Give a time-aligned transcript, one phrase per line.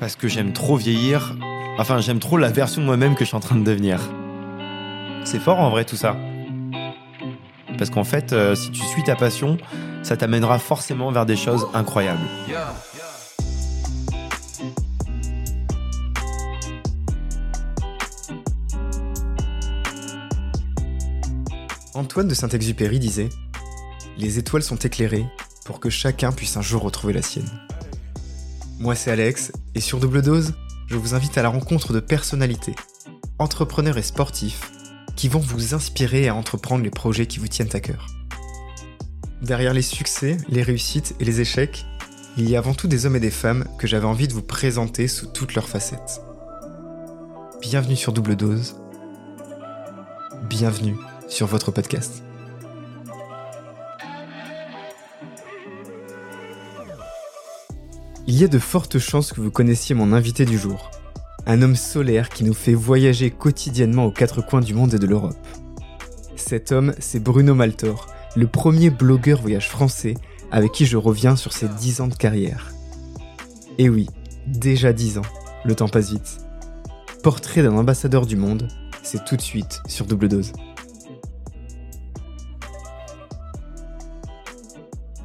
[0.00, 1.36] Parce que j'aime trop vieillir.
[1.78, 4.00] Enfin, j'aime trop la version de moi-même que je suis en train de devenir.
[5.24, 6.16] C'est fort en vrai tout ça.
[7.76, 9.58] Parce qu'en fait, euh, si tu suis ta passion,
[10.02, 12.20] ça t'amènera forcément vers des choses incroyables.
[21.94, 23.28] Antoine de Saint-Exupéry disait
[24.16, 25.26] Les étoiles sont éclairées
[25.64, 27.48] pour que chacun puisse un jour retrouver la sienne.
[28.80, 30.54] Moi c'est Alex, et sur Double Dose,
[30.86, 32.76] je vous invite à la rencontre de personnalités,
[33.40, 34.70] entrepreneurs et sportifs,
[35.16, 38.06] qui vont vous inspirer à entreprendre les projets qui vous tiennent à cœur.
[39.42, 41.86] Derrière les succès, les réussites et les échecs,
[42.36, 44.42] il y a avant tout des hommes et des femmes que j'avais envie de vous
[44.42, 46.20] présenter sous toutes leurs facettes.
[47.60, 48.76] Bienvenue sur Double Dose.
[50.48, 50.96] Bienvenue
[51.28, 52.22] sur votre podcast.
[58.30, 60.90] Il y a de fortes chances que vous connaissiez mon invité du jour,
[61.46, 65.06] un homme solaire qui nous fait voyager quotidiennement aux quatre coins du monde et de
[65.06, 65.46] l'Europe.
[66.36, 70.14] Cet homme, c'est Bruno Maltor, le premier blogueur voyage français
[70.50, 72.70] avec qui je reviens sur ses 10 ans de carrière.
[73.78, 74.10] Et oui,
[74.46, 75.28] déjà 10 ans,
[75.64, 76.36] le temps passe vite.
[77.22, 78.68] Portrait d'un ambassadeur du monde,
[79.02, 80.52] c'est tout de suite sur double dose.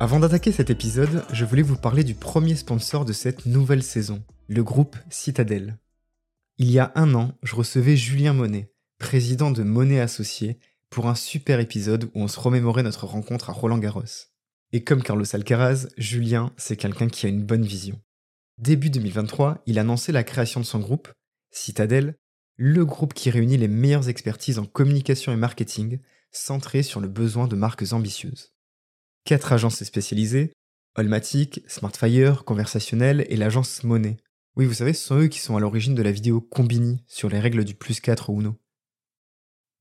[0.04, 4.22] Avant d'attaquer cet épisode, je voulais vous parler du premier sponsor de cette nouvelle saison,
[4.50, 5.78] le groupe Citadel.
[6.58, 11.16] Il y a un an, je recevais Julien Monet, président de Monet Associés, pour un
[11.16, 14.28] super épisode où on se remémorait notre rencontre à Roland Garros.
[14.74, 17.98] Et comme Carlos Alcaraz, Julien, c'est quelqu'un qui a une bonne vision.
[18.58, 21.14] Début 2023, il annonçait la création de son groupe,
[21.50, 22.18] Citadel,
[22.58, 27.48] le groupe qui réunit les meilleures expertises en communication et marketing, centré sur le besoin
[27.48, 28.53] de marques ambitieuses
[29.26, 30.54] quatre agences spécialisées,
[30.96, 34.18] Allmatic, Smartfire, Conversationnel et l'agence Monet.
[34.56, 37.30] Oui, vous savez, ce sont eux qui sont à l'origine de la vidéo Combini sur
[37.30, 38.56] les règles du plus 4 ou Uno.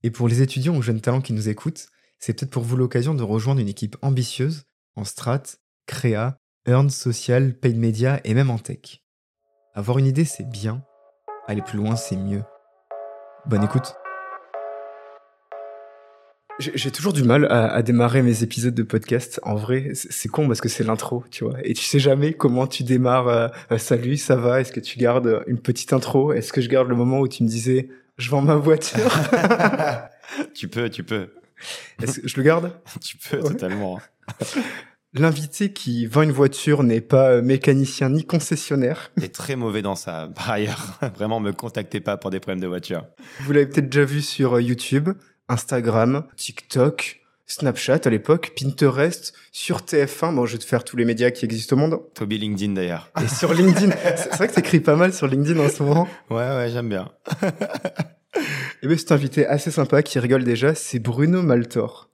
[0.03, 1.89] Et pour les étudiants ou jeunes talents qui nous écoutent,
[2.19, 4.65] c'est peut-être pour vous l'occasion de rejoindre une équipe ambitieuse
[4.97, 5.43] en strat,
[5.87, 9.03] créa, earn, social, paid media et même en tech.
[9.75, 10.85] Avoir une idée, c'est bien.
[11.47, 12.43] Aller plus loin, c'est mieux.
[13.47, 13.95] Bonne écoute.
[16.59, 19.41] J'ai toujours du mal à, démarrer mes épisodes de podcast.
[19.43, 21.57] En vrai, c'est con parce que c'est l'intro, tu vois.
[21.65, 23.29] Et tu sais jamais comment tu démarres.
[23.29, 24.61] Euh, euh, salut, ça va?
[24.61, 26.33] Est-ce que tu gardes une petite intro?
[26.33, 29.11] Est-ce que je garde le moment où tu me disais je vends ma voiture?
[30.55, 31.29] Tu peux, tu peux.
[32.03, 32.73] Est-ce que je le garde?
[33.03, 34.01] Tu peux totalement.
[35.15, 39.13] L'invité qui vend une voiture n'est pas euh, mécanicien ni concessionnaire.
[39.21, 40.31] est très mauvais dans ça.
[40.35, 43.05] Par ailleurs, vraiment, me contactez pas pour des problèmes de voiture.
[43.41, 45.11] Vous l'avez peut-être déjà vu sur YouTube.
[45.49, 50.35] Instagram, TikTok, Snapchat à l'époque, Pinterest, sur TF1.
[50.35, 52.01] Bon, je vais te faire tous les médias qui existent au monde.
[52.15, 53.11] Toby LinkedIn d'ailleurs.
[53.23, 53.93] Et sur LinkedIn.
[54.17, 56.09] c'est vrai que t'écris pas mal sur LinkedIn en ce moment.
[56.31, 57.11] Ouais, ouais, j'aime bien.
[58.83, 62.09] Et bien, cet invité assez sympa qui rigole déjà, c'est Bruno Maltor.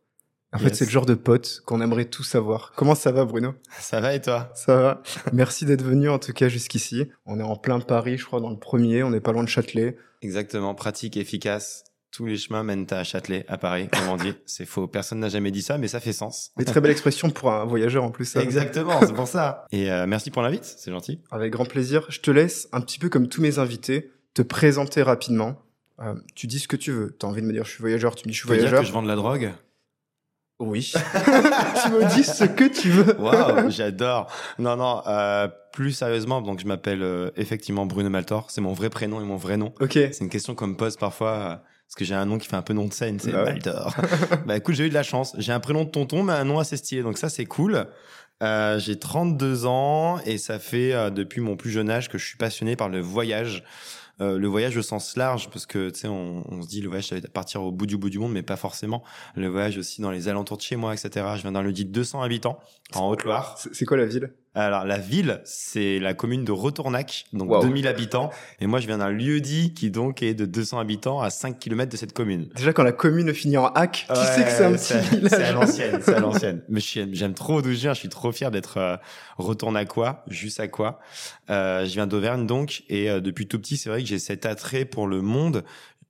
[0.52, 2.72] En fait, c'est le genre de pote qu'on aimerait tout savoir.
[2.74, 3.54] Comment ça va, Bruno?
[3.78, 4.50] Ça va et toi?
[4.54, 5.02] Ça va.
[5.32, 7.06] Merci d'être venu en tout cas jusqu'ici.
[7.26, 9.02] On est en plein Paris, je crois, dans le premier.
[9.02, 9.98] On n'est pas loin de Châtelet.
[10.22, 14.34] Exactement, pratique, efficace tous les chemins mènent à Châtelet, à Paris, comme on dit.
[14.46, 14.86] C'est faux.
[14.86, 16.50] Personne n'a jamais dit ça, mais ça fait sens.
[16.56, 18.24] Mais très belle expression pour un voyageur en plus.
[18.24, 18.42] Ça.
[18.42, 19.66] Exactement, c'est pour ça.
[19.72, 21.20] Et euh, merci pour l'invite, c'est gentil.
[21.30, 22.04] Avec grand plaisir.
[22.08, 25.62] Je te laisse, un petit peu comme tous mes invités, te présenter rapidement.
[26.00, 27.16] Euh, tu dis ce que tu veux.
[27.18, 28.70] Tu as envie de me dire je suis voyageur, tu me dis je suis voyageur.
[28.70, 29.52] Dire que je vends de la drogue?
[30.60, 30.92] Oui.
[30.92, 33.16] tu me dis ce que tu veux.
[33.20, 34.30] Waouh, j'adore.
[34.58, 38.50] Non, non, euh, plus sérieusement, donc je m'appelle euh, effectivement Bruno Maltor.
[38.50, 39.72] C'est mon vrai prénom et mon vrai nom.
[39.80, 39.92] Ok.
[39.92, 42.62] C'est une question qu'on me pose parfois parce que j'ai un nom qui fait un
[42.62, 43.54] peu nom de scène, c'est bah
[44.46, 45.34] bah écoute, j'ai eu de la chance.
[45.38, 47.86] J'ai un prénom de tonton, mais un nom assez stylé, donc ça c'est cool.
[48.42, 52.26] Euh, j'ai 32 ans et ça fait euh, depuis mon plus jeune âge que je
[52.26, 53.64] suis passionné par le voyage.
[54.20, 56.88] Euh, le voyage au sens large, parce que tu sais, on, on, se dit le
[56.88, 59.02] voyage, ça va partir au bout du bout du monde, mais pas forcément.
[59.34, 61.24] Le voyage aussi dans les alentours de chez moi, etc.
[61.36, 62.58] Je viens d'un lieu dit 200 habitants
[62.94, 63.56] en Haute-Loire.
[63.72, 64.34] C'est quoi la ville?
[64.60, 68.30] Alors la ville, c'est la commune de Retournac, donc 2000 habitants.
[68.60, 71.90] Et moi, je viens d'un lieu-dit qui donc est de 200 habitants à 5 km
[71.90, 72.48] de cette commune.
[72.54, 75.30] Déjà, quand la commune finit en hack, tu sais que c'est un petit village.
[75.30, 76.62] C'est à l'ancienne, c'est à l'ancienne.
[76.68, 77.94] Mais j'aime trop d'où je viens.
[77.94, 78.96] Je suis trop fier d'être euh,
[79.38, 80.98] Retournacois, juste à quoi.
[81.50, 84.46] Euh, je viens d'Auvergne donc, et euh, depuis tout petit, c'est vrai que j'ai cet
[84.46, 85.64] attrait pour le monde.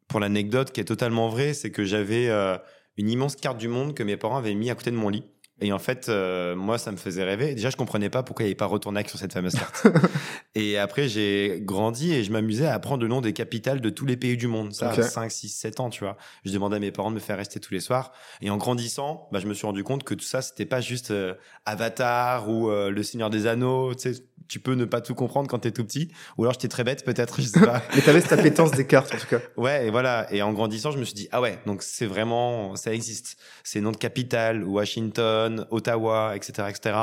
[0.08, 2.56] Pour l'anecdote qui est totalement vraie, c'est que j'avais euh,
[2.96, 5.24] une immense carte du monde que mes parents avaient mis à côté de mon lit.
[5.60, 7.55] Et en fait, euh, moi, ça me faisait rêver.
[7.55, 9.88] Déjà, je comprenais pas pourquoi il n'y avait pas Retournac sur cette fameuse carte.
[10.55, 14.06] et après, j'ai grandi et je m'amusais à apprendre le nom des capitales de tous
[14.06, 14.72] les pays du monde.
[14.72, 15.02] Ça, okay.
[15.02, 16.16] 5, 6, 7 ans, tu vois.
[16.44, 18.12] Je demandais à mes parents de me faire rester tous les soirs.
[18.40, 21.10] Et en grandissant, bah, je me suis rendu compte que tout ça, c'était pas juste
[21.10, 21.34] euh,
[21.66, 25.48] Avatar ou euh, Le Seigneur des Anneaux, tu sais, tu peux ne pas tout comprendre
[25.48, 26.10] quand t'es tout petit.
[26.36, 27.82] Ou alors j'étais très bête, peut-être, je sais pas.
[27.94, 29.40] Mais t'avais cette appétence des cartes, en tout cas.
[29.56, 30.26] Ouais, et voilà.
[30.32, 33.36] Et en grandissant, je me suis dit, ah ouais, donc c'est vraiment, ça existe.
[33.62, 36.96] C'est nom de capitale, Washington, Ottawa, etc., etc.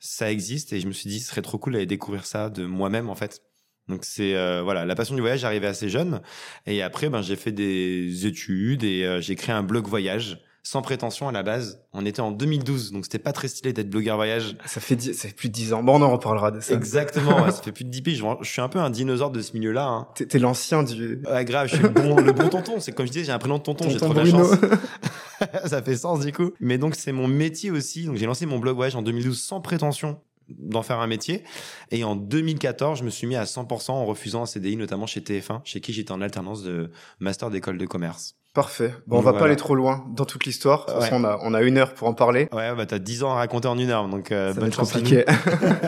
[0.00, 0.72] Ça existe.
[0.72, 3.14] Et je me suis dit, ce serait trop cool d'aller découvrir ça de moi-même, en
[3.14, 3.42] fait.
[3.88, 6.20] Donc c'est euh, voilà la passion du voyage arrivée assez jeune
[6.64, 10.82] et après ben j'ai fait des études et euh, j'ai créé un blog voyage sans
[10.82, 11.80] prétention à la base.
[11.92, 14.56] On était en 2012, donc c'était pas très stylé d'être blogueur voyage.
[14.66, 15.82] Ça fait, ça fait plus de 10 ans.
[15.82, 16.74] Bon, on en reparlera de ça.
[16.74, 18.24] Exactement, ouais, ça fait plus de 10 piges.
[18.40, 19.86] Je, suis un peu un dinosaure de ce milieu-là.
[19.86, 20.08] Hein.
[20.14, 21.22] T'es, l'ancien du...
[21.26, 22.80] Ouais, grave, je suis le bon, le bon tonton.
[22.80, 24.50] C'est comme je disais, j'ai un prénom de tonton, j'ai trop de chance.
[25.64, 26.52] ça fait sens du coup.
[26.60, 28.04] Mais donc c'est mon métier aussi.
[28.04, 31.44] Donc j'ai lancé mon blog voyage en 2012 sans prétention d'en faire un métier.
[31.90, 35.20] Et en 2014, je me suis mis à 100% en refusant un CDI, notamment chez
[35.20, 36.90] TF1, chez qui j'étais en alternance de
[37.20, 38.36] master d'école de commerce.
[38.60, 38.94] Parfait.
[39.06, 40.84] Bon, on va pas aller trop loin dans toute l'histoire.
[40.84, 42.46] De toute façon, on a, on a une heure pour en parler.
[42.52, 45.24] Ouais, bah t'as 10 ans à raconter en une heure, donc euh, bonne chance compliqué.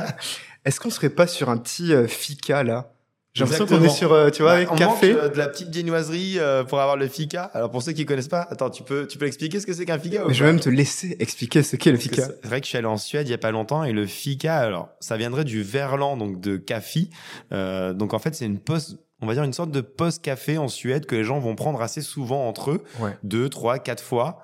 [0.65, 2.93] Est-ce qu'on serait pas sur un petit euh, fika là?
[3.35, 5.15] J'ai l'impression qu'on est sur, euh, tu vois, avec bah, on café.
[5.15, 7.45] Manque, euh, de la petite viennoiserie euh, pour avoir le fika.
[7.55, 9.87] Alors pour ceux qui connaissent pas, attends, tu peux, tu peux expliquer ce que c'est
[9.87, 12.25] qu'un fika Mais je vais même te laisser expliquer ce qu'est le fika.
[12.27, 14.07] C'est vrai que je suis allé en Suède il y a pas longtemps et le
[14.07, 17.09] fika, alors ça viendrait du verlan, donc de café.
[17.53, 20.59] Euh, donc en fait c'est une pause on va dire une sorte de post café
[20.59, 22.85] en Suède que les gens vont prendre assez souvent entre eux,
[23.23, 24.41] deux, trois, quatre fois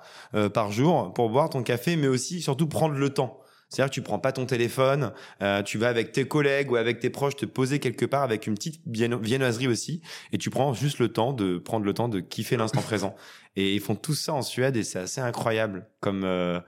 [0.53, 3.39] par jour pour boire ton café, mais aussi surtout prendre le temps.
[3.69, 6.99] C'est-à-dire que tu prends pas ton téléphone, euh, tu vas avec tes collègues ou avec
[6.99, 10.97] tes proches te poser quelque part avec une petite viennoiserie aussi, et tu prends juste
[10.97, 13.15] le temps de prendre le temps de kiffer l'instant présent.
[13.55, 16.59] Et ils font tout ça en Suède et c'est assez incroyable comme euh,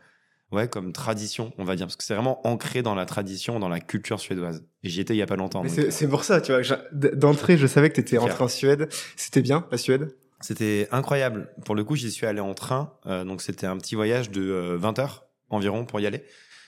[0.51, 3.69] ouais comme tradition, on va dire, parce que c'est vraiment ancré dans la tradition, dans
[3.69, 4.63] la culture suédoise.
[4.83, 5.63] Et j'y étais il y a pas longtemps.
[5.68, 6.62] C'est pour ça, tu vois.
[6.92, 8.89] D'entrée, je savais que tu étais rentré en Suède.
[9.15, 10.15] C'était bien la Suède?
[10.39, 11.50] C'était incroyable.
[11.65, 14.75] Pour le coup, j'y suis allé en train, euh, donc c'était un petit voyage de
[14.75, 16.24] 20 heures environ pour y aller.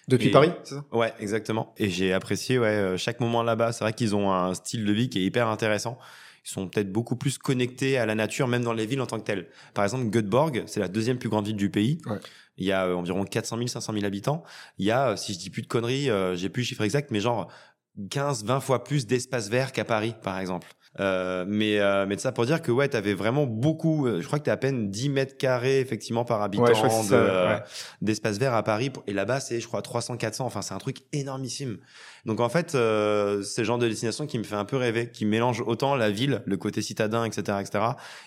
[0.07, 0.85] Depuis Paris, c'est ça?
[0.91, 1.73] Ouais, exactement.
[1.77, 3.71] Et j'ai apprécié ouais, euh, chaque moment là-bas.
[3.71, 5.97] C'est vrai qu'ils ont un style de vie qui est hyper intéressant.
[6.45, 9.19] Ils sont peut-être beaucoup plus connectés à la nature, même dans les villes en tant
[9.19, 9.47] que telles.
[9.73, 11.99] Par exemple, Göteborg, c'est la deuxième plus grande ville du pays.
[12.05, 12.19] Ouais.
[12.57, 14.43] Il y a euh, environ 400 000, 500 000 habitants.
[14.77, 17.11] Il y a, euh, si je dis plus de conneries, j'ai plus le chiffre exact,
[17.11, 17.51] mais genre
[18.09, 20.67] 15, 20 fois plus d'espace vert qu'à Paris, par exemple.
[20.99, 24.05] Euh, mais euh, mais de ça pour dire que ouais, t'avais vraiment beaucoup.
[24.05, 26.65] Euh, je crois que t'as à peine 10 mètres carrés effectivement par habitant
[28.01, 28.91] d'espace vert à Paris.
[29.07, 30.45] Et là-bas, c'est je crois 300, 400.
[30.45, 31.77] Enfin, c'est un truc énormissime.
[32.25, 32.77] Donc en fait, c'est
[33.61, 36.41] le genre de destination qui me fait un peu rêver, qui mélange autant la ville,
[36.45, 37.85] le côté citadin, etc., etc.,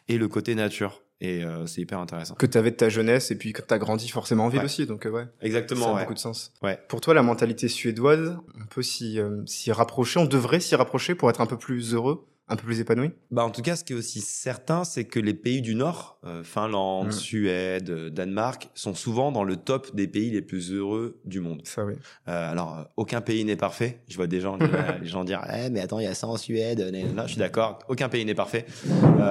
[0.08, 1.02] et le côté nature.
[1.22, 2.34] Et c'est hyper intéressant.
[2.34, 4.64] Que tu avais de ta jeunesse et puis que tu as grandi forcément en ville
[4.64, 5.26] aussi, donc ouais.
[5.40, 5.86] Exactement.
[5.86, 6.52] Ça a beaucoup de sens.
[6.62, 6.78] Ouais.
[6.88, 9.20] Pour toi, la mentalité suédoise, on peut s'y
[9.68, 12.26] rapprocher, on devrait s'y rapprocher pour être un peu plus heureux?
[12.48, 15.18] Un peu plus épanoui bah En tout cas, ce qui est aussi certain, c'est que
[15.18, 17.12] les pays du Nord, euh, Finlande, mm.
[17.12, 21.62] Suède, euh, Danemark, sont souvent dans le top des pays les plus heureux du monde.
[21.64, 21.94] Ça, oui.
[22.28, 24.00] Euh, alors, euh, aucun pays n'est parfait.
[24.08, 24.58] Je vois des gens,
[25.00, 26.78] les gens dire eh, mais attends, il y a ça en Suède.
[27.16, 28.64] Là, je suis d'accord, aucun pays n'est parfait.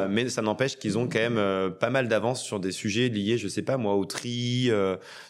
[0.09, 3.47] mais ça n'empêche qu'ils ont quand même pas mal d'avance sur des sujets liés, je
[3.47, 4.69] sais pas moi, au tri,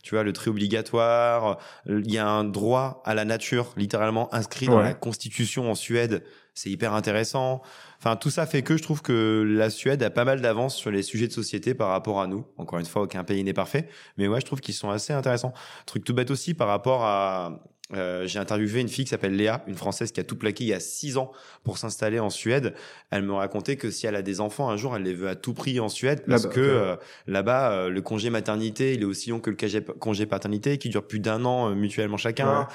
[0.02, 1.60] tu vois, le tri obligatoire.
[1.88, 6.24] Il y a un droit à la nature, littéralement inscrit dans la constitution en Suède
[6.56, 7.62] c'est hyper intéressant.
[8.00, 10.90] Enfin, tout ça fait que je trouve que la Suède a pas mal d'avance sur
[10.90, 12.46] les sujets de société par rapport à nous.
[12.58, 13.88] Encore une fois, aucun pays n'est parfait,
[14.18, 15.54] mais ouais, je trouve qu'ils sont assez intéressants.
[15.86, 17.60] Truc tout bête aussi par rapport à
[17.94, 20.68] euh, j'ai interviewé une fille qui s'appelle Léa, une Française qui a tout plaqué il
[20.68, 21.32] y a six ans
[21.64, 22.74] pour s'installer en Suède.
[23.12, 25.36] Elle me racontait que si elle a des enfants un jour, elle les veut à
[25.36, 26.96] tout prix en Suède parce que euh,
[27.28, 31.06] là-bas, euh, le congé maternité, il est aussi long que le congé paternité qui dure
[31.06, 32.68] plus d'un an mutuellement chacun.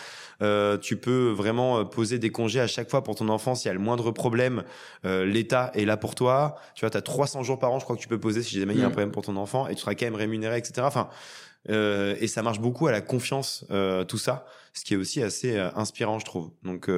[0.80, 3.74] tu peux vraiment poser des congés à chaque fois pour ton enfant s'il y a
[3.74, 4.62] le moindre problème.
[5.04, 6.56] L'État est là pour toi.
[6.74, 8.60] Tu vois, tu as 300 jours par an, je crois que tu peux poser si
[8.60, 8.92] jamais il y a un mm.
[8.92, 10.82] problème pour ton enfant et tu seras quand même rémunéré, etc.
[10.82, 11.08] Enfin,
[11.68, 15.22] euh, et ça marche beaucoup à la confiance, euh, tout ça, ce qui est aussi
[15.22, 16.50] assez euh, inspirant, je trouve.
[16.62, 16.90] Donc,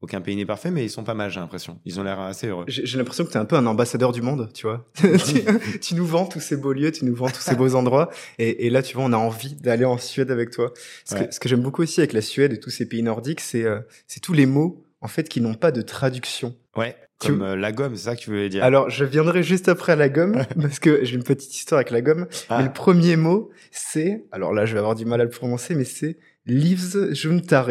[0.00, 1.78] aucun pays n'est parfait, mais ils sont pas mal, j'ai l'impression.
[1.84, 2.64] Ils ont l'air assez heureux.
[2.68, 4.86] J'ai l'impression que tu es un peu un ambassadeur du monde, tu vois.
[5.82, 8.08] tu, nous vends tous ces beaux lieux, tu nous vends tous ces beaux endroits.
[8.38, 10.72] Et, et là, tu vois, on a envie d'aller en Suède avec toi.
[11.04, 13.66] Ce que, que j'aime beaucoup aussi avec la Suède et tous ces pays nordiques, c'est
[14.06, 16.56] c'est tous les mots, en fait, qui n'ont pas de traduction.
[16.76, 16.96] Ouais.
[17.20, 19.94] Comme euh, la gomme, c'est ça que tu voulais dire Alors, je viendrai juste après
[19.94, 22.26] la gomme, parce que j'ai une petite histoire avec la gomme.
[22.48, 22.58] Ah.
[22.58, 25.74] Mais le premier mot, c'est, alors là, je vais avoir du mal à le prononcer,
[25.74, 27.70] mais c'est livsjuntare.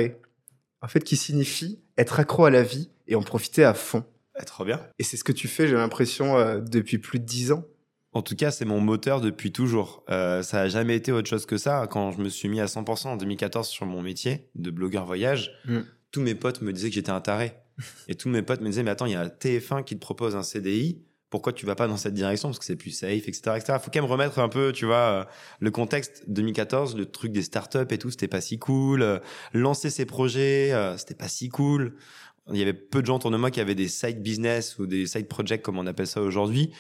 [0.81, 4.05] En fait, qui signifie être accro à la vie et en profiter à fond.
[4.35, 4.81] Ah, trop bien.
[4.99, 7.65] Et c'est ce que tu fais, j'ai l'impression, euh, depuis plus de dix ans.
[8.11, 10.03] En tout cas, c'est mon moteur depuis toujours.
[10.09, 11.87] Euh, ça a jamais été autre chose que ça.
[11.89, 15.51] Quand je me suis mis à 100% en 2014 sur mon métier de blogueur voyage,
[15.65, 15.79] mm.
[16.11, 17.53] tous mes potes me disaient que j'étais un taré.
[18.07, 20.35] Et tous mes potes me disaient, mais attends, il y a TF1 qui te propose
[20.35, 22.49] un CDI pourquoi tu vas pas dans cette direction?
[22.49, 23.77] Parce que c'est plus safe, etc., etc.
[23.81, 25.23] Faut quand même remettre un peu, tu vois, euh,
[25.59, 29.03] le contexte 2014, le truc des startups et tout, c'était pas si cool.
[29.03, 29.19] Euh,
[29.53, 31.95] lancer ses projets, euh, c'était pas si cool.
[32.51, 34.87] Il y avait peu de gens autour de moi qui avaient des side business ou
[34.87, 36.71] des side projects comme on appelle ça aujourd'hui.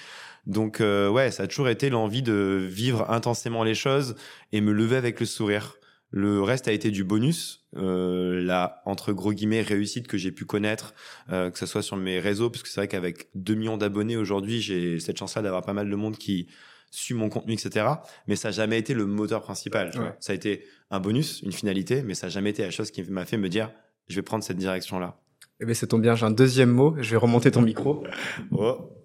[0.47, 4.15] Donc ouais, ça a toujours été l'envie de vivre intensément les choses
[4.51, 5.78] et me lever avec le sourire.
[6.11, 10.45] Le reste a été du bonus, euh, la entre gros guillemets réussite que j'ai pu
[10.45, 10.95] connaître,
[11.31, 14.17] euh, que ce soit sur mes réseaux, parce que c'est vrai qu'avec 2 millions d'abonnés
[14.17, 16.47] aujourd'hui, j'ai cette chance-là d'avoir pas mal de monde qui
[16.89, 17.85] suit mon contenu, etc.
[18.27, 19.91] Mais ça n'a jamais été le moteur principal.
[20.19, 23.03] Ça a été un bonus, une finalité, mais ça n'a jamais été la chose qui
[23.03, 23.71] m'a fait me dire,
[24.07, 25.19] je vais prendre cette direction-là.
[25.61, 26.95] Eh bien, ça tombe bien, j'ai un deuxième mot.
[26.99, 28.03] Je vais remonter ton micro.
[28.51, 28.95] Oh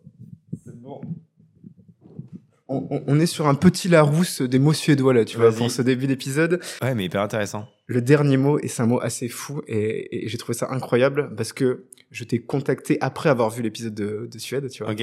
[2.91, 6.07] on, est sur un petit Larousse des mots suédois là, tu vois, pour ce début
[6.07, 6.61] d'épisode.
[6.83, 7.67] Ouais, mais hyper intéressant.
[7.87, 11.53] Le dernier mot, et c'est un mot assez fou, et, j'ai trouvé ça incroyable parce
[11.53, 14.93] que je t'ai contacté après avoir vu l'épisode de, Suède, tu vois.
[14.93, 15.03] Ok.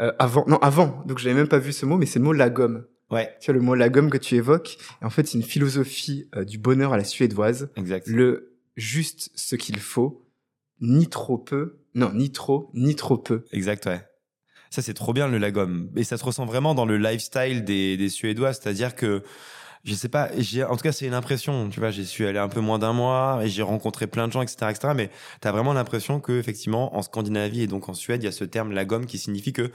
[0.00, 2.24] Euh, avant, non, avant, donc je n'avais même pas vu ce mot, mais c'est le
[2.24, 2.84] mot la gomme.
[3.10, 3.30] Ouais.
[3.40, 6.44] Tu vois, le mot la gomme que tu évoques, en fait, c'est une philosophie euh,
[6.44, 7.70] du bonheur à la suédoise.
[7.76, 8.06] Exact.
[8.06, 10.26] Le juste ce qu'il faut,
[10.80, 13.44] ni trop peu, non, ni trop, ni trop peu.
[13.52, 14.02] Exact, ouais.
[14.72, 15.90] Ça, c'est trop bien le lagom.
[15.96, 18.54] Et ça se ressent vraiment dans le lifestyle des, des Suédois.
[18.54, 19.22] C'est-à-dire que,
[19.84, 21.68] je sais pas, j'ai, en tout cas, c'est une impression.
[21.68, 24.32] Tu vois, j'y suis allé un peu moins d'un mois et j'ai rencontré plein de
[24.32, 24.94] gens, etc., etc.
[24.96, 25.10] Mais
[25.42, 28.44] t'as vraiment l'impression que, effectivement, en Scandinavie et donc en Suède, il y a ce
[28.44, 29.70] terme lagom qui signifie que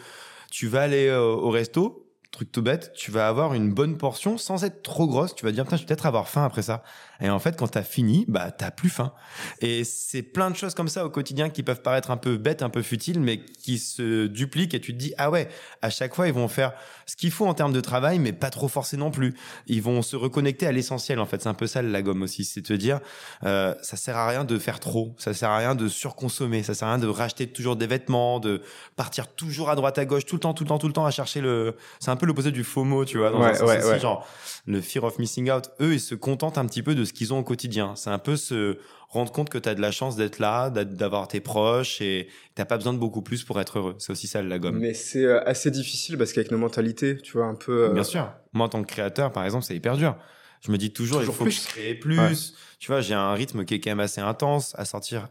[0.49, 4.37] tu vas aller euh, au resto, truc tout bête, tu vas avoir une bonne portion
[4.37, 5.33] sans être trop grosse.
[5.33, 6.83] Tu vas dire, putain, je vais peut-être avoir faim après ça.
[7.19, 9.13] Et en fait, quand t'as fini, bah, t'as plus faim.
[9.61, 12.61] Et c'est plein de choses comme ça au quotidien qui peuvent paraître un peu bêtes,
[12.61, 15.47] un peu futiles, mais qui se dupliquent et tu te dis, ah ouais,
[15.81, 16.73] à chaque fois, ils vont faire
[17.05, 19.33] ce qu'il faut en termes de travail, mais pas trop forcé non plus.
[19.65, 21.41] Ils vont se reconnecter à l'essentiel, en fait.
[21.41, 22.43] C'est un peu ça, la gomme aussi.
[22.43, 22.99] C'est te dire,
[23.43, 25.15] euh, ça sert à rien de faire trop.
[25.17, 26.61] Ça sert à rien de surconsommer.
[26.61, 28.61] Ça sert à rien de racheter toujours des vêtements, de
[28.95, 31.05] partir toujours à droite, à gauche, tout le temps, tout le temps, tout le temps
[31.05, 33.99] à chercher le, c'est un peu l'opposé du FOMO, tu vois, dans ouais, ouais, ouais.
[33.99, 34.27] genre,
[34.65, 35.69] le fear of missing out.
[35.79, 37.95] Eux, ils se contentent un petit peu de ce qu'ils ont au quotidien.
[37.95, 38.77] C'est un peu se
[39.09, 42.65] rendre compte que tu as de la chance d'être là, d'avoir tes proches et t'as
[42.65, 43.95] pas besoin de beaucoup plus pour être heureux.
[43.99, 44.77] C'est aussi ça la gomme.
[44.79, 47.85] Mais c'est euh, assez difficile parce qu'avec nos mentalités, tu vois, un peu.
[47.85, 48.29] Euh, Bien sûr.
[48.53, 50.17] Moi, en tant que créateur, par exemple, c'est hyper dur.
[50.61, 51.65] Je me dis toujours, il faut plus.
[51.67, 52.53] créer plus.
[52.79, 55.29] Tu vois, j'ai un rythme qui est quand même assez intense à sortir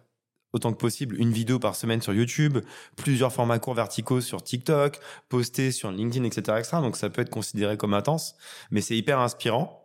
[0.52, 2.58] autant que possible une vidéo par semaine sur YouTube,
[2.96, 4.98] plusieurs formats courts verticaux sur TikTok,
[5.28, 6.76] poster sur LinkedIn, etc., etc.
[6.80, 8.34] Donc ça peut être considéré comme intense,
[8.70, 9.82] mais c'est hyper inspirant.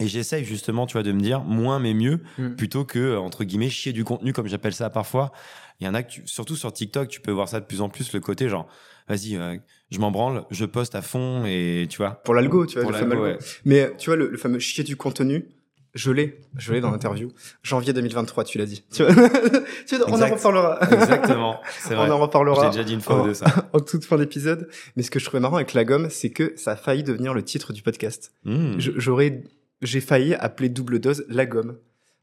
[0.00, 2.54] Et j'essaye justement, tu vois, de me dire moins mais mieux, mm.
[2.54, 5.32] plutôt que entre guillemets chier du contenu comme j'appelle ça parfois.
[5.80, 7.88] Il y en a que, surtout sur TikTok, tu peux voir ça de plus en
[7.88, 8.68] plus le côté genre,
[9.08, 9.56] vas-y, euh,
[9.90, 12.22] je m'en branle, je poste à fond et tu vois.
[12.24, 12.90] Pour l'algo, tu vois.
[12.90, 15.48] le Mais tu vois le, fameux chier du contenu.
[15.94, 17.32] Je l'ai, je l'ai dans l'interview.
[17.62, 18.84] Janvier 2023, tu l'as dit.
[18.92, 19.12] Tu vois,
[20.08, 20.78] on en reparlera.
[20.92, 22.08] Exactement, c'est vrai.
[22.08, 22.64] On en reparlera.
[22.64, 23.46] J'ai déjà dit une fois de ça.
[23.72, 24.68] en toute fin d'épisode.
[24.96, 27.34] Mais ce que je trouvais marrant avec la gomme, c'est que ça a failli devenir
[27.34, 28.32] le titre du podcast.
[28.44, 28.74] Mmh.
[28.78, 29.42] J'aurais
[29.82, 31.78] j'ai failli appeler double dose la gomme.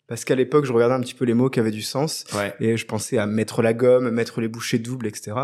[0.07, 2.25] Parce qu'à l'époque, je regardais un petit peu les mots qui avaient du sens.
[2.59, 5.35] Et je pensais à mettre la gomme, mettre les bouchées doubles, etc.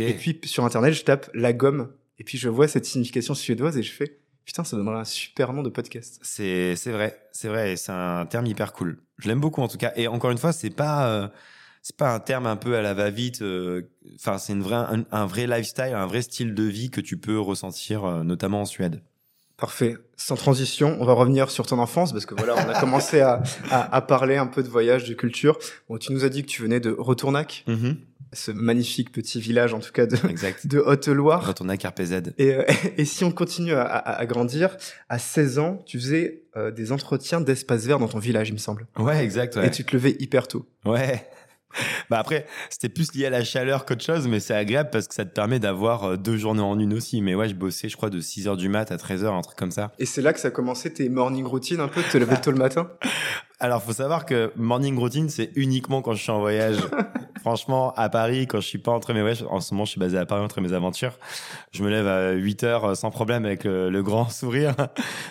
[0.00, 1.92] Et puis, sur Internet, je tape la gomme.
[2.18, 4.18] Et puis, je vois cette signification suédoise et je fais,
[4.48, 6.18] putain, ça donnerait un super nom de podcast.
[6.22, 7.20] C'est, c'est vrai.
[7.32, 7.76] C'est vrai.
[7.76, 8.98] C'est un terme hyper cool.
[9.18, 9.92] Je l'aime beaucoup, en tout cas.
[9.94, 11.28] Et encore une fois, c'est pas, euh,
[11.82, 13.42] c'est pas un terme un peu à la va-vite.
[13.42, 13.82] Euh,
[14.14, 17.38] enfin, c'est une vraie, un, vrai lifestyle, un vrai style de vie que tu peux
[17.38, 19.02] ressentir, euh, notamment en Suède.
[19.58, 19.98] Parfait.
[20.16, 23.42] Sans transition, on va revenir sur ton enfance parce que voilà, on a commencé à,
[23.70, 25.58] à, parler un peu de voyage, de culture.
[25.90, 27.96] Bon, tu nous as dit que tu venais de Retournac, mm-hmm.
[28.32, 30.16] Ce magnifique petit village en tout cas de,
[30.64, 31.46] de Haute-Loire.
[31.46, 32.34] Retournac RPZ.
[32.38, 32.64] Et, euh,
[32.96, 34.76] et si on continue à, à, grandir,
[35.08, 38.58] à 16 ans, tu faisais euh, des entretiens d'espace vert dans ton village, il me
[38.58, 38.86] semble.
[38.98, 39.56] Ouais, exact.
[39.56, 40.66] Et tu te levais hyper tôt.
[40.84, 41.28] Ouais
[42.10, 45.14] bah après, c'était plus lié à la chaleur qu'autre chose, mais c'est agréable parce que
[45.14, 47.20] ça te permet d'avoir euh, deux journées en une aussi.
[47.22, 49.42] Mais ouais, je bossais, je crois, de 6 heures du mat à 13 heures, un
[49.42, 49.92] truc comme ça.
[49.98, 52.36] Et c'est là que ça a commencé tes morning routines un peu, de te lever
[52.42, 52.90] tôt le matin?
[53.60, 56.76] Alors, faut savoir que morning routine, c'est uniquement quand je suis en voyage.
[57.40, 60.00] Franchement, à Paris, quand je suis pas entre mes voyages, en ce moment, je suis
[60.00, 61.18] basé à Paris entre mes aventures.
[61.72, 64.76] Je me lève à 8 heures euh, sans problème avec le, grand sourire.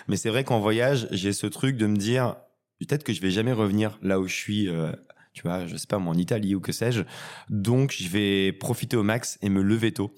[0.08, 2.36] Mais c'est vrai qu'en voyage, j'ai ce truc de me dire,
[2.80, 4.92] peut-être que je vais jamais revenir là où je suis euh,
[5.32, 7.02] tu vois, je sais pas, moi, en Italie ou que sais-je.
[7.48, 10.12] Donc, je vais profiter au max et me lever tôt.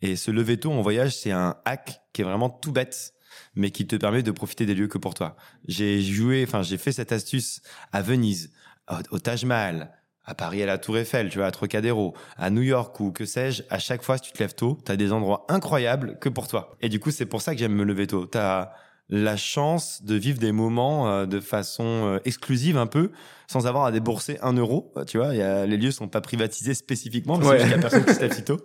[0.00, 3.13] Et ce lever tôt en voyage, c'est un hack qui est vraiment tout bête,
[3.56, 5.36] mais qui te permet de profiter des lieux que pour toi.
[5.66, 8.50] J'ai joué, enfin, j'ai fait cette astuce à Venise,
[9.10, 9.92] au, Taj Mahal,
[10.24, 13.24] à Paris à la Tour Eiffel, tu vois, à Trocadéro, à New York ou que
[13.24, 16.28] sais-je, à chaque fois, si tu te lèves tôt, tu as des endroits incroyables que
[16.28, 16.76] pour toi.
[16.80, 18.26] Et du coup, c'est pour ça que j'aime me lever tôt.
[18.26, 18.72] T'as
[19.08, 23.10] la chance de vivre des moments euh, de façon euh, exclusive un peu,
[23.46, 24.92] sans avoir à débourser un euro.
[24.96, 27.58] Euh, Tu vois, y a, les lieux sont pas privatisés spécifiquement, parce Ouais.
[27.58, 28.58] qu'il y a personne qui se lève tôt.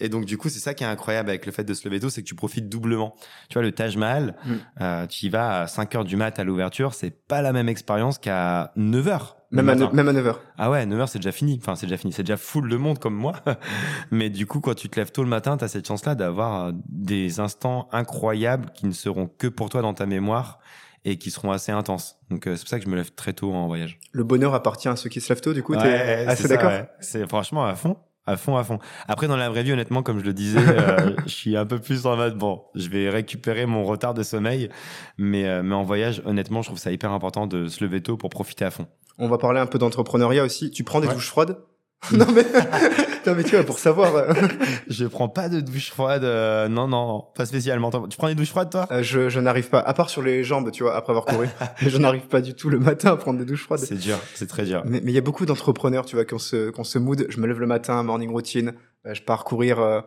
[0.00, 2.00] Et donc du coup, c'est ça qui est incroyable avec le fait de se lever
[2.00, 3.14] tôt, c'est que tu profites doublement.
[3.48, 4.54] Tu vois, le Taj Mahal, Mm.
[4.80, 7.68] euh, tu y vas à 5 heures du mat à l'ouverture, c'est pas la même
[7.68, 9.36] expérience qu'à 9 heures.
[9.52, 9.68] à, même
[10.08, 10.34] à 9h.
[10.58, 11.58] Ah ouais, 9h c'est déjà fini.
[11.62, 12.12] Enfin, c'est déjà fini.
[12.12, 13.34] C'est déjà full de monde comme moi.
[14.10, 16.66] Mais du coup, quand tu te lèves tôt le matin, tu as cette chance-là d'avoir
[16.66, 20.58] euh, des instants incroyables qui ne seront que pour toi dans ta mémoire
[21.08, 22.16] et qui seront assez intenses.
[22.30, 23.98] Donc euh, c'est pour ça que je me lève très tôt en voyage.
[24.12, 26.48] Le bonheur appartient à ceux qui se lèvent tôt, du coup, Ouais, t'es assez c'est
[26.48, 26.88] ça, d'accord ouais.
[27.00, 27.96] C'est franchement à fond.
[28.28, 28.80] À fond, à fond.
[29.06, 31.78] Après, dans la vraie vie, honnêtement, comme je le disais, euh, je suis un peu
[31.78, 34.68] plus en mode, bon, je vais récupérer mon retard de sommeil.
[35.16, 38.16] Mais, euh, mais en voyage, honnêtement, je trouve ça hyper important de se lever tôt
[38.16, 38.88] pour profiter à fond.
[39.18, 40.72] On va parler un peu d'entrepreneuriat aussi.
[40.72, 41.14] Tu prends des Ouais.
[41.14, 41.56] douches froides?
[42.12, 42.42] non, mais...
[43.26, 44.14] non, mais tu vois, pour savoir...
[44.14, 44.32] euh,
[44.88, 46.24] Je prends pas de douche froide.
[46.24, 47.90] euh, non, non, pas spécialement.
[48.08, 48.86] Tu prends des douches froides, toi?
[48.92, 51.48] Euh, je, je n'arrive pas, à part sur les jambes, tu vois, après avoir couru.
[51.80, 53.80] je n'arrive pas du tout le matin à prendre des douches froides.
[53.80, 54.82] C'est dur, c'est très dur.
[54.84, 56.98] Mais mais il y a beaucoup d'entrepreneurs, tu vois, qui ont ce, qui ont ce
[56.98, 57.26] mood.
[57.28, 58.74] Je me lève le matin, morning routine,
[59.06, 60.00] euh, je pars courir euh,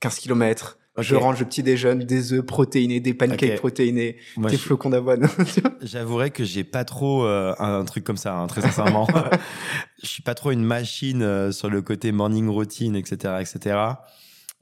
[0.00, 0.78] 15 km.
[0.98, 4.88] Je range le petit déjeune, des œufs protéinés, des pancakes protéinés, Moi, des je- flocons
[4.88, 5.28] d'avoine.
[5.82, 9.06] J'avouerais que j'ai pas trop euh, un truc comme ça, hein, très sincèrement.
[10.02, 13.78] Je suis pas trop une machine euh, sur le côté morning routine, etc., etc.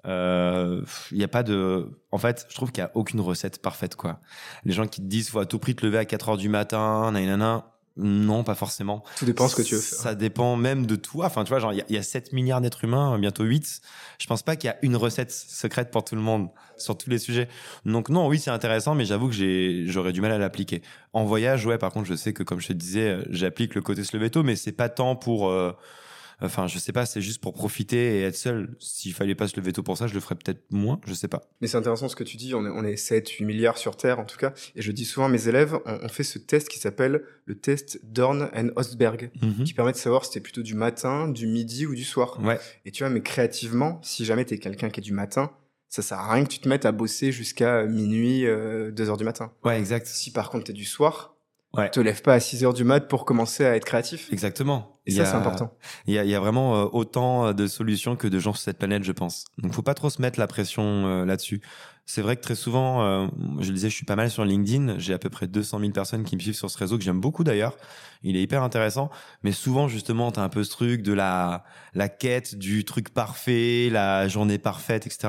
[0.06, 1.88] Euh, Il y a pas de.
[2.10, 4.20] En fait, je trouve qu'il y a aucune recette parfaite, quoi.
[4.64, 6.48] Les gens qui te disent faut à tout prix te lever à 4 heures du
[6.48, 7.73] matin, nanana.
[7.96, 9.04] Non, pas forcément.
[9.18, 9.98] Tout dépend ce que tu veux faire.
[9.98, 11.26] Ça dépend même de toi.
[11.26, 13.80] Enfin, tu vois, genre, il y y, a 7 milliards d'êtres humains, bientôt 8.
[14.18, 17.08] Je pense pas qu'il y a une recette secrète pour tout le monde sur tous
[17.08, 17.48] les sujets.
[17.84, 20.82] Donc, non, oui, c'est intéressant, mais j'avoue que j'ai, j'aurais du mal à l'appliquer.
[21.12, 23.80] En voyage, ouais, par contre, je sais que, comme je te disais, euh, j'applique le
[23.80, 25.72] côté se lever tôt, mais c'est pas tant pour, euh,
[26.40, 28.76] enfin, je sais pas, c'est juste pour profiter et être seul.
[28.80, 31.28] S'il fallait pas se lever tôt pour ça, je le ferais peut-être moins, je sais
[31.28, 31.42] pas.
[31.60, 33.96] Mais c'est intéressant ce que tu dis, on est, on est 7, 8 milliards sur
[33.96, 34.52] Terre en tout cas.
[34.76, 37.54] Et je dis souvent à mes élèves, on, on fait ce test qui s'appelle le
[37.58, 39.64] test Dorn and Ostberg, Mhm.
[39.64, 42.38] qui permet de savoir si t'es plutôt du matin, du midi ou du soir.
[42.42, 45.50] Ouais, Et tu vois, mais créativement, si jamais t'es quelqu'un qui est du matin,
[45.88, 49.16] ça sert à rien que tu te mettes à bosser jusqu'à minuit, euh, 2 heures
[49.16, 49.52] du matin.
[49.64, 50.06] ouais, exact.
[50.06, 51.33] Si par contre t'es du soir,
[51.76, 51.90] Ouais.
[51.90, 54.32] te lève pas à 6 heures du mat pour commencer à être créatif.
[54.32, 55.00] Exactement.
[55.06, 55.76] Et Il ça, c'est important.
[56.06, 58.62] Il y a, il y a vraiment euh, autant de solutions que de gens sur
[58.62, 59.44] cette planète, je pense.
[59.58, 61.60] Donc, faut pas trop se mettre la pression euh, là-dessus.
[62.06, 63.26] C'est vrai que très souvent, euh,
[63.60, 64.98] je le disais, je suis pas mal sur LinkedIn.
[64.98, 67.20] J'ai à peu près 200 000 personnes qui me suivent sur ce réseau que j'aime
[67.20, 67.76] beaucoup d'ailleurs.
[68.22, 69.10] Il est hyper intéressant.
[69.42, 73.88] Mais souvent, justement, t'as un peu ce truc de la, la quête du truc parfait,
[73.90, 75.28] la journée parfaite, etc.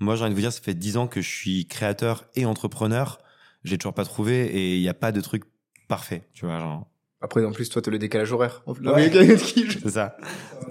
[0.00, 2.44] Moi, j'ai envie de vous dire, ça fait 10 ans que je suis créateur et
[2.44, 3.18] entrepreneur.
[3.64, 5.44] J'ai toujours pas trouvé et il n'y a pas de truc
[5.90, 6.86] parfait, tu vois, genre.
[7.22, 8.62] Après, en plus, toi, t'as le décalage horaire.
[8.66, 9.10] Ouais.
[9.82, 10.16] C'est ça.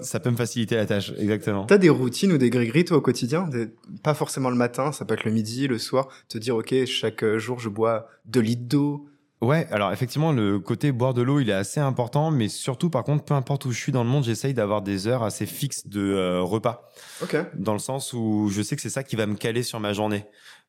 [0.00, 1.64] Ça peut me faciliter la tâche, exactement.
[1.64, 3.46] T'as des routines ou des gris-gris, toi, au quotidien?
[3.46, 3.68] Des-
[4.02, 6.08] Pas forcément le matin, ça peut être le midi, le soir.
[6.28, 9.06] Te dire, OK, chaque euh, jour, je bois 2 litres d'eau.
[9.40, 13.04] Ouais, alors effectivement, le côté boire de l'eau, il est assez important, mais surtout, par
[13.04, 15.86] contre, peu importe où je suis dans le monde, j'essaye d'avoir des heures assez fixes
[15.86, 16.90] de euh, repas,
[17.22, 17.36] OK.
[17.54, 19.92] dans le sens où je sais que c'est ça qui va me caler sur ma
[19.92, 20.26] journée.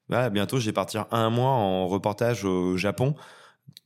[0.09, 3.15] Voilà, bientôt, je vais partir un mois en reportage au Japon.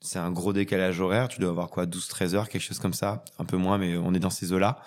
[0.06, 1.28] C'est un gros décalage horaire.
[1.28, 3.24] Tu dois avoir quoi, 12-13 heures, quelque chose comme ça?
[3.40, 4.78] Un peu moins, mais on est dans ces eaux-là.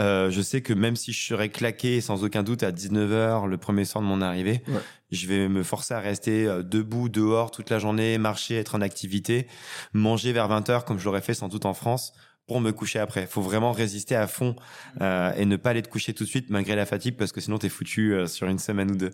[0.00, 3.46] Euh, je sais que même si je serais claqué sans aucun doute à 19 heures
[3.46, 4.80] le premier soir de mon arrivée, Ouais.
[5.12, 8.80] je vais me forcer à rester euh, debout dehors toute la journée, marcher, être en
[8.80, 9.46] activité,
[9.92, 12.12] manger vers 20 heures comme je l'aurais fait sans doute en France
[12.46, 13.26] pour me coucher après.
[13.26, 14.56] Faut vraiment résister à fond
[15.00, 17.40] euh, et ne pas aller te coucher tout de suite malgré la fatigue parce que
[17.40, 19.10] sinon t'es foutu euh, sur une semaine ou deux.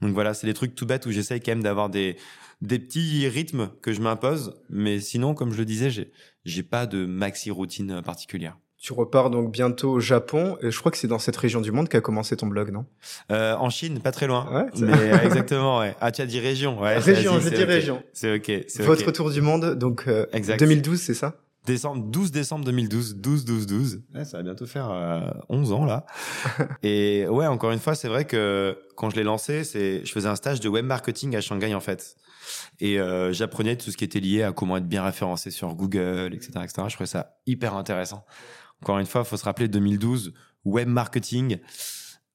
[0.00, 2.16] Donc voilà, c'est des trucs tout bêtes où j'essaye quand même d'avoir des
[2.60, 6.12] des petits rythmes que je m'impose, mais sinon, comme je le disais, j'ai
[6.44, 8.56] j'ai pas de maxi routine particulière.
[8.82, 10.56] Tu repars donc bientôt au Japon.
[10.60, 12.84] Et je crois que c'est dans cette région du monde qu'a commencé ton blog, non?
[13.30, 14.52] Euh, en Chine, pas très loin.
[14.52, 15.94] Ouais, mais euh, exactement, ouais.
[16.00, 16.98] Ah, tu as dit région, ouais.
[16.98, 17.54] Région, dis ok.
[17.54, 18.02] région.
[18.12, 18.50] C'est ok.
[18.80, 20.58] Votre tour du monde, donc euh, Exact.
[20.58, 21.36] 2012, c'est ça?
[21.64, 24.02] Décembre, 12 décembre 2012, 12, 12, 12.
[24.14, 26.06] Ouais, ça va bientôt faire euh, 11 ans là.
[26.82, 30.28] Et ouais, encore une fois, c'est vrai que quand je l'ai lancé, c'est, je faisais
[30.28, 32.16] un stage de web marketing à Shanghai en fait.
[32.80, 36.34] Et euh, j'apprenais tout ce qui était lié à comment être bien référencé sur Google,
[36.34, 36.82] etc., etc.
[36.88, 38.24] Je trouvais ça hyper intéressant.
[38.82, 41.58] Encore une fois, faut se rappeler 2012, web marketing.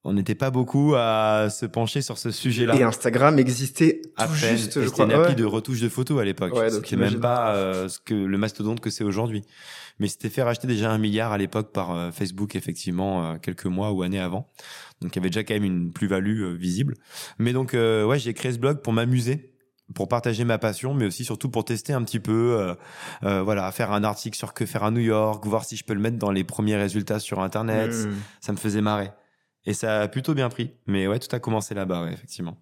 [0.08, 2.74] On n'était pas beaucoup à se pencher sur ce sujet-là.
[2.76, 4.56] Et Instagram existait tout À peine.
[4.56, 5.34] juste, c'était une appli Ouais.
[5.34, 6.54] de retouche de photos à l'époque.
[6.54, 9.42] Ouais, donc c'était même pas euh, ce que le mastodonte que c'est aujourd'hui.
[9.98, 13.66] Mais c'était fait racheter déjà un milliard à l'époque par euh, Facebook, effectivement, euh, quelques
[13.66, 14.48] mois ou années avant.
[15.02, 16.94] Donc il y avait déjà quand même une plus-value visible.
[17.38, 19.52] Mais donc ouais, j'ai créé ce blog pour m'amuser
[19.94, 22.74] pour partager ma passion, mais aussi surtout pour tester un petit peu, euh,
[23.24, 25.94] euh, voilà, faire un article sur que faire à New York, voir si je peux
[25.94, 27.90] le mettre dans les premiers résultats sur Internet.
[27.92, 28.10] Mmh.
[28.40, 29.10] Ça me faisait marrer.
[29.68, 30.72] Et ça a plutôt bien pris.
[30.86, 32.56] Mais ouais, tout a commencé là-bas, ouais, effectivement.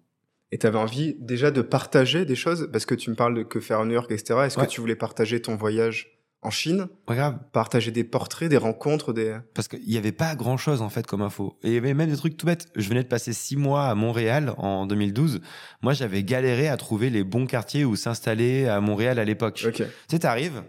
[0.51, 2.69] Et tu avais envie déjà de partager des choses?
[2.71, 4.39] Parce que tu me parles de que faire à New York, etc.
[4.45, 4.65] Est-ce Ouais.
[4.65, 9.37] que tu voulais partager ton voyage en Chine, Regarde, partager des portraits, des rencontres, des
[9.55, 11.57] parce qu'il n'y avait pas grand chose en fait comme info.
[11.63, 12.67] Et il y avait même des trucs tout bêtes.
[12.75, 15.41] Je venais de passer six mois à Montréal en 2012.
[15.81, 19.63] Moi, j'avais galéré à trouver les bons quartiers où s'installer à Montréal à l'époque.
[19.67, 19.73] Ok.
[19.77, 20.61] Tu sais, t'arrives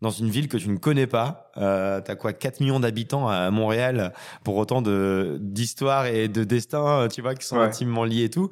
[0.00, 1.50] dans une ville que tu ne connais pas.
[1.56, 4.12] Euh, T'as quoi 4 millions d'habitants à Montréal
[4.44, 7.64] pour autant de d'histoires et de destins, tu vois, qui sont Ouais.
[7.64, 8.50] intimement liés et tout.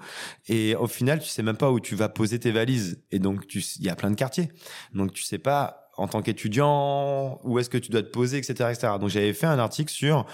[0.49, 3.03] Et au final, tu sais même pas où tu vas poser tes valises.
[3.11, 4.49] Et donc, tu il y a plein de quartiers.
[4.95, 8.71] Donc, tu sais pas en tant qu'étudiant où est-ce que tu dois te poser, etc.,
[8.73, 8.95] etc.
[8.99, 10.25] Donc, j'avais fait un article sur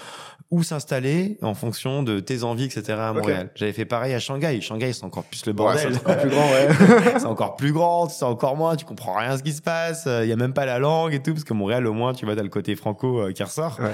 [0.51, 2.93] où s'installer en fonction de tes envies, etc.
[2.97, 3.13] à.
[3.13, 3.51] Montréal.
[3.55, 4.61] J'avais fait pareil à Shanghai.
[4.61, 5.93] Shanghai, c'est encore plus le Ouais, bordel.
[5.93, 6.67] c'est encore plus grand, ouais.
[7.19, 10.07] c'est encore plus grand, c'est encore moins, tu comprends rien à ce qui se passe,
[10.07, 12.25] il y a même pas la langue et tout, parce que Montréal, au moins, tu
[12.25, 13.79] vois, t'as le côté franco euh, qui ressort.
[13.79, 13.93] Ouais.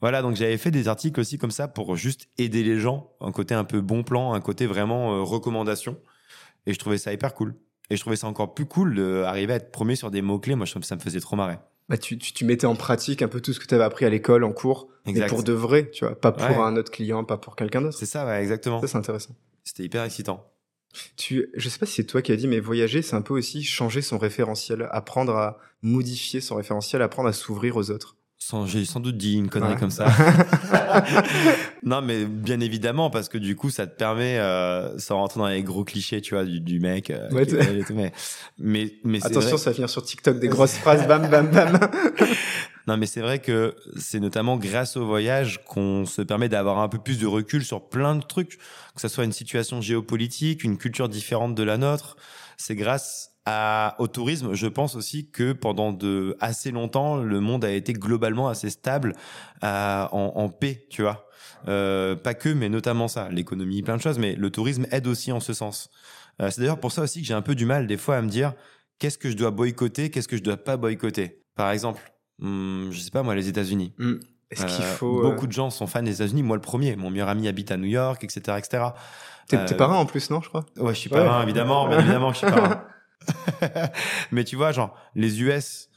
[0.00, 3.32] Voilà, donc j'avais fait des articles aussi comme ça pour juste aider les gens, un
[3.32, 5.96] côté un peu bon plan, un côté vraiment euh, recommandation.
[6.66, 7.54] Et je trouvais ça hyper cool.
[7.90, 10.54] Et je trouvais ça encore plus cool d'arriver à être premier sur des mots-clés.
[10.56, 11.58] Moi, je trouve que ça me faisait trop marrer.
[11.88, 14.04] Bah, tu, tu, tu mettais en pratique un peu tout ce que tu avais appris
[14.04, 16.56] à l'école, en cours, mais pour de vrai, tu vois, pas pour Ouais.
[16.56, 17.96] un autre client, pas pour quelqu'un d'autre.
[17.96, 18.80] C'est ça, ouais, exactement.
[18.80, 19.36] Ça, c'est intéressant.
[19.62, 20.44] C'était hyper excitant.
[21.16, 23.34] Tu, je sais pas si c'est toi qui as dit, mais voyager, c'est un peu
[23.34, 28.15] aussi changer son référentiel, apprendre à modifier son référentiel, apprendre à s'ouvrir aux autres.
[28.66, 29.78] J'ai sans doute dit une connerie Ouais.
[29.80, 30.06] comme ça.
[31.82, 35.48] non, mais bien évidemment, parce que du coup, ça te permet, euh, sans rentrer dans
[35.48, 37.10] les gros clichés, tu vois, du, du mec.
[37.10, 38.12] euh, Ouais, qui- tout, mais,
[38.58, 41.78] mais, mais Attention, ça va finir sur TikTok, des grosses phrases, bam, bam, bam.
[42.86, 46.88] Non, mais c'est vrai que c'est notamment grâce au voyage qu'on se permet d'avoir un
[46.88, 48.58] peu plus de recul sur plein de trucs,
[48.94, 52.16] que ce soit une situation géopolitique, une culture différente de la nôtre.
[52.56, 57.64] C'est grâce à, au tourisme, je pense aussi que pendant de assez longtemps, le monde
[57.64, 59.14] a été globalement assez stable,
[59.62, 61.26] à- en, en paix, tu vois.
[61.68, 65.32] Euh, pas que, mais notamment ça, l'économie, plein de choses, mais le tourisme aide aussi
[65.32, 65.90] en ce sens.
[66.42, 68.22] Euh, c'est d'ailleurs pour ça aussi que j'ai un peu du mal des fois à
[68.22, 68.52] me dire
[68.98, 71.42] qu'est-ce que je dois boycotter, qu'est-ce que je dois pas boycotter?
[71.54, 72.02] Par exemple,
[72.42, 73.94] hum, je sais pas moi, les États-Unis.
[74.50, 75.18] Est-ce qu'il Euh, faut.
[75.20, 76.42] euh, Beaucoup de gens sont fans des États-Unis.
[76.42, 76.94] Moi, le premier.
[76.96, 78.84] Mon meilleur ami habite à New York, etc., etc.
[79.48, 80.66] T'es euh, parrain en plus, non, je crois?
[80.78, 81.24] Ouais, je suis Ouais.
[81.24, 81.88] parrain, évidemment.
[81.88, 82.84] Bien évidemment que je suis parrain.
[84.32, 85.88] Mais tu vois, genre, les US,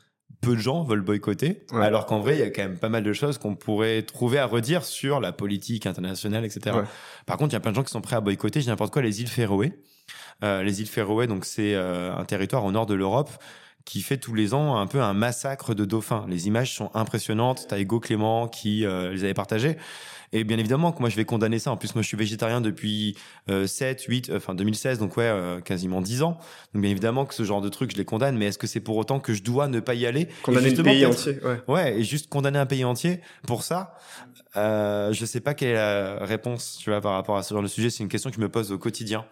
[0.41, 1.83] peu de gens veulent boycotter, Ouais.
[1.85, 4.39] alors qu'en vrai, il y a quand même pas mal de choses qu'on pourrait trouver
[4.39, 6.75] à redire sur la politique internationale, etc.
[6.77, 6.83] Ouais.
[7.25, 8.69] Par contre, il y a plein de gens qui sont prêts à boycotter, je dis
[8.69, 9.73] n'importe quoi, les îles Féroé.
[10.43, 13.29] Euh, les îles Féroé, donc c'est euh, un territoire au nord de l'Europe
[13.85, 16.25] qui fait tous les ans un peu un massacre de dauphins.
[16.27, 17.65] Les images sont impressionnantes.
[17.67, 19.77] T'as Hugo Clément qui euh, les avait partagées.
[20.31, 21.71] Et bien évidemment que moi je vais condamner ça.
[21.71, 23.17] En plus, moi je suis végétarien depuis
[23.49, 26.37] euh, 7, 8, euh, enfin 2016, donc ouais, euh, quasiment 10 ans.
[26.73, 28.37] Donc bien évidemment que ce genre de truc, je les condamne.
[28.37, 30.27] Mais est-ce que c'est pour autant que je dois ne pas y aller?
[30.43, 31.61] Condamner justement, pays entier, ouais.
[31.67, 33.95] Ouais, et juste condamner un pays entier pour ça,
[34.55, 37.63] euh, je sais pas quelle est la réponse, tu vois, par rapport à ce genre
[37.63, 37.89] de sujet.
[37.89, 39.25] C'est une question que je me pose au quotidien.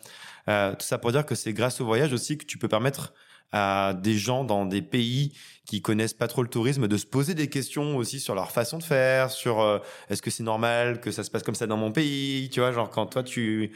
[0.49, 3.13] Euh, tout ça pour dire que c'est grâce au voyage aussi que tu peux permettre
[3.51, 5.33] à des gens dans des pays
[5.65, 8.77] qui connaissent pas trop le tourisme de se poser des questions aussi sur leur façon
[8.77, 9.79] de faire, sur euh,
[10.09, 12.71] est-ce que c'est normal que ça se passe comme ça dans mon pays, tu vois,
[12.71, 13.73] genre quand toi tu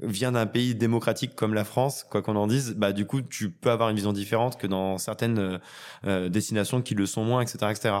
[0.00, 3.50] viens d'un pays démocratique comme la France, quoi qu'on en dise, bah du coup tu
[3.50, 5.58] peux avoir une vision différente que dans certaines euh,
[6.06, 7.94] euh, destinations qui le sont moins, etc., etc.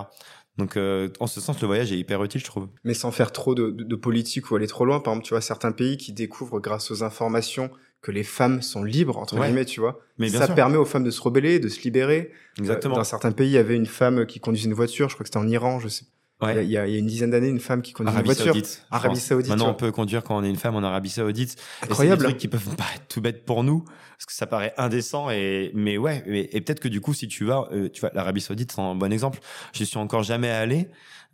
[0.58, 2.68] Donc euh, en ce sens, le voyage est hyper utile, je trouve.
[2.84, 5.00] Mais sans faire trop de, de- de politique ou aller trop loin.
[5.00, 7.70] Par exemple, tu vois, certains pays qui découvrent grâce aux informations
[8.02, 9.46] que les femmes sont libres, entre Ouais.
[9.46, 10.00] guillemets, tu vois.
[10.18, 12.32] Mais bien ça sûr, permet aux femmes de se rebeller, de se libérer.
[12.58, 12.94] exactement.
[12.94, 15.22] Euh, Dans certains pays, il y avait une femme qui conduisait une voiture, je crois
[15.24, 16.04] que c'était en Iran, je sais.
[16.42, 16.64] Ouais.
[16.64, 18.46] il y a- il y a une dizaine d'années, une femme qui conduisait une voiture.
[18.46, 18.84] Saoudite.
[18.90, 19.20] Arabie.
[19.20, 21.52] Saoudite, Maintenant, on peut conduire quand on est une femme en Arabie Saoudite.
[21.52, 22.18] Et c'est Incroyable.
[22.22, 25.30] des trucs qui peuvent paraître tout bêtes pour nous, parce que ça paraît indécent.
[25.30, 28.10] Et mais ouais, et, et peut-être que du coup, si tu vas, euh, tu vois,
[28.12, 29.38] l'Arabie Saoudite, c'est un bon exemple.
[29.72, 30.88] Je suis encore jamais allé.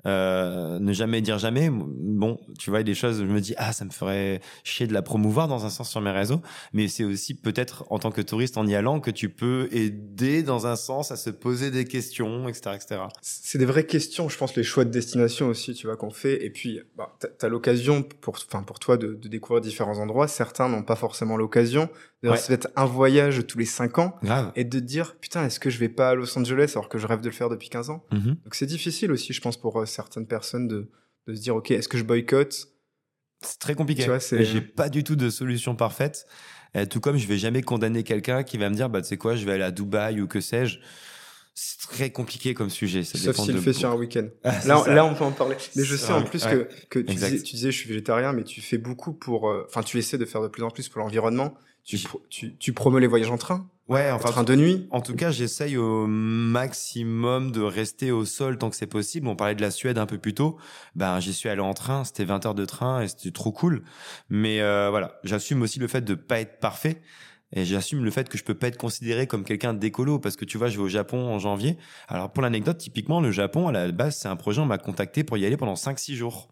[0.06, 1.70] Euh, ne jamais dire jamais.
[1.72, 4.40] Bon, tu vois, il y a des choses, je me dis, ah, ça me ferait
[4.64, 6.40] chier de la promouvoir dans un sens sur mes réseaux.
[6.72, 10.42] Mais c'est aussi peut-être en tant que touriste en y allant que tu peux aider
[10.42, 13.00] dans un sens à se poser des questions, etc., etc.
[13.22, 16.44] C'est des vraies questions, je pense, les choix de destination aussi, tu vois, qu'on fait.
[16.44, 20.28] Et puis, bah, t'as- l'occasion pour, enfin, pour toi de, de découvrir différents endroits.
[20.28, 21.88] Certains n'ont pas forcément l'occasion.
[22.22, 22.37] Ouais.
[22.37, 24.16] C'est peut-être un voyage tous les cinq ans.
[24.22, 24.52] Grave.
[24.56, 26.98] Et de te dire, putain, est-ce que je vais pas à Los Angeles alors que
[26.98, 28.04] je rêve de le faire depuis 15 ans?
[28.12, 28.37] Mhm.
[28.44, 30.90] Donc c'est difficile aussi, je pense, pour euh, certaines personnes de,
[31.27, 32.68] de se dire, ok, est-ce que je boycotte?
[33.40, 34.03] C'est très compliqué.
[34.03, 36.27] Tu vois, J'ai pas du tout de solution parfaite.
[36.77, 39.16] Euh, tout comme je vais jamais condamner quelqu'un qui va me dire, bah, tu sais
[39.16, 40.81] quoi, je vais aller à Dubaï ou que sais-je.
[41.60, 43.02] C'est très compliqué comme sujet.
[43.02, 43.78] Ça Sauf s'il le fait beaucoup.
[43.80, 44.28] sur un week-end.
[44.44, 45.56] Ah, Là, là, on peut en parler.
[45.74, 46.68] Mais je sais en plus ouais.
[46.88, 49.48] que, que tu, disais, tu disais, je suis végétarien, mais tu fais beaucoup pour.
[49.50, 51.54] euh, Enfin, tu essaies de faire de plus en plus pour l'environnement.
[51.84, 54.86] Tu, tu, tu promeux les voyages en train, Ouais, en enfin, train de nuit.
[54.90, 59.26] En tout cas, j'essaye au maximum de rester au sol tant que c'est possible.
[59.28, 60.58] On parlait de la Suède un peu plus tôt.
[60.94, 62.04] Ben, j'y suis allé en train.
[62.04, 63.82] C'était 20 heures de train et c'était trop cool.
[64.28, 67.00] Mais euh, voilà, j'assume aussi le fait de pas être parfait.
[67.52, 70.44] Et j'assume le fait que je peux pas être considéré comme quelqu'un d'écolo parce que
[70.44, 71.78] tu vois, je vais au Japon en janvier.
[72.06, 75.24] Alors pour l'anecdote, typiquement, le Japon, à la base, c'est un projet, on m'a contacté
[75.24, 76.48] pour y aller pendant 5-6 jours.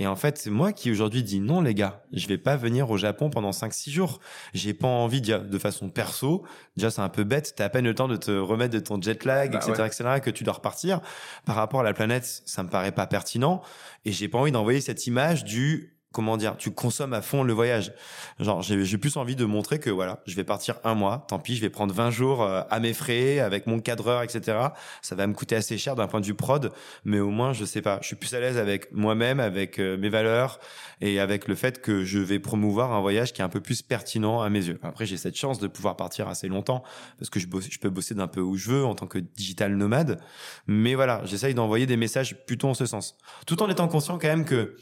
[0.00, 2.88] Et en fait, c'est moi qui aujourd'hui dis non, les gars, je vais pas venir
[2.88, 4.20] au Japon pendant 5-6 jours.
[4.54, 6.44] J'ai pas envie de façon perso.
[6.76, 7.54] Déjà, c'est un peu bête.
[7.56, 9.86] T'as à peine le temps de te remettre de ton jet lag, Bah etc., ouais.
[9.88, 11.00] etc., que tu dois repartir.
[11.44, 13.60] Par rapport à la planète, ça me paraît pas pertinent.
[14.04, 17.52] Et j'ai pas envie d'envoyer cette image du, comment dire, tu consommes à fond le
[17.52, 17.92] voyage.
[18.40, 21.26] Genre, j'ai plus envie de montrer que voilà, je vais partir un mois.
[21.28, 24.58] Tant pis, je vais prendre 20 jours euh, à mes frais, avec mon cadreur, etc.
[25.02, 26.72] Ça va me coûter assez cher d'un point de vue prod,
[27.04, 29.98] mais au moins, je sais pas, je suis plus à l'aise avec moi-même, avec euh,
[29.98, 30.60] mes valeurs
[31.00, 33.82] et avec le fait que je vais promouvoir un voyage qui est un peu plus
[33.82, 34.78] pertinent à mes yeux.
[34.82, 36.82] Après, j'ai cette chance de pouvoir partir assez longtemps
[37.18, 39.76] parce que je, je peux bosser d'un peu où je veux en tant que digital
[39.76, 40.20] nomade.
[40.66, 43.16] Mais voilà, j'essaye d'envoyer des messages plutôt en ce sens,
[43.46, 44.76] tout en étant conscient quand même que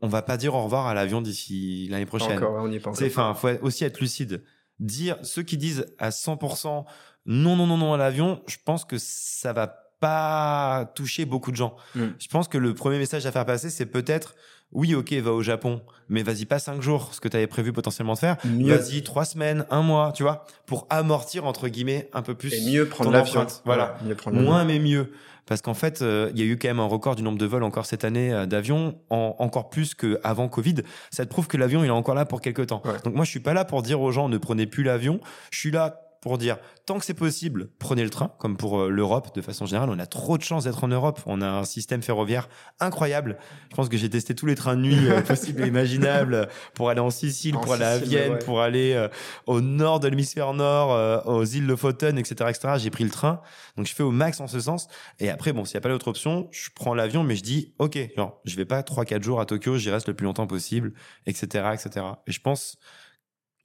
[0.00, 2.38] on va pas dire au revoir à l'avion d'ici l'année prochaine.
[2.38, 3.30] encore, on C'est, encore.
[3.30, 4.44] enfin, faut aussi être lucide.
[4.78, 6.84] Dire ceux qui disent à 100%
[7.26, 9.66] non, non, non, non à l'avion, je pense que ça va
[10.00, 11.76] pas toucher beaucoup de gens.
[11.94, 12.06] Mm.
[12.18, 14.34] Je pense que le premier message à faire passer, c'est peut-être
[14.72, 17.72] oui, ok, va au Japon, mais vas-y pas cinq jours, ce que tu avais prévu
[17.72, 18.36] potentiellement de faire.
[18.44, 18.74] Mieux.
[18.74, 22.52] Vas-y trois semaines, un mois, tu vois, pour amortir entre guillemets un peu plus.
[22.54, 23.46] Et mieux prendre l'avion.
[23.64, 23.96] Voilà.
[24.04, 24.40] Mieux prendre.
[24.40, 25.10] Moins mais mieux.
[25.46, 27.46] Parce qu'en fait, euh, il y a eu quand même un record du nombre de
[27.46, 30.74] vols encore cette année euh, d'avions, en- encore plus qu'avant Covid.
[31.10, 32.82] Ça te prouve que l'avion, il est encore là pour quelques temps.
[32.84, 32.92] Ouais.
[33.02, 35.20] Donc moi, je suis pas là pour dire aux gens ne prenez plus l'avion.
[35.50, 38.88] Je suis là pour dire tant que c'est possible, prenez le train, comme pour euh,
[38.88, 39.90] l'Europe de façon générale.
[39.90, 41.20] On a trop de chance d'être en Europe.
[41.26, 42.48] On a un système ferroviaire
[42.80, 43.38] incroyable.
[43.70, 46.90] Je pense que j'ai testé tous les trains de nuit euh, possibles et imaginables pour
[46.90, 48.38] aller en Sicile, En pour aller à Vienne, ouais.
[48.38, 49.08] pour aller euh,
[49.46, 52.74] au nord de l'hémisphère nord, euh, aux îles Lofoten, etc., etc.
[52.78, 53.40] J'ai pris le train.
[53.76, 54.88] Donc je fais au max en ce sens.
[55.18, 57.74] Et après, bon, s'il n'y a pas d'autre option, je prends l'avion, mais je dis,
[57.78, 60.92] OK, genre, je vais pas 3-4 jours à Tokyo, j'y reste le plus longtemps possible,
[61.26, 62.06] etc., etc.
[62.26, 62.78] Et je pense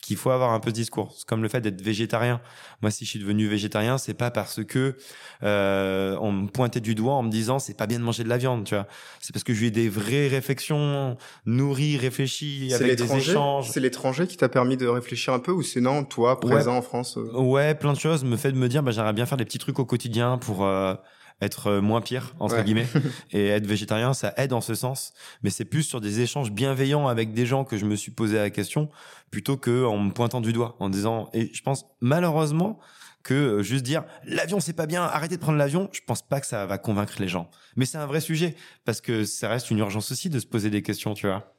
[0.03, 1.13] qu'il faut avoir un peu ce discours.
[1.17, 2.41] C'est comme le fait d'être végétarien.
[2.81, 4.97] Moi, si je suis devenu végétarien, c'est pas parce que
[5.43, 8.29] euh, on me pointait du doigt en me disant c'est pas bien de manger de
[8.29, 8.85] la viande, tu vois.
[9.21, 13.31] C'est parce que j'ai eu des vraies réflexions nourries, réfléchies, C'est avec des l'étranger?
[13.31, 13.69] échanges.
[13.69, 16.81] C'est l'étranger qui t'a permis de réfléchir un peu ou c'est non, toi, présent en
[16.81, 19.37] France euh, Ouais, plein de choses me fait de me dire, bah, j'aimerais bien faire
[19.37, 20.95] des petits trucs au quotidien pour euh,
[21.41, 22.63] être euh, moins pire entre Ouais.
[22.63, 22.87] guillemets.
[23.31, 25.13] Et être végétarien, ça aide en ce sens.
[25.43, 28.37] Mais c'est plus sur des échanges bienveillants avec des gens que je me suis posé
[28.37, 28.89] la question,
[29.31, 31.29] plutôt que en me pointant du doigt, en disant.
[31.33, 32.79] Et je pense malheureusement
[33.23, 35.89] que euh, juste dire l'avion c'est pas bien, arrêtez de prendre l'avion.
[35.93, 37.49] Je pense pas que ça va convaincre les gens.
[37.77, 40.69] Mais c'est un vrai sujet parce que ça reste une urgence aussi de se poser
[40.69, 41.52] des questions, tu vois.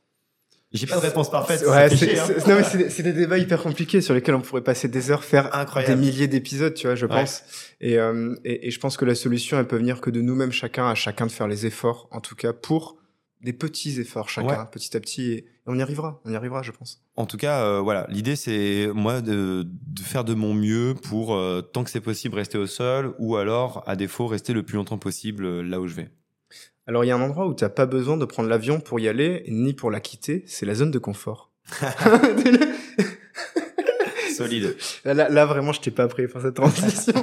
[0.75, 1.63] J'ai pas de réponse parfaite.
[1.67, 3.03] Ouais, c'est hein.
[3.03, 5.95] des- débats hyper compliqués sur lesquels on pourrait passer des heures, faire Incroyable.
[5.95, 7.13] des milliers d'épisodes, tu vois, je Ouais.
[7.21, 7.43] pense.
[7.81, 10.53] Et, euh, et, et je pense que la solution, elle peut venir que de nous-mêmes,
[10.53, 12.97] chacun, à chacun de faire les efforts, en tout cas pour
[13.41, 14.67] des petits efforts, chacun, Ouais.
[14.73, 15.33] petit à petit.
[15.33, 17.03] Et on y arrivera, on y arrivera, je pense.
[17.17, 21.35] En tout cas, euh, voilà, l'idée c'est moi de, de faire de mon mieux pour
[21.35, 24.77] euh, tant que c'est possible rester au sol ou alors à défaut rester le plus
[24.77, 26.09] longtemps possible euh, là où je vais.
[26.87, 29.09] Alors, il y a un endroit où t'as pas besoin de prendre l'avion pour y
[29.09, 31.51] aller, ni pour la quitter, c'est la zone de confort.
[34.37, 34.77] Solide.
[35.05, 37.13] Là, là, vraiment, je t'ai pas appris pour cette transition.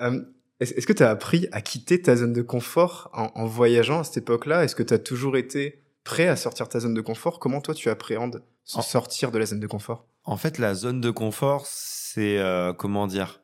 [0.00, 0.20] Euh,
[0.60, 4.04] Est-ce que tu as appris à quitter ta zone de confort en, en voyageant à
[4.04, 4.62] cette époque-là?
[4.62, 7.40] Est-ce que tu as toujours été prêt à sortir de ta zone de confort?
[7.40, 10.06] Comment toi, tu appréhendes En- sortir de la zone de confort?
[10.22, 13.40] En fait, la zone de confort, c'est euh, comment dire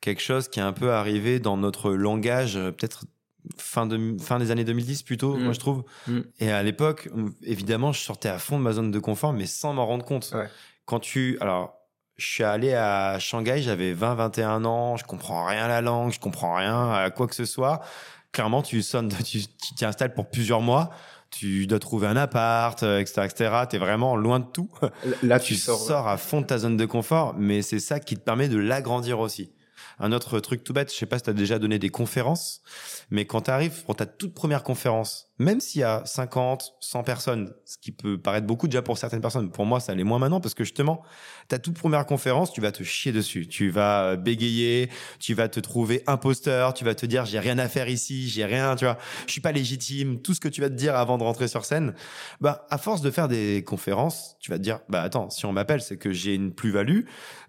[0.00, 3.06] quelque chose qui est un peu arrivé dans notre langage, euh, peut-être
[3.56, 5.42] fin de fin des années 2010 plutôt, Mm.
[5.44, 5.84] moi je trouve.
[6.06, 6.18] Mm.
[6.40, 7.08] Et à l'époque,
[7.42, 10.30] évidemment, je sortais à fond de ma zone de confort, mais sans m'en rendre compte.
[10.34, 10.48] Ouais.
[10.84, 11.74] Quand tu, alors,
[12.16, 16.12] je suis allé à Shanghai, j'avais 20, 21 ans, je comprends rien à la langue,
[16.12, 17.80] je comprends rien à quoi que ce soit.
[18.32, 19.40] Clairement, tu sonnes, tu
[19.76, 20.90] t'y installes pour plusieurs mois.
[21.30, 23.50] Tu dois trouver un appart, euh, etc., etc.
[23.68, 24.90] T'es vraiment loin de tout Là,
[25.22, 25.78] là, tu, tu sors.
[25.78, 28.56] sors, à fond de ta zone de confort, mais c'est ça qui te permet de
[28.56, 29.52] l'agrandir aussi.
[29.98, 32.62] Un autre truc tout bête, je sais pas si tu as déjà donné des conférences,
[33.10, 37.02] mais quand tu arrives pour ta toute première conférence, même s'il y a 50, 100
[37.04, 40.18] personnes, ce qui peut paraître beaucoup déjà pour certaines personnes, pour moi, ça l'est moins
[40.18, 41.02] maintenant parce que justement,
[41.46, 43.46] ta toute première conférence, tu vas te chier dessus.
[43.46, 47.58] Tu vas euh, bégayer, tu vas te trouver imposteur, tu vas te dire j'ai rien
[47.58, 50.60] à faire ici, j'ai rien, tu vois, je suis pas légitime, tout ce que tu
[50.60, 51.94] vas te dire avant de rentrer sur scène.
[52.40, 55.52] Bah, à force de faire des conférences, tu vas te dire bah attends, si on
[55.52, 57.02] m'appelle, c'est que j'ai une plus-value.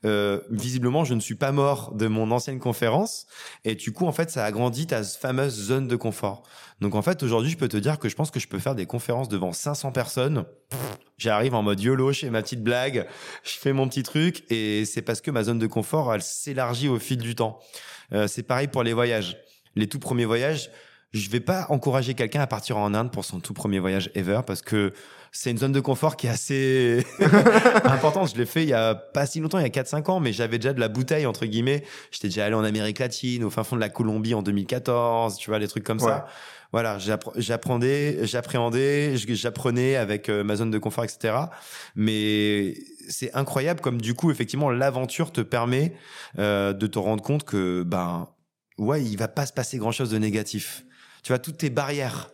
[0.05, 3.25] Euh, visiblement, je ne suis pas mort de mon ancienne conférence
[3.65, 6.43] et du coup, en fait, ça agrandit ta fameuse zone de confort.
[6.81, 8.75] Donc en fait, aujourd'hui, je peux te dire que je pense que je peux faire
[8.75, 10.45] des conférences devant 500 personnes.
[11.17, 13.05] J'arrive en mode YOLO, je fais ma petite blague,
[13.43, 16.87] je fais mon petit truc et c'est parce que ma zone de confort, elle s'élargit
[16.87, 17.59] au fil du temps.
[18.13, 19.37] Euh, c'est pareil pour les voyages.
[19.75, 20.71] Les tout premiers voyages,
[21.11, 24.41] je vais pas encourager quelqu'un à partir en Inde pour son tout premier voyage ever
[24.45, 24.93] parce que
[25.31, 27.05] c'est une zone de confort qui est assez
[27.83, 28.31] importante.
[28.31, 30.33] Je l'ai fait il y a pas si longtemps, il y a 4-5 ans, mais
[30.33, 31.83] j'avais déjà de la bouteille, entre guillemets.
[32.11, 35.49] J'étais déjà allé en Amérique latine, au fin fond de la Colombie en 2014, tu
[35.49, 36.27] vois, des trucs comme ça.
[36.71, 41.33] Voilà, j'apprenais, j'appréhendais, j'apprenais avec euh, ma zone de confort, etc.
[41.95, 42.75] Mais
[43.09, 45.95] c'est incroyable comme du coup, effectivement, l'aventure te permet
[46.37, 48.29] euh, de te rendre compte que, ben,
[48.77, 50.85] ouais, il va pas se passer grand chose de négatif.
[51.23, 52.29] Tu vois, toutes tes barrières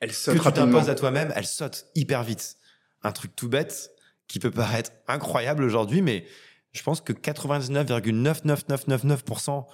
[0.00, 2.58] elles que tu t'imposes à toi-même, elles sautent hyper vite.
[3.02, 3.90] Un truc tout bête
[4.28, 6.26] qui peut paraître incroyable aujourd'hui, mais
[6.72, 9.64] je pense que 99,99999%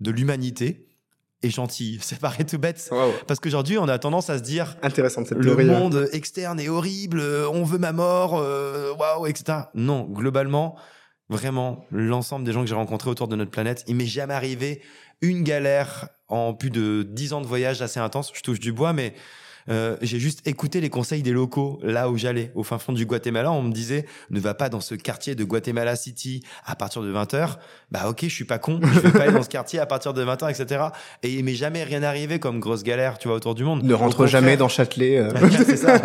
[0.00, 0.86] de l'humanité
[1.42, 1.98] est gentille.
[2.02, 2.90] Ça paraît tout bête.
[3.26, 7.20] Parce qu'aujourd'hui, on a tendance à se dire Intéressant cette le monde externe est horrible,
[7.52, 9.58] on veut ma mort, euh, waouh, etc.
[9.74, 10.76] Non, globalement,
[11.28, 14.82] vraiment, l'ensemble des gens que j'ai rencontrés autour de notre planète, il m'est jamais arrivé
[15.20, 18.32] une galère en plus de 10 ans de voyage assez intense.
[18.34, 19.14] Je touche du bois, mais
[19.68, 23.06] euh, j'ai juste écouté les conseils des locaux là où j'allais, au fin fond du
[23.06, 23.52] Guatemala.
[23.52, 27.12] On me disait, ne va pas dans ce quartier de Guatemala City à partir de
[27.12, 27.56] 20h.
[27.90, 30.14] Bah ok, je suis pas con, je vais pas aller dans ce quartier à partir
[30.14, 30.84] de 20h, etc.
[31.22, 33.82] Et il m'est jamais rien arrivé comme grosse galère, tu vois, autour du monde.
[33.82, 35.18] Ne rentre jamais dans Châtelet.
[35.18, 35.32] Euh.
[35.64, 36.00] c'est ça.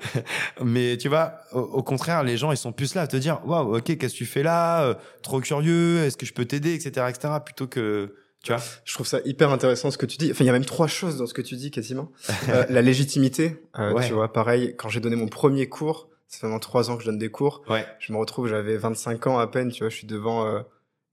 [0.64, 3.76] Mais tu vois, au, contraire, les gens, ils sont plus là à te dire, waouh,
[3.76, 4.82] ok, qu'est-ce que tu fais là?
[4.82, 7.34] Euh, Trop curieux, est-ce que je peux t'aider, etc., etc.
[7.44, 10.30] Plutôt que tu vois Je trouve ça hyper intéressant ce que tu dis.
[10.30, 12.10] Enfin, il y a même trois choses dans ce que tu dis quasiment.
[12.48, 16.58] Euh, la légitimité, euh, tu vois, pareil, quand j'ai donné mon premier cours, fait maintenant
[16.58, 17.86] trois ans que je donne des cours, ouais.
[17.98, 20.60] je me retrouve, j'avais 25 ans à peine, tu vois, je suis devant euh,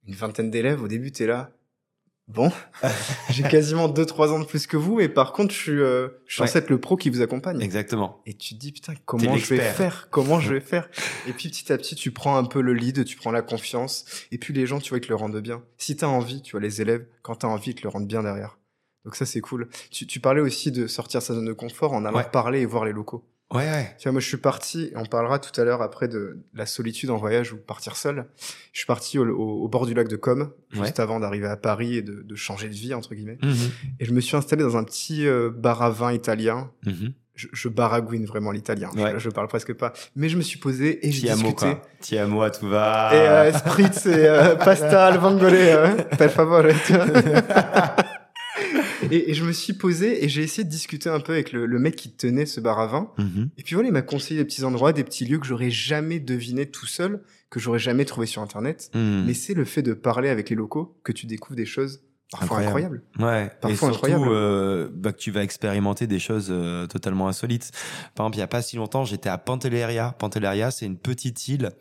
[0.08, 0.82] une vingtaine d'élèves.
[0.82, 1.52] Au début, tu es là,
[2.30, 2.52] Bon,
[3.32, 6.36] j'ai quasiment 2-3 ans de plus que vous, mais par contre, je suis, euh, je
[6.36, 7.60] suis censé être le pro qui vous accompagne.
[7.60, 8.22] Exactement.
[8.28, 10.10] Et tu te dis, putain, comment je vais faire?
[10.12, 10.89] Comment je vais faire?
[11.28, 14.06] Et puis, petit à petit, tu prends un peu le lead, tu prends la confiance,
[14.32, 15.63] et puis les gens, tu vois, ils te le rendent bien.
[15.80, 17.89] Si tu as envie, tu vois, les élèves, quand tu as envie, ils te le
[17.89, 18.60] rendent bien derrière.
[19.06, 19.68] Donc ça, c'est cool.
[19.89, 22.86] Tu, tu, parlais aussi de sortir sa zone de confort en allant parler et voir
[22.86, 23.26] les locaux.
[23.52, 23.96] Ouais, ouais.
[23.98, 27.10] Tu vois, moi, je suis parti, on parlera tout à l'heure après de la solitude
[27.10, 28.28] en voyage ou partir seul.
[28.74, 31.96] Je suis parti au, au, bord du lac de Com, juste avant d'arriver à Paris
[31.96, 33.40] et de, de, changer de vie, entre guillemets.
[33.42, 33.72] Mhm.
[34.00, 36.70] Et je me suis installé dans un petit euh, bar à vin italien.
[36.86, 37.14] Mhm.
[37.34, 38.90] Je, je, baragouine vraiment l'italien.
[38.96, 39.94] Je, je, parle presque pas.
[40.16, 41.78] Mais je me suis posé et j'ai discuté.
[42.02, 43.12] Tiamo à tout va.
[43.14, 46.66] Et euh, spritz et euh, pasta al vongole, euh, per favore.
[49.15, 51.65] et, et, je me suis posé et j'ai essayé de discuter un peu avec le,
[51.65, 53.12] le mec qui tenait ce bar à vin.
[53.17, 53.50] Mhm.
[53.58, 56.19] Et puis voilà, il m'a conseillé des petits endroits, des petits lieux que j'aurais jamais
[56.19, 58.91] deviné tout seul, que j'aurais jamais trouvé sur Internet.
[58.93, 59.26] Mhm.
[59.26, 62.60] Mais c'est le fait de parler avec les locaux que tu découvres des choses parfois
[62.60, 63.02] incroyables.
[63.18, 63.52] Ouais.
[63.60, 64.28] Parfois et surtout, incroyables.
[64.30, 67.72] Euh, bah, que tu vas expérimenter des choses euh, totalement insolites.
[68.15, 70.15] Par exemple, il y a pas si longtemps, j'étais à Pantelleria.
[70.18, 71.72] Pantelleria, c'est une petite île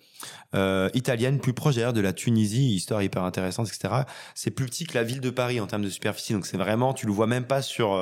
[0.54, 4.02] euh, italienne, plus proche d'ailleurs de la Tunisie, histoire hyper intéressante, etc.
[4.34, 6.94] C'est plus petit que la ville de Paris en termes de superficie, donc c'est vraiment,
[6.94, 7.96] tu le vois même pas sur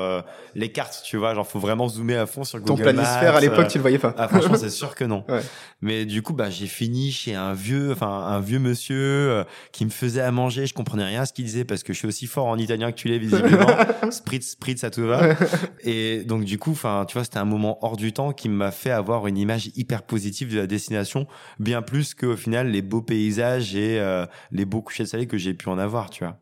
[0.55, 3.37] les cartes, tu vois, genre faut vraiment zoomer à fond sur Google Ton planisphère Maps,
[3.37, 4.15] à l'époque, tu le voyais pas.
[4.17, 5.25] Ah, franchement, c'est sûr que non.
[5.27, 5.41] Ouais.
[5.81, 9.91] Mais du coup, bah, j'ai fini chez un vieux, enfin, un vieux monsieur qui me
[9.91, 10.65] faisait à manger.
[10.65, 12.91] Je comprenais rien à ce qu'il disait parce que je suis aussi fort en italien
[12.91, 13.65] que tu l'es, visiblement.
[14.11, 15.35] spritz, spritz, ça tout va.
[15.81, 18.69] Et donc, du coup, enfin, tu vois, c'était un moment hors du temps qui m'a
[18.69, 21.25] fait avoir une image hyper positive de la destination,
[21.59, 25.39] bien plus qu'au final, les beaux paysages et euh, les beaux couchers de soleil que
[25.39, 26.37] j'ai pu en avoir, tu vois.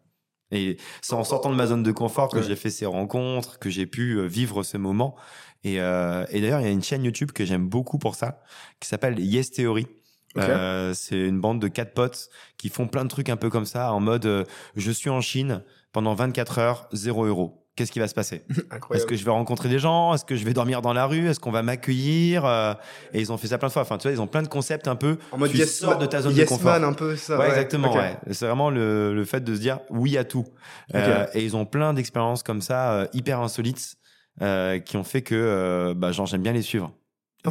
[0.51, 2.43] Et c'est en sortant de ma zone de confort que Ouais.
[2.43, 5.15] j'ai fait ces rencontres, que j'ai pu euh, vivre ce moment.
[5.63, 8.41] Et, euh, et d'ailleurs, il y a une chaîne YouTube que j'aime beaucoup pour ça,
[8.81, 9.87] qui s'appelle Yes Theory.
[10.37, 13.65] Euh, c'est une bande de quatre potes qui font plein de trucs un peu comme
[13.65, 14.43] ça, en mode euh,
[14.75, 17.61] je suis en Chine pendant 24 heures, 0 euros.
[17.75, 18.43] Qu'est-ce qui va se passer?
[18.93, 20.13] Est-ce que je vais rencontrer des gens?
[20.13, 21.27] Est-ce que je vais dormir dans la rue?
[21.27, 22.45] Est-ce qu'on va m'accueillir?
[22.45, 22.73] Euh,
[23.13, 23.81] Et ils ont fait ça plein de fois.
[23.81, 25.17] Enfin, tu vois, ils ont plein de concepts un peu.
[25.33, 26.71] En mode tu yes, sors de ta zone yes de confort.
[26.71, 27.37] man, un peu ça.
[27.37, 27.93] Ouais, exactement.
[27.93, 28.15] Ouais.
[28.31, 30.45] C'est vraiment le, le fait de se dire oui à tout.
[30.93, 33.95] Euh, et ils ont plein d'expériences comme ça, euh, hyper insolites,
[34.41, 36.93] euh, qui ont fait que bah, genre, j'aime bien les suivre.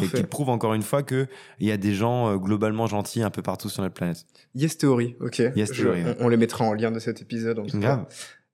[0.02, 1.26] Et qui prouvent encore une fois que
[1.60, 4.24] il y a des gens euh, globalement gentils un peu partout sur notre planète.
[4.54, 5.38] Yes Theory, ok.
[5.54, 6.16] Yes Je- Theory, ouais.
[6.20, 7.58] on, on les mettra en lien de cet épisode.
[7.58, 7.96] En tout cas.
[7.96, 8.06] Grave.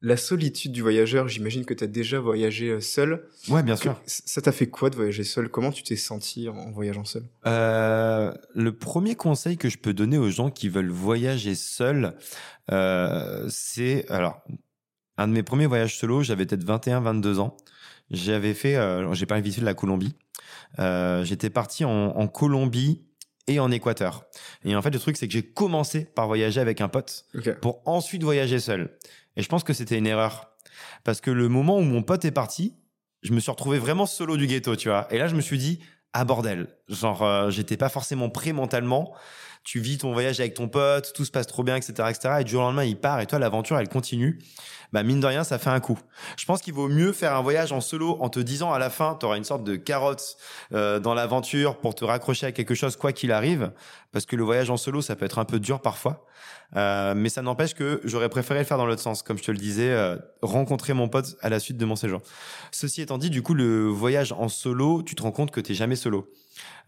[0.03, 3.27] la solitude du voyageur, j'imagine que tu as déjà voyagé euh, seul.
[3.49, 4.01] Ouais, bien sûr.
[4.07, 5.49] Ça t'a fait quoi de voyager seul?
[5.51, 7.25] Comment tu t'es senti en voyageant seul?
[7.47, 12.15] Euh, Le premier conseil que je peux donner aux gens qui veulent voyager seul,
[12.73, 14.43] euh, c'est alors
[15.19, 16.23] un de mes premiers voyages solo.
[16.23, 17.57] J'avais peut-être 21, 22 ans.
[18.11, 20.15] J'avais fait, euh, j'ai pas visité la Colombie.
[20.79, 23.03] Euh, J'étais parti en, en Colombie
[23.47, 24.25] et en Équateur.
[24.65, 27.55] Et en fait, le truc, c'est que j'ai commencé par voyager avec un pote okay.
[27.55, 28.97] pour ensuite voyager seul.
[29.37, 30.53] Et je pense que c'était une erreur.
[31.05, 32.75] Parce que le moment où mon pote est parti,
[33.23, 35.07] je me suis retrouvé vraiment solo du ghetto, tu vois.
[35.13, 35.81] Et là, je me suis dit,
[36.13, 39.15] ah bordel, genre, euh, j'étais pas forcément prêt mentalement.
[39.63, 42.37] Tu vis ton voyage avec ton pote, tout se passe trop bien, etc., etc.
[42.41, 44.39] Et du jour au lendemain, il part et toi, l'aventure, elle continue.
[44.93, 45.99] Bah, mine de rien, ça fait un coup.
[46.37, 48.91] Je pense qu'il vaut mieux faire un voyage en solo en te disant à la
[48.91, 50.37] fin, tu auras une sorte de carotte
[50.73, 53.71] euh, dans l'aventure pour te raccrocher à quelque chose, quoi qu'il arrive.
[54.13, 56.27] Parce que le voyage en solo, ça peut être un peu dur parfois.
[56.77, 59.51] Euh, mais ça n'empêche que j'aurais préféré le faire dans l'autre sens, comme je te
[59.51, 62.21] le disais, euh, rencontrer mon pote à la suite de mon séjour.
[62.71, 65.75] Ceci étant dit, du coup, le voyage en solo, tu te rends compte que tu
[65.75, 66.31] jamais solo.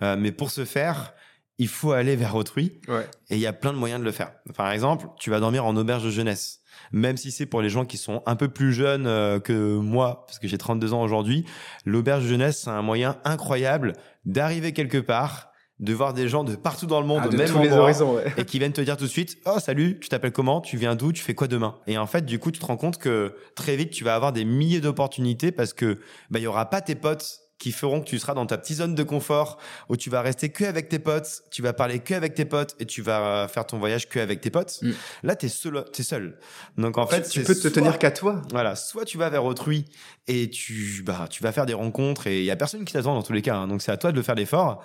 [0.03, 1.14] Euh, mais pour ce faire,
[1.59, 2.80] il faut aller vers autrui.
[2.88, 3.07] Ouais.
[3.30, 4.32] Et il y a plein de moyens de le faire.
[4.57, 6.61] Par exemple, tu vas dormir en auberge de jeunesse.
[6.92, 10.24] Même si c'est pour les gens qui sont un peu plus jeunes euh, que moi,
[10.26, 11.44] parce que j'ai 32 ans aujourd'hui,
[11.84, 13.92] l'auberge de jeunesse, c'est un moyen incroyable
[14.24, 17.48] d'arriver quelque part, de voir des gens de partout dans le monde ah, de même
[17.48, 18.32] tous les horizons, ouais.
[18.36, 20.61] et qui viennent te dire tout de suite oh salut tu t'appelles comment?
[20.61, 21.12] Tu viens d'où?
[21.12, 21.78] Tu fais quoi demain?
[21.88, 24.32] Et en fait du coup tu te rends compte que très vite tu vas avoir
[24.32, 25.98] des milliers d'opportunités parce que
[26.30, 28.78] bah il y aura pas tes potes qui feront que tu seras dans ta petite
[28.78, 29.56] zone de confort
[29.88, 32.74] où tu vas rester que avec tes potes, tu vas parler que avec tes potes
[32.80, 34.80] et tu vas faire ton voyage que avec tes potes.
[34.82, 34.90] Mm.
[35.22, 36.38] Là, t'es seul, t'es seul.
[36.76, 38.42] Donc en fait, tu, tu peux te soit- tenir qu'à toi.
[38.50, 39.84] Voilà, soit tu vas vers autrui
[40.26, 43.14] et tu bah tu vas faire des rencontres et il y a personne qui t'attend
[43.14, 43.54] dans tous les cas.
[43.56, 43.68] hein.
[43.68, 44.82] donc c'est à toi de le faire l'effort.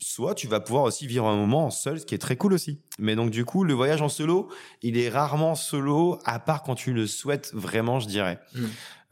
[0.00, 2.80] Soit tu vas pouvoir aussi vivre un moment seul, ce qui est très cool aussi.
[2.98, 4.48] Mais donc du coup, le voyage en solo,
[4.80, 8.38] il est rarement solo, à part quand tu le souhaites vraiment, je dirais.
[8.54, 8.64] Mm.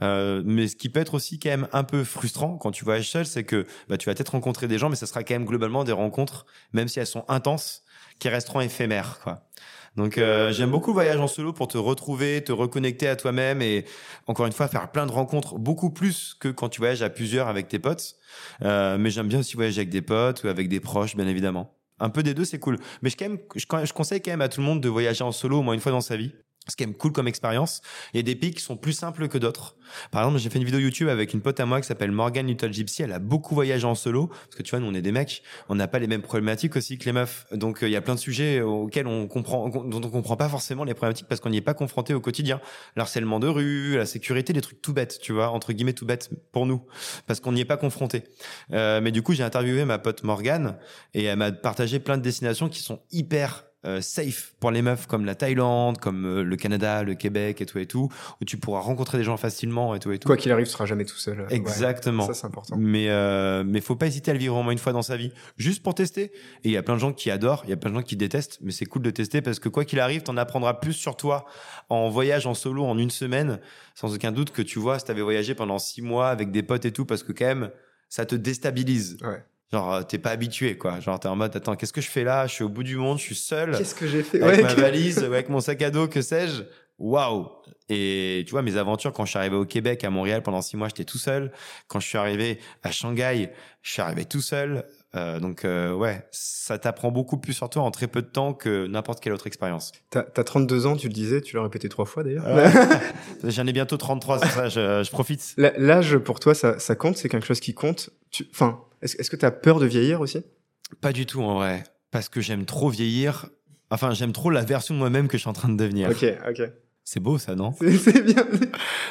[0.03, 3.09] Euh, mais ce qui peut être aussi quand même un peu frustrant quand tu voyages
[3.09, 5.45] seul, c'est que bah, tu vas peut-être rencontrer des gens, mais ça sera quand même
[5.45, 7.83] globalement des rencontres, même si elles sont intenses,
[8.19, 9.49] qui resteront éphémères, quoi.
[9.97, 13.63] Donc euh, j'aime beaucoup le voyage en solo pour te retrouver, te reconnecter à toi-même
[13.63, 13.85] et
[14.27, 17.47] encore une fois faire plein de rencontres, beaucoup plus que quand tu voyages à plusieurs
[17.47, 18.17] avec tes potes.
[18.63, 21.77] Euh, mais j'aime bien aussi voyager avec des potes ou avec des proches, bien évidemment.
[22.01, 22.79] Un peu des deux, c'est cool.
[23.03, 25.23] Mais je, quand même, je, je conseille quand même à tout le monde de voyager
[25.23, 26.33] en solo au moins une fois dans sa vie.
[26.67, 27.83] C'est quand même cool comme expérience.
[28.15, 29.77] Il y a des pays qui sont plus simples que d'autres.
[30.11, 32.47] Par exemple, j'ai fait une vidéo YouTube avec une pote à moi qui s'appelle Morgan
[32.47, 33.03] Little Gypsy.
[33.03, 34.29] Elle a beaucoup voyagé en solo.
[34.29, 35.43] Parce que tu vois, nous, on est des mecs.
[35.69, 37.47] On n'a pas les mêmes problématiques aussi que les meufs.
[37.53, 40.49] Donc, euh, il y a plein de sujets auxquels on comprend, dont on comprend pas
[40.49, 42.61] forcément les problématiques parce qu'on n'y est pas confronté au quotidien.
[42.97, 46.31] L'harcèlement de rue, la sécurité, des trucs tout bêtes, tu vois, entre guillemets tout bêtes
[46.51, 46.83] pour nous.
[47.27, 48.25] Parce qu'on n'y est pas confronté.
[48.73, 50.79] Euh, mais du coup, j'ai interviewé ma pote Morgan
[51.13, 55.07] et elle m'a partagé plein de destinations qui sont hyper euh, safe pour les meufs
[55.07, 58.09] comme la Thaïlande, comme euh, le Canada, le Québec et tout et tout,
[58.41, 60.27] où tu pourras rencontrer des gens facilement et tout et tout.
[60.27, 61.41] Quoi qu'il arrive, tu seras jamais tout seul.
[61.41, 61.47] Ouais.
[61.51, 62.27] Exactement.
[62.27, 62.77] Ça, c'est important.
[62.79, 65.17] Mais euh, mais faut pas hésiter à le vivre au moins une fois dans sa
[65.17, 66.33] vie, juste pour tester.
[66.65, 68.03] Et il y a plein de gens qui adorent, il y a plein de gens
[68.03, 70.95] qui détestent, mais c'est cool de tester parce que quoi qu'il arrive, t'en apprendras plus
[70.95, 71.45] sur toi
[71.89, 73.61] en voyage en solo en une semaine,
[73.95, 76.85] sans aucun doute que tu vois si t'avais voyagé pendant six mois avec des potes
[76.85, 77.71] et tout, parce que quand même
[78.09, 79.17] ça te déstabilise.
[79.23, 79.43] Ouais.
[79.73, 81.01] Genre euh, t'es pas habitué quoi.
[81.01, 82.47] Genre t'es en mode attends qu'est-ce que je fais là?
[82.47, 84.41] Je suis au bout du monde, je suis seul Qu'est-ce que j'ai fait?
[84.43, 86.63] Avec Ouais, ma valise, avec mon sac à dos, que sais-je.
[86.99, 87.49] Waouh
[87.89, 90.77] Et tu vois, mes aventures, quand je suis arrivé au Québec, à Montréal, pendant six
[90.77, 91.51] mois, j'étais tout seul.
[91.89, 93.51] Quand je suis arrivé à Shanghai,
[93.83, 94.85] je suis arrivé tout seul.
[95.17, 98.53] Euh, donc, euh, ouais, ça t'apprend beaucoup plus sur toi en très peu de temps
[98.53, 99.91] que n'importe quelle autre expérience.
[100.11, 102.47] T'as t'as 32 ans, tu le disais, tu l'as répété trois fois d'ailleurs.
[103.45, 105.55] J'en ai bientôt 33, c'est ça, je, je profite.
[105.57, 108.11] L'âge pour toi, ça, ça compte, c'est quelque chose qui compte?
[108.51, 110.43] Enfin, est-ce que tu as peur de vieillir aussi?
[111.01, 111.85] Pas du tout, en vrai.
[112.11, 113.47] Parce que j'aime trop vieillir.
[113.91, 116.09] Enfin, j'aime trop la version de moi-même que je suis en train de devenir.
[116.11, 116.71] Ok, ok.
[117.05, 117.75] C'est beau, ça, non?
[117.81, 118.47] C'est bien.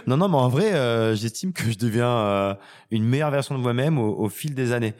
[0.07, 2.55] Non, non, mais en vrai, euh, j'estime que je deviens euh,
[2.89, 4.95] une meilleure version de moi-même au, au fil des années.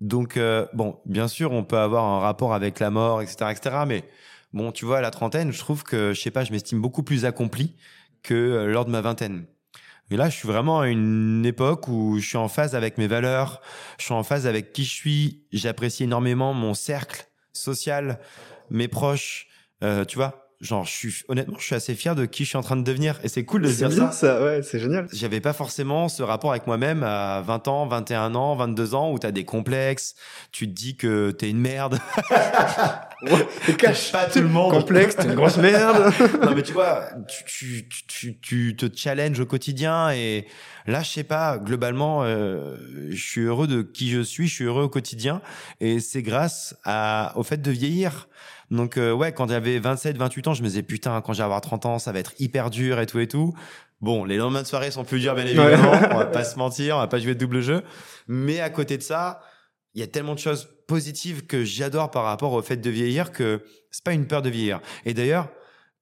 [0.00, 3.76] Donc, euh, bon, bien sûr, on peut avoir un rapport avec la mort, etc., etc.
[3.86, 4.04] Mais
[4.54, 7.02] bon, tu vois, à la trentaine, je trouve que, je sais pas, je m'estime beaucoup
[7.02, 7.74] plus accompli
[8.22, 9.44] que lors de ma vingtaine.
[10.10, 13.06] Et là, je suis vraiment à une époque où je suis en phase avec mes
[13.06, 13.60] valeurs,
[13.98, 15.42] je suis en phase avec qui je suis.
[15.52, 18.18] J'apprécie énormément mon cercle social,
[18.70, 19.48] mes proches.
[19.84, 22.58] Euh, tu vois, genre, je suis honnêtement, je suis assez fier de qui je suis
[22.58, 24.80] en train de devenir, et c'est cool de se dire bien ça ça, ouais, c'est
[24.80, 25.06] génial.
[25.12, 29.18] j'avais pas forcément ce rapport avec moi-même à 20 ans, 21 ans, 22 ans où
[29.18, 30.16] t'as des complexes,
[30.50, 31.98] tu te dis que t'es une merde.
[33.66, 34.12] T'es cache.
[34.12, 34.72] pas tout le monde.
[34.72, 36.12] Complexe, t'es une grosse merde.
[36.42, 40.46] non mais tu vois, tu, tu, tu, tu te challenges au quotidien et
[40.86, 42.76] là je sais pas, globalement euh,
[43.10, 45.40] je suis heureux de qui je suis, je suis heureux au quotidien
[45.80, 48.28] et c'est grâce à, au fait de vieillir.
[48.70, 51.60] Donc euh, ouais, quand j'avais 27, 28 ans, je me disais putain, quand j'ai avoir
[51.60, 53.54] 30 ans, ça va être hyper dur et tout et tout.
[54.00, 55.92] Bon, les lendemains de soirée sont plus durs, bien évidemment.
[56.12, 57.82] on va pas se mentir, on va pas jouer de double jeu.
[58.28, 59.40] Mais à côté de ça,
[59.94, 63.32] il y a tellement de choses positives que j'adore par rapport au fait de vieillir
[63.32, 64.80] que c'est pas une peur de vieillir.
[65.04, 65.48] Et d'ailleurs,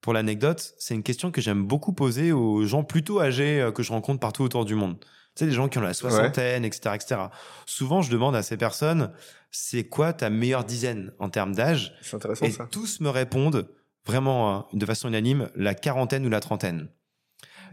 [0.01, 3.83] pour l'anecdote, c'est une question que j'aime beaucoup poser aux gens plutôt âgés euh, que
[3.83, 4.97] je rencontre partout autour du monde.
[5.37, 7.21] Tu sais, des gens qui ont la soixantaine, etc., etc.
[7.67, 9.11] Souvent, je demande à ces personnes,
[9.51, 11.93] c'est quoi ta meilleure dizaine en termes d'âge?
[12.01, 12.67] C'est intéressant Et ça.
[12.71, 13.69] tous me répondent
[14.07, 16.87] vraiment hein, de façon unanime la quarantaine ou la trentaine.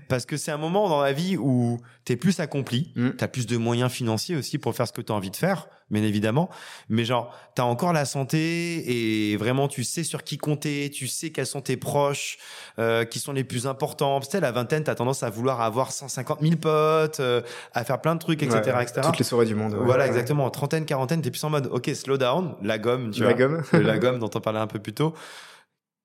[0.08, 3.28] Parce que c'est un moment dans la vie où tu es plus accompli, tu as
[3.28, 6.02] plus de moyens financiers aussi pour faire ce que tu as envie de faire, bien
[6.02, 6.50] évidemment.
[6.88, 11.06] Mais genre, tu as encore la santé et vraiment tu sais sur qui compter, tu
[11.08, 12.38] sais quels sont tes proches,
[12.78, 14.20] euh, qui sont les plus importants.
[14.20, 17.40] Tu sais, la vingtaine, tu as tendance à vouloir avoir 150 000 potes, euh,
[17.72, 18.60] à faire plein de trucs, etc.
[18.76, 19.00] Ouais, etc.
[19.04, 19.72] Toutes les soirées du monde.
[19.74, 19.84] ouais.
[19.84, 20.08] Voilà, Ouais.
[20.10, 20.50] exactement.
[20.50, 23.34] Trentaine, quarantaine, t'es plus en mode, ok, slow down, la gomme, tu La vois.
[23.38, 23.62] gomme.
[23.72, 25.14] la gomme dont on parlait un peu plus tôt.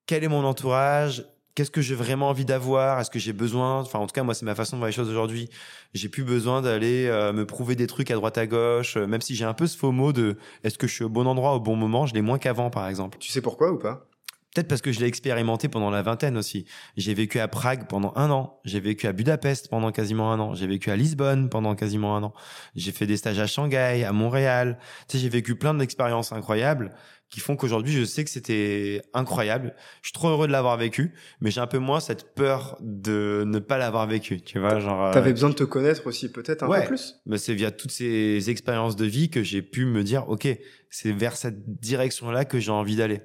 [0.06, 1.24] Quel est mon entourage?
[1.60, 3.02] Qu'est-ce que j'ai vraiment envie d'avoir?
[3.02, 3.82] Est-ce que j'ai besoin?
[3.82, 5.50] Enfin, en tout cas, moi, c'est ma façon de voir les choses aujourd'hui.
[5.94, 9.20] J'ai plus besoin d'aller euh, me prouver des trucs à droite à gauche, euh, même
[9.20, 11.54] si j'ai un peu ce faux mot de est-ce que je suis au bon endroit
[11.56, 12.06] au bon moment?
[12.06, 13.18] Je l'ai moins qu'avant, par exemple.
[13.20, 14.08] Tu sais pourquoi ou pas?
[14.56, 16.64] Peut-être parce que je l'ai expérimenté pendant la vingtaine aussi.
[16.96, 18.62] J'ai vécu à Prague pendant un an.
[18.64, 20.56] J'ai vécu à Budapest pendant quasiment un an.
[20.56, 22.34] J'ai vécu à Lisbonne pendant quasiment un an.
[22.76, 24.80] J'ai fait des stages à Shanghai, à Montréal.
[25.08, 26.92] Tu sais, j'ai vécu plein d'expériences incroyables
[27.30, 29.76] qui font qu'aujourd'hui, je sais que c'était incroyable.
[30.02, 33.44] Je suis trop heureux de l'avoir vécu, mais j'ai un peu moins cette peur de
[33.46, 34.42] ne pas l'avoir vécu.
[34.42, 35.06] Tu vois, genre.
[35.06, 36.82] euh, T'avais besoin de te connaître aussi, peut-être un ouais.
[36.82, 40.28] peu plus mais c'est via toutes ces expériences de vie que j'ai pu me dire,
[40.30, 40.48] ok,
[40.90, 43.22] c'est vers cette direction-là que j'ai envie d'aller.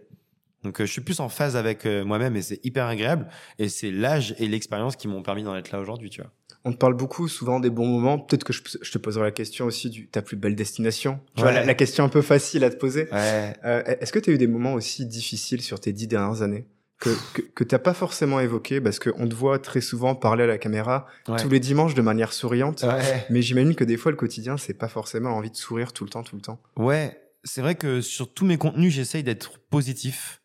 [0.65, 3.29] Donc euh, je suis plus en phase avec euh, moi-même et c'est hyper agréable.
[3.59, 6.31] Et c'est l'âge et l'expérience qui m'ont permis d'en être là aujourd'hui, tu vois.
[6.67, 8.19] On te parle beaucoup souvent des bons moments.
[8.19, 11.21] Peut-être que je, je te poserai la question aussi du ta plus belle destination.
[11.37, 13.09] Tu vois, la, la question un peu facile à te poser.
[13.13, 13.53] Ouais.
[13.65, 16.67] Euh, Est-ce que tu as eu des moments aussi difficiles sur tes dix dernières années
[17.01, 20.47] que, que, que t'as pas forcément évoqué parce qu'on te voit très souvent parler à
[20.47, 21.37] la caméra Ouais.
[21.43, 22.83] tous les dimanches de manière souriante.
[22.83, 23.27] Ouais.
[23.29, 26.11] Mais j'imagine que des fois, le quotidien, c'est pas forcément envie de sourire tout le
[26.11, 26.61] temps, tout le temps.
[26.79, 30.41] Ouais, c'est vrai que sur tous mes contenus, j'essaye d'être positif.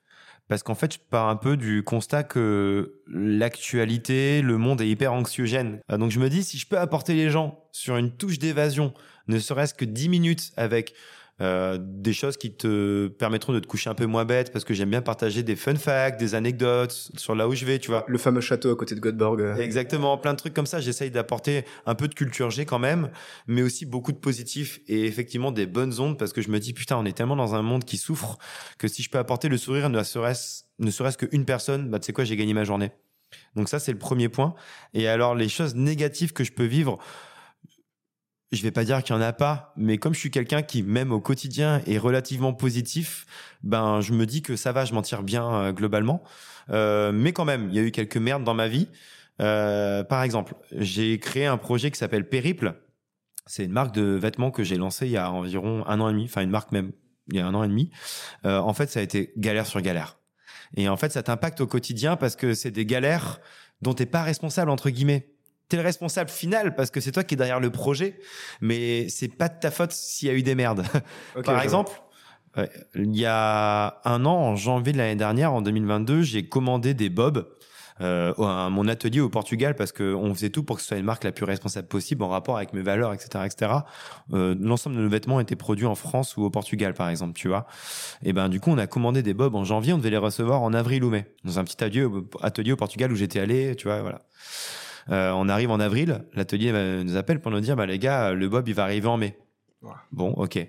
[0.50, 5.14] Parce qu'en fait, je pars un peu du constat que l'actualité, le monde est hyper
[5.14, 5.80] anxiogène.
[5.92, 8.94] Euh, Donc je me dis, si je peux apporter les gens sur une touche d'évasion,
[9.28, 10.94] ne serait-ce que 10 minutes avec
[11.42, 14.74] euh, des choses qui te permettront de te coucher un peu moins bête, parce que
[14.74, 18.06] j'aime bien partager des fun facts, des anecdotes sur là où je vais, tu vois.
[18.08, 19.42] Le fameux château à côté de Göteborg.
[19.42, 20.80] euh, Exactement, plein de trucs comme ça.
[20.80, 23.10] J'essaye d'apporter un peu de culture G quand même,
[23.48, 26.74] mais aussi beaucoup de positif et effectivement des bonnes ondes parce que je me dis
[26.74, 28.38] putain, on est tellement dans un monde qui souffre
[28.78, 32.06] que si je peux apporter le sourire ne serait-ce ne serait-ce qu'une personne, bah tu
[32.06, 32.92] sais quoi, j'ai gagné ma journée.
[33.56, 34.56] Donc ça c'est le premier point.
[34.94, 36.98] Et alors les choses négatives que je peux vivre,
[38.52, 40.82] je vais pas dire qu'il y en a pas, mais comme je suis quelqu'un qui
[40.84, 43.26] même au quotidien est relativement positif,
[43.64, 46.24] ben je me dis que ça va, je m'en tire bien euh, globalement.
[46.70, 48.88] Euh, mais quand même, il y a eu quelques merdes dans ma vie.
[49.42, 52.76] Euh, par exemple, j'ai créé un projet qui s'appelle Périple.
[53.46, 56.12] C'est une marque de vêtements que j'ai lancée il y a environ un an et
[56.12, 56.92] demi, enfin une marque même
[57.32, 57.90] il y a un an et demi.
[58.46, 60.18] Euh, en fait, ça a été galère sur galère.
[60.76, 63.40] Et en fait, ça t'impacte au quotidien parce que c'est des galères
[63.82, 65.30] dont t'es pas responsable entre guillemets.
[65.70, 68.20] T'es le responsable final parce que c'est toi qui es derrière le projet,
[68.60, 70.84] mais c'est pas de ta faute s'il y a eu des merdes.
[71.46, 71.92] Par exemple,
[72.96, 77.10] il y a un an, en janvier de l'année dernière, en 2022, j'ai commandé des
[77.10, 77.48] bobs
[78.02, 81.06] euh, à mon atelier au Portugal parce qu'on faisait tout pour que ce soit une
[81.06, 83.44] marque la plus responsable possible en rapport avec mes valeurs, etc.
[83.46, 83.72] etc.
[84.34, 87.50] Euh, L'ensemble de nos vêtements étaient produits en France ou au Portugal, par exemple, tu
[87.50, 87.68] vois.
[88.24, 90.62] Et ben du coup, on a commandé des bobs en janvier, on devait les recevoir
[90.62, 92.08] en avril ou mai, dans un petit atelier,
[92.42, 94.22] atelier au Portugal où j'étais allé, tu vois, voilà.
[95.10, 96.72] Euh, on arrive en avril, l'atelier
[97.04, 99.38] nous appelle pour nous dire, bah les gars, le bob il va arriver en mai.
[99.82, 99.92] Ouais.
[100.12, 100.60] Bon, ok.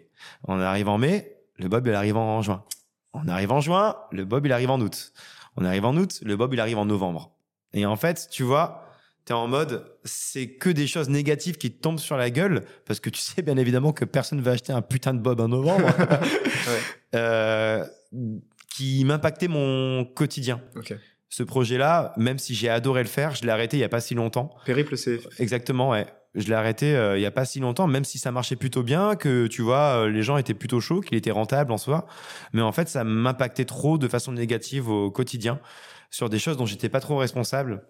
[0.44, 2.64] On arrive en mai, le bob il arrive en juin.
[3.12, 5.12] On arrive en juin, le bob il arrive en août.
[5.56, 7.32] On arrive en août, le bob il arrive en novembre.
[7.72, 8.84] Et en fait, tu vois,
[9.24, 13.00] t'es en mode, c'est que des choses négatives qui te tombent sur la gueule, parce
[13.00, 15.88] que tu sais bien évidemment que personne va acheter un putain de bob en novembre,
[17.14, 17.84] euh,
[18.74, 20.60] qui m'impactait mon quotidien.
[20.76, 20.94] Ok.
[21.30, 24.00] Ce projet-là, même si j'ai adoré le faire, je l'ai arrêté il y a pas
[24.00, 24.50] si longtemps.
[24.66, 25.20] Périple, c'est.
[25.38, 26.06] Exactement, ouais.
[26.34, 28.82] Je l'ai arrêté euh, il y a pas si longtemps, même si ça marchait plutôt
[28.82, 32.06] bien, que tu vois, euh, les gens étaient plutôt chauds, qu'il était rentable en soi.
[32.52, 35.60] Mais en fait, ça m'impactait trop de façon négative au quotidien
[36.10, 37.84] sur des choses dont j'étais pas trop responsable.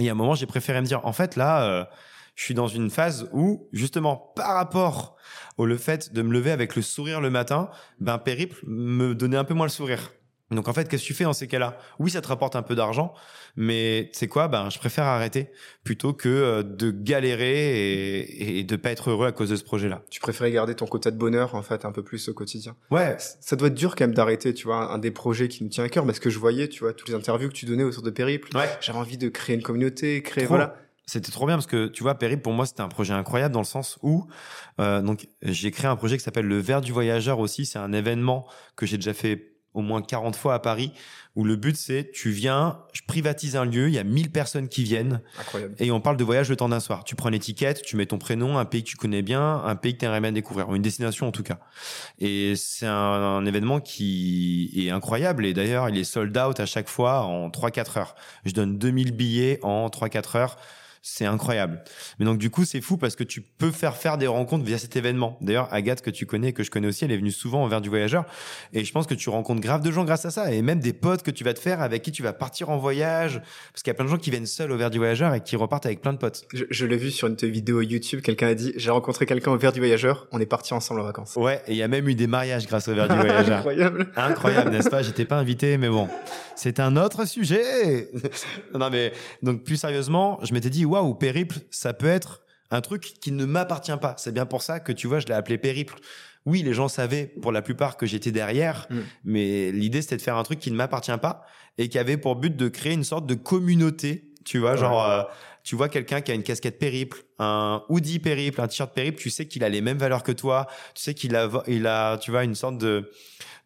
[0.00, 1.84] Et à un moment, j'ai préféré me dire, en fait, là, euh,
[2.34, 5.16] je suis dans une phase où, justement, par rapport
[5.58, 7.70] au le fait de me lever avec le sourire le matin,
[8.00, 10.10] ben, périple me donnait un peu moins le sourire.
[10.52, 11.76] Donc en fait, qu'est-ce que tu fais dans ces cas-là?
[11.98, 13.14] Oui, ça te rapporte un peu d'argent,
[13.56, 14.48] mais c'est quoi?
[14.48, 15.50] Ben, je préfère arrêter
[15.84, 19.64] plutôt que euh, de galérer et, et de pas être heureux à cause de ce
[19.64, 20.02] projet-là.
[20.10, 22.76] Tu préférais garder ton quota de bonheur, en fait, un peu plus au quotidien.
[22.90, 25.70] Ouais, Ça doit être dur quand même d'arrêter, tu vois, un des projets qui nous
[25.70, 27.84] tient à cœur, parce que je voyais, tu vois, toutes les interviews que tu donnais
[27.84, 28.56] autour de Périple.
[28.56, 28.68] ouais.
[28.80, 30.54] J'avais envie de créer une communauté, créer, Trop.
[30.54, 30.76] voilà.
[31.04, 33.60] C'était trop bien parce que tu vois, Périple pour moi c'était un projet incroyable dans
[33.60, 34.24] le sens où
[34.80, 37.66] euh, donc j'ai créé un projet qui s'appelle le Verre du voyageur aussi.
[37.66, 38.46] C'est un événement
[38.76, 40.92] que j'ai déjà fait au moins 40 fois à Paris,
[41.34, 44.68] où le but c'est tu viens, je privatise un lieu, il y a 1000 personnes
[44.68, 45.74] qui viennent, Incroyable.
[45.78, 47.04] et on parle de voyage le temps d'un soir.
[47.04, 49.94] Tu prends l'étiquette, tu mets ton prénom, un pays que tu connais bien, un pays
[49.94, 51.58] que tu aimerais bien découvrir, ou une destination en tout cas.
[52.18, 56.66] Et c'est un, un événement qui est incroyable, et d'ailleurs il est sold out à
[56.66, 58.14] chaque fois en 3-4 heures.
[58.44, 60.56] Je donne 2000 billets en 3-4 heures.
[61.04, 61.82] C'est incroyable.
[62.20, 64.78] Mais donc du coup, c'est fou parce que tu peux faire faire des rencontres via
[64.78, 65.36] cet événement.
[65.40, 67.80] D'ailleurs, Agathe que tu connais, que je connais aussi, elle est venue souvent au Verre
[67.80, 68.24] du Voyageur,
[68.72, 70.92] et je pense que tu rencontres grave de gens grâce à ça, et même des
[70.92, 73.40] potes que tu vas te faire avec qui tu vas partir en voyage,
[73.72, 75.40] parce qu'il y a plein de gens qui viennent seuls au Verre du Voyageur et
[75.40, 76.44] qui repartent avec plein de potes.
[76.54, 79.58] Je, je l'ai vu sur une vidéo YouTube, quelqu'un a dit J'ai rencontré quelqu'un au
[79.58, 81.34] verre du voyageur, on est partis ensemble en vacances.
[81.34, 83.58] Ouais, et il y a même eu des mariages grâce au Verre du Voyageur.
[83.58, 84.12] Incroyable.
[84.14, 85.02] Incroyable, n'est-ce pas?
[85.02, 86.08] J'étais pas invité, mais bon,
[86.62, 88.08] c'est un autre sujet.
[88.74, 93.02] non mais donc plus sérieusement, je m'étais dit waouh, périple, ça peut être un truc
[93.20, 94.14] qui ne m'appartient pas.
[94.16, 95.96] C'est bien pour ça que tu vois, je l'ai appelé périple.
[96.46, 99.00] Oui, les gens savaient pour la plupart que j'étais derrière, Mm.
[99.24, 101.44] mais l'idée c'était de faire un truc qui ne m'appartient pas
[101.78, 104.28] et qui avait pour but de créer une sorte de communauté.
[104.44, 105.22] Tu vois, genre, euh,
[105.62, 109.30] tu vois quelqu'un qui a une casquette périple, un hoodie périple, un t-shirt périple, tu
[109.30, 112.32] sais qu'il a les mêmes valeurs que toi, tu sais qu'il a, il a, tu
[112.32, 113.08] vois, une sorte de,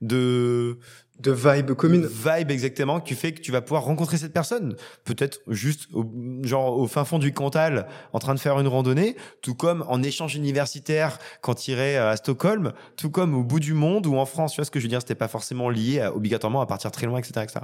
[0.03, 0.79] de,
[1.19, 2.07] De vibe commune.
[2.07, 6.05] vibe exactement qui fait que tu vas pouvoir rencontrer cette personne peut-être juste au,
[6.43, 10.03] genre au fin fond du Cantal en train de faire une randonnée tout comme en
[10.03, 14.27] échange universitaire quand tu irais à Stockholm tout comme au bout du monde ou en
[14.27, 15.01] France tu vois ce que je veux dire?
[15.01, 17.61] C'était pas forcément lié obligatoirement à partir très loin etc, etc.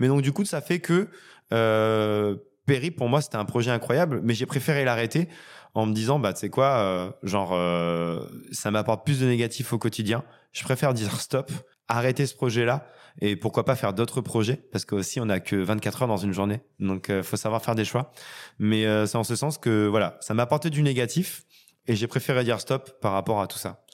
[0.00, 1.08] mais donc du coup ça fait que
[1.52, 2.34] euh,
[2.66, 5.28] Perry pour moi c'était un projet incroyable mais j'ai préféré l'arrêter
[5.74, 8.20] en me disant bah tu sais quoi euh, genre euh,
[8.50, 11.52] ça m'apporte plus de négatifs au quotidien je préfère dire stop
[11.88, 12.86] arrêter ce projet là
[13.20, 16.32] et pourquoi pas faire d'autres projets parce qu'aussi on a que 24 heures dans une
[16.32, 16.60] journée.
[16.78, 18.12] Donc euh, faut savoir faire des choix.
[18.58, 21.44] Mais euh, c'est en ce sens que voilà ça m'a apporté du négatif
[21.86, 23.84] et j'ai préféré dire stop par rapport à tout ça.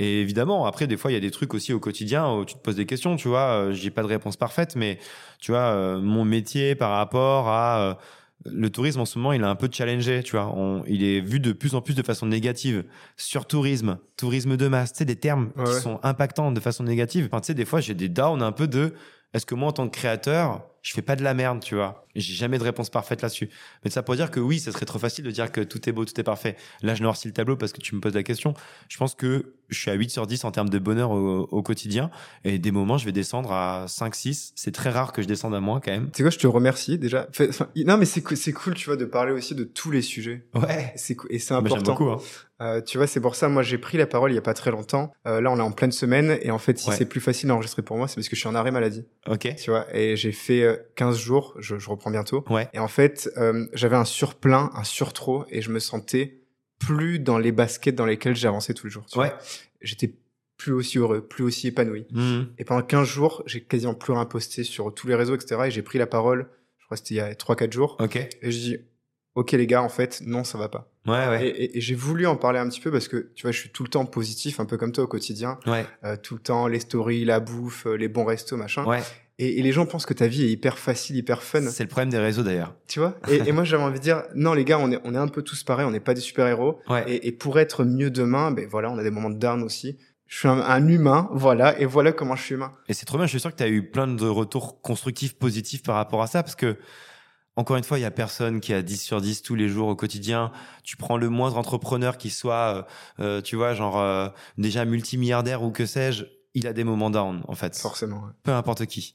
[0.00, 2.54] Et évidemment après des fois il y a des trucs aussi au quotidien où tu
[2.54, 4.98] te poses des questions tu vois euh, j'ai pas de réponse parfaite mais
[5.40, 7.98] tu vois euh, mon métier par rapport à
[8.44, 10.52] le tourisme en ce moment, il est un peu challengé, tu vois.
[10.54, 12.84] On, il est vu de plus en plus de façon négative.
[13.16, 16.84] Sur tourisme, tourisme de masse, tu sais, des termes Ouais, qui sont impactants de façon
[16.84, 17.28] négative.
[17.30, 18.94] Enfin, tu sais, des fois, j'ai des downs un peu de
[19.34, 22.04] est-ce que moi, en tant que créateur, je fais pas de la merde, tu vois
[22.14, 23.48] J'ai jamais de réponse parfaite là-dessus.
[23.84, 25.92] Mais ça pour dire que oui, ça serait trop facile de dire que tout est
[25.92, 26.56] beau, tout est parfait.
[26.82, 28.54] Là, je noircis le tableau parce que tu me poses la question.
[28.88, 31.62] Je pense que je suis à 8 sur 10 en termes de bonheur au, au
[31.62, 32.10] quotidien.
[32.44, 34.52] Et des moments, je vais descendre à 5, 6.
[34.56, 36.06] C'est très rare que je descende à moins quand même.
[36.10, 37.28] Tu sais quoi, je te remercie déjà.
[37.32, 40.00] Fait- non, mais c'est cool, c'est cool, tu vois, de parler aussi de tous les
[40.02, 40.46] sujets.
[40.54, 40.92] Ouais.
[40.96, 41.92] C'est et c'est j'aime important.
[41.92, 42.10] beaucoup.
[42.10, 42.18] Hein.
[42.60, 44.54] Euh, tu vois, c'est pour ça, moi, j'ai pris la parole il y a pas
[44.54, 45.12] très longtemps.
[45.26, 46.96] Euh, là, on est en pleine semaine, et en fait, si Ouais.
[46.96, 49.04] c'est plus facile d'enregistrer pour moi, c'est parce que je suis en arrêt maladie.
[49.28, 49.54] Ok.
[49.56, 52.44] Tu vois, et j'ai fait euh, 15 jours, je, je reprends bientôt.
[52.50, 52.68] Ouais.
[52.72, 56.40] Et en fait, euh, j'avais un surplein, un surtrot, et je me sentais
[56.78, 59.06] plus dans les baskets dans lesquelles j'avançais tous les jours.
[59.16, 59.32] Ouais.
[59.80, 60.14] J'étais
[60.56, 62.06] plus aussi heureux, plus aussi épanoui.
[62.12, 62.48] Mhm.
[62.58, 65.62] Et pendant 15 jours, j'ai quasiment plus rien posté sur tous les réseaux, etc.
[65.66, 66.48] Et j'ai pris la parole,
[66.78, 67.96] je crois que c'était il y a 3-4 jours,
[68.42, 68.76] et je dis,
[69.36, 70.90] ok les gars, en fait, non, ça va pas.
[71.06, 71.46] Ouais, ouais.
[71.46, 73.58] Et, et- et j'ai voulu en parler un petit peu parce que, tu vois, je
[73.60, 75.58] suis tout le temps positif, un peu comme toi au quotidien.
[75.66, 75.86] Ouais.
[76.04, 78.84] Euh, tout le temps, les stories, la bouffe, euh, les bons restos, machin.
[78.84, 79.00] Ouais.
[79.38, 81.62] Et, et les gens pensent que ta vie est hyper facile, hyper fun.
[81.70, 82.74] C'est le problème des réseaux d'ailleurs.
[82.88, 83.16] Tu vois?
[83.28, 85.28] Et, et moi, j'avais envie de dire, non, les gars, on est, on est un
[85.28, 86.80] peu tous pareils, on n'est pas des super-héros.
[86.88, 87.04] Ouais.
[87.06, 89.96] Et, et pour être mieux demain, ben voilà, on a des moments de down aussi.
[90.26, 92.74] Je suis un, un humain, voilà, et voilà comment je suis humain.
[92.88, 95.34] Et c'est trop bien, je suis sûr que tu as eu plein de retours constructifs,
[95.38, 96.76] positifs par rapport à ça, parce que,
[97.56, 99.88] encore une fois, il y a personne qui a 10 sur 10 tous les jours
[99.88, 100.52] au quotidien.
[100.84, 102.82] Tu prends le moindre entrepreneur qui soit, euh,
[103.20, 104.28] euh, tu vois, genre euh,
[104.58, 106.24] déjà multimilliardaire ou que sais-je,
[106.58, 107.76] il a des moments down, en fait.
[107.78, 108.16] Forcément.
[108.18, 108.32] ouais.
[108.42, 109.14] Peu importe qui.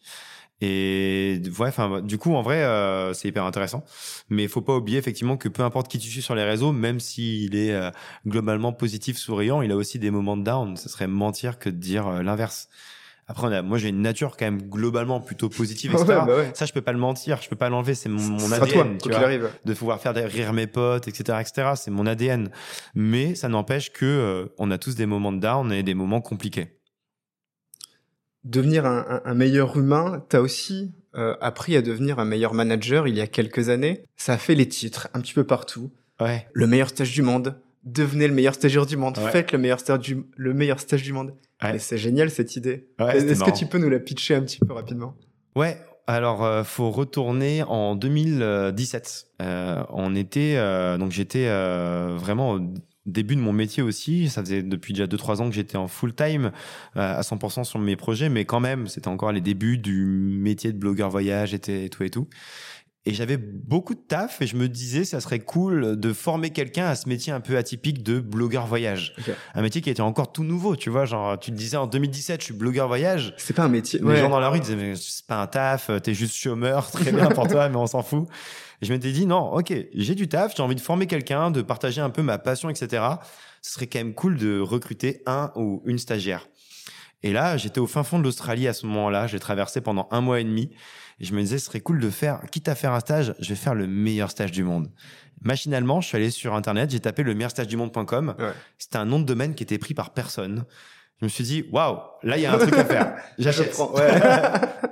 [0.61, 3.83] Et ouais, enfin, du coup, en vrai, euh, c'est hyper intéressant.
[4.29, 6.71] Mais il faut pas oublier effectivement que peu importe qui tu suis sur les réseaux,
[6.71, 7.89] même s'il est euh,
[8.25, 10.77] globalement positif, souriant, il a aussi des moments de down.
[10.77, 12.69] Ce serait mentir que de dire euh, l'inverse.
[13.27, 16.05] Après, on a, moi, j'ai une nature quand même globalement plutôt positive, etc.
[16.07, 16.51] Ouais, bah ouais.
[16.53, 17.95] Ça, je peux pas le mentir, je peux pas l'enlever.
[17.95, 19.49] C'est mon, mon ADN, toi, tu vois arrive.
[19.65, 21.71] de pouvoir faire des- rire mes potes, etc., etc.
[21.75, 22.49] C'est mon ADN.
[22.95, 26.21] Mais ça n'empêche que euh, on a tous des moments de down et des moments
[26.21, 26.79] compliqués.
[28.43, 33.15] Devenir un, un- meilleur humain, t'as aussi euh, appris à devenir un meilleur manager il
[33.15, 34.03] y a quelques années.
[34.17, 35.91] Ça a fait les titres un petit peu partout.
[36.19, 36.47] Ouais.
[36.53, 37.55] Le meilleur stage du monde.
[37.85, 39.17] Devenez le meilleur stagiaire du monde.
[39.17, 39.31] Ouais.
[39.31, 41.33] Faites le meilleur stage du, le meilleur stage du monde.
[41.61, 41.79] Ouais.
[41.79, 42.87] C'est génial cette idée.
[42.99, 45.15] Ouais, Est-ce que tu peux nous la pitcher un petit peu rapidement?
[45.55, 45.77] Ouais.
[46.05, 49.27] Alors, euh, faut retourner en 2017.
[49.41, 52.59] Euh, on était, euh, donc j'étais euh, vraiment
[53.05, 54.29] début de mon métier aussi.
[54.29, 56.51] Ça faisait depuis déjà 2-3 ans que j'étais en full time
[56.95, 60.71] euh, à 100% sur mes projets, mais quand même, c'était encore les débuts du métier
[60.71, 62.27] de blogueur voyage, et tout et tout.
[63.05, 66.85] Et j'avais beaucoup de taf et je me disais, ça serait cool de former quelqu'un
[66.85, 69.13] à ce métier un peu atypique de blogueur voyage.
[69.55, 71.03] Un métier qui était encore tout nouveau, tu vois.
[71.03, 73.33] Genre, tu te disais en 2017, je suis blogueur voyage.
[73.37, 73.99] C'est pas un métier.
[73.99, 74.19] Les Ouais.
[74.21, 77.27] gens dans la rue disaient, mais c'est pas un taf, t'es juste chômeur, très bien
[77.29, 78.25] pour toi, mais on s'en fout.
[78.81, 81.61] Et je m'étais dit, non, ok, j'ai du taf, j'ai envie de former quelqu'un, de
[81.61, 83.03] partager un peu ma passion, etc.
[83.61, 86.47] Ce serait quand même cool de recruter un ou une stagiaire.
[87.21, 89.27] Et là, j'étais au fin fond de l'Australie à ce moment-là.
[89.27, 90.69] J'ai traversé pendant un mois et demi.
[91.23, 93.47] Et je me disais, ce serait cool de faire, quitte à faire un stage, je
[93.47, 94.89] vais faire le meilleur stage du monde.
[95.41, 98.35] Machinalement, je suis allé sur Internet, j'ai tapé le meilleurstagedumonde.com.
[98.37, 98.51] Ouais.
[98.77, 100.65] C'était un nom de domaine qui était pris par personne.
[101.21, 103.15] Je me suis dit, waouh, là, il y a un truc à faire.
[103.39, 103.73] J'achète.
[103.93, 104.19] Ouais.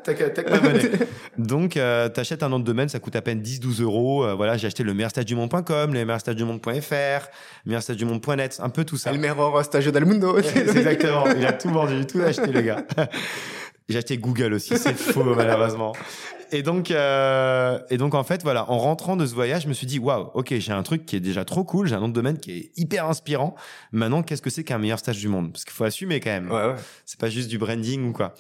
[1.37, 4.23] Donc, euh, t'achètes un nom de domaine, ça coûte à peine 10-12 euros.
[4.23, 7.27] Euh, voilà, j'ai acheté le meilleurstagedumonde.com, le meilleurstagedumonde.fr,
[7.65, 9.11] meilleurstagedumonde.net, un peu tout ça.
[9.11, 10.41] El Meror Stagio del Mundo.
[10.41, 11.25] C'est exactement.
[11.37, 12.85] Il a tout vendu, tout acheté, le gars.
[13.91, 15.93] J'ai acheté Google aussi, c'est faux malheureusement.
[16.53, 19.73] Et donc, euh, et donc en fait, voilà, en rentrant de ce voyage, je me
[19.73, 22.09] suis dit, waouh, ok, j'ai un truc qui est déjà trop cool, j'ai un nom
[22.09, 23.55] de domaine qui est hyper inspirant.
[23.93, 25.53] Maintenant, qu'est-ce que c'est qu'un meilleur stage du monde?
[25.53, 26.51] Parce qu'il faut assumer quand même.
[26.51, 26.75] Ouais, ouais.
[27.05, 28.33] C'est pas juste du branding ou quoi.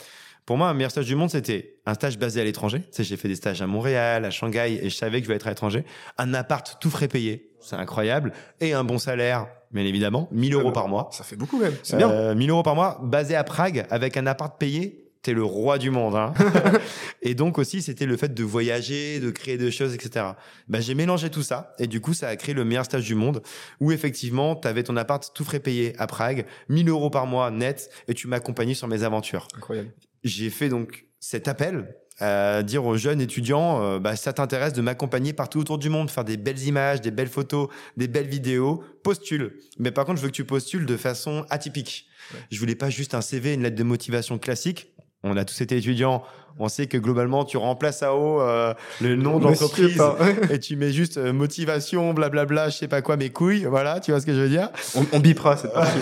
[0.45, 2.81] Pour moi, un meilleur stage du monde, c'était un stage basé à l'étranger.
[2.81, 5.27] Tu sais, j'ai fait des stages à Montréal, à Shanghai, et je savais que je
[5.27, 5.85] voulais être à l'étranger.
[6.17, 10.71] Un appart tout frais payé, c'est incroyable, et un bon salaire, bien évidemment, 1000 euros
[10.71, 11.09] par mois.
[11.13, 11.75] Ça fait beaucoup même.
[11.83, 12.09] C'est bien.
[12.09, 15.77] Euh, 1000 euros par mois, basé à Prague, avec un appart payé, t'es le roi
[15.77, 16.15] du monde.
[16.15, 16.33] Hein.
[17.21, 20.25] et donc aussi, c'était le fait de voyager, de créer des choses, etc.
[20.67, 23.15] Bah, j'ai mélangé tout ça, et du coup, ça a créé le meilleur stage du
[23.15, 23.41] monde,
[23.79, 27.89] où effectivement, t'avais ton appart tout frais payé à Prague, 1000 euros par mois net,
[28.07, 29.47] et tu m'accompagnais sur mes aventures.
[29.55, 29.91] Incroyable.
[30.23, 34.81] J'ai fait donc cet appel à dire aux jeunes étudiants, euh, bah, ça t'intéresse de
[34.81, 38.83] m'accompagner partout autour du monde, faire des belles images, des belles photos, des belles vidéos,
[39.03, 39.57] postule.
[39.79, 42.07] Mais par contre, je veux que tu postules de façon atypique.
[42.33, 42.39] Ouais.
[42.51, 44.93] Je voulais pas juste un CV, une lettre de motivation classique.
[45.23, 46.23] On a tous été étudiants.
[46.59, 50.01] On sait que globalement, tu remplaces à haut euh, le nom de l'entreprise
[50.49, 53.63] et tu mets juste euh, motivation, blablabla, je sais pas quoi, mes couilles.
[53.63, 54.69] Voilà, tu vois ce que je veux dire?
[54.95, 55.99] On, on bipera cette partie.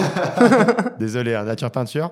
[0.99, 2.11] Désolé, hein, nature peinture.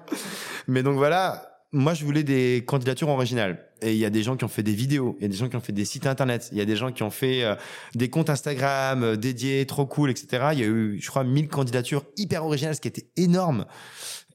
[0.67, 3.63] Mais donc voilà, moi je voulais des candidatures originales.
[3.81, 5.35] Et il y a des gens qui ont fait des vidéos, il y a des
[5.35, 7.43] gens qui ont fait des sites internet, il y a des gens qui ont fait
[7.43, 7.55] euh,
[7.93, 10.47] des comptes Instagram euh, dédiés, trop cool, etc.
[10.53, 13.65] Il y a eu, je crois, 1000 candidatures hyper originales, ce qui était énorme.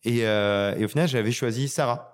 [0.04, 2.11] Et, euh, et au final, j'avais choisi Sarah,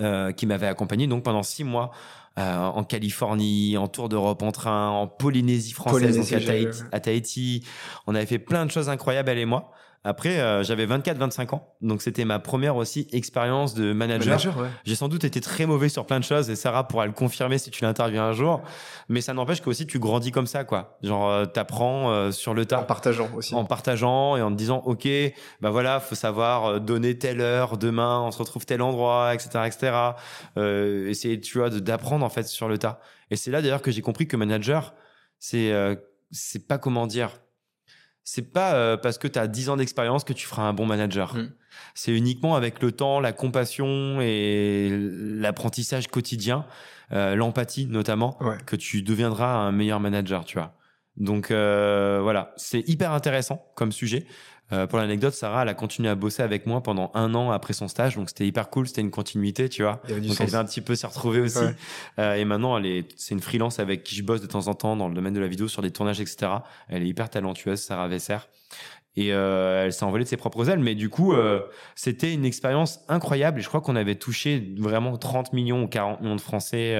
[0.00, 1.90] euh, qui m'avait accompagné donc pendant six mois.
[2.38, 6.82] euh, en Californie, en tour d'Europe en train, en Polynésie française, Polynésie, donc à Tahiti,
[6.90, 7.66] à Tahiti.
[8.06, 9.70] On avait fait plein de choses incroyables, elle et moi.
[10.06, 14.26] Après, euh, j'avais 24-25 ans, donc c'était ma première aussi expérience de manager.
[14.28, 14.68] Manager, ouais.
[14.84, 17.56] J'ai sans doute été très mauvais sur plein de choses et Sarah pourra le confirmer
[17.56, 18.62] si tu l'interviews un jour.
[19.08, 20.98] Mais ça n'empêche qu'aussi tu grandis comme ça, quoi.
[21.02, 23.54] Genre, euh, t'apprends euh, sur le tas En partageant aussi.
[23.54, 25.08] en partageant et en te disant ok
[25.60, 29.60] bah voilà faut savoir euh, donner telle heure demain on se retrouve tel endroit etc
[29.66, 29.92] etc
[30.58, 33.00] euh, essayer tu vois d'apprendre en fait sur le tas
[33.30, 34.94] et c'est là d'ailleurs que j'ai compris que manager
[35.38, 35.94] c'est euh,
[36.30, 37.30] c'est pas comment dire
[38.24, 40.86] c'est pas euh, parce que tu as 10 ans d'expérience que tu feras un bon
[40.86, 41.34] manager.
[41.34, 41.50] Mm.
[41.94, 46.64] C'est uniquement avec le temps, la compassion et l'apprentissage quotidien,
[47.12, 48.56] euh, l'empathie notamment, Ouais.
[48.66, 50.74] que tu deviendras un meilleur manager, tu vois.
[51.16, 54.26] Donc euh, voilà, c'est hyper intéressant comme sujet.
[54.74, 57.72] Euh, pour l'anecdote, Sarah, elle a continué à bosser avec moi pendant un an après
[57.72, 60.02] son stage, donc c'était hyper cool, c'était une continuité, tu vois.
[60.08, 60.40] Donc sens.
[60.40, 61.58] elle va un petit peu s'y retrouver aussi.
[61.58, 61.74] Ouais.
[62.18, 64.74] Euh, et maintenant, elle est, c'est une freelance avec qui je bosse de temps en
[64.74, 66.50] temps dans le domaine de la vidéo sur des tournages, etc.
[66.88, 68.38] Elle est hyper talentueuse, Sarah Vesser.
[69.16, 70.80] Et euh, elle s'est envolée de ses propres ailes.
[70.80, 71.34] Mais du coup,
[71.94, 73.60] c'était une expérience incroyable.
[73.60, 76.96] Et je crois qu'on avait touché vraiment 30 millions ou 40 millions de Français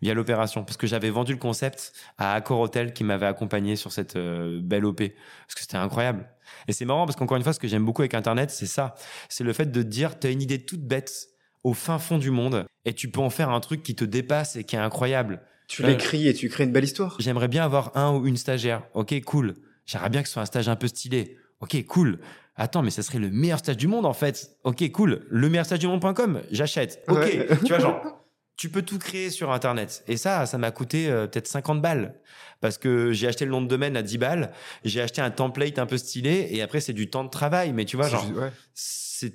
[0.00, 0.64] via l'opération.
[0.64, 4.86] Parce que j'avais vendu le concept à Accor Hotel qui m'avait accompagné sur cette belle
[4.86, 5.00] OP.
[5.00, 6.26] Parce que c'était incroyable.
[6.68, 8.94] Et c'est marrant parce qu'encore une fois, ce que j'aime beaucoup avec Internet, c'est ça.
[9.28, 11.28] C'est le fait de dire, tu as une idée toute bête
[11.62, 14.56] au fin fond du monde et tu peux en faire un truc qui te dépasse
[14.56, 15.40] et qui est incroyable.
[15.68, 17.16] Tu l'écris et tu crées une belle histoire.
[17.20, 18.82] J'aimerais bien avoir un ou une stagiaire.
[18.92, 19.54] Ok, cool.
[19.86, 21.38] J'aimerais bien que ce soit un stage un peu stylé.
[21.60, 22.18] Ok, cool.
[22.56, 24.58] Attends, mais ça serait le meilleur stage du monde en fait.
[24.64, 25.26] Ok, cool.
[25.30, 27.02] Le meilleur stage du monde.com, j'achète.
[27.08, 27.48] Ok, Ouais.
[27.60, 28.02] tu vois, genre,
[28.56, 30.04] tu peux tout créer sur Internet.
[30.06, 32.14] Et ça, ça m'a coûté euh, peut-être 50 balles.
[32.60, 34.52] Parce que j'ai acheté le nom de domaine à 10 balles,
[34.84, 37.72] j'ai acheté un template un peu stylé, et après, c'est du temps de travail.
[37.72, 38.50] Mais tu vois, genre, ouais.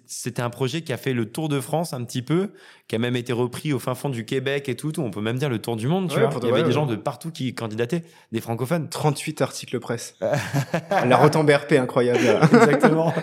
[0.05, 2.51] C'était un projet qui a fait le tour de France un petit peu,
[2.87, 5.01] qui a même été repris au fin fond du Québec et tout, tout.
[5.01, 6.39] on peut même dire le tour du monde, tu Ouais, vois.
[6.41, 8.89] Il y avait des gens de partout qui candidataient, des francophones.
[8.89, 10.15] 38 articles presse.
[10.89, 12.19] La retombe BRP incroyable.
[12.53, 13.13] Exactement.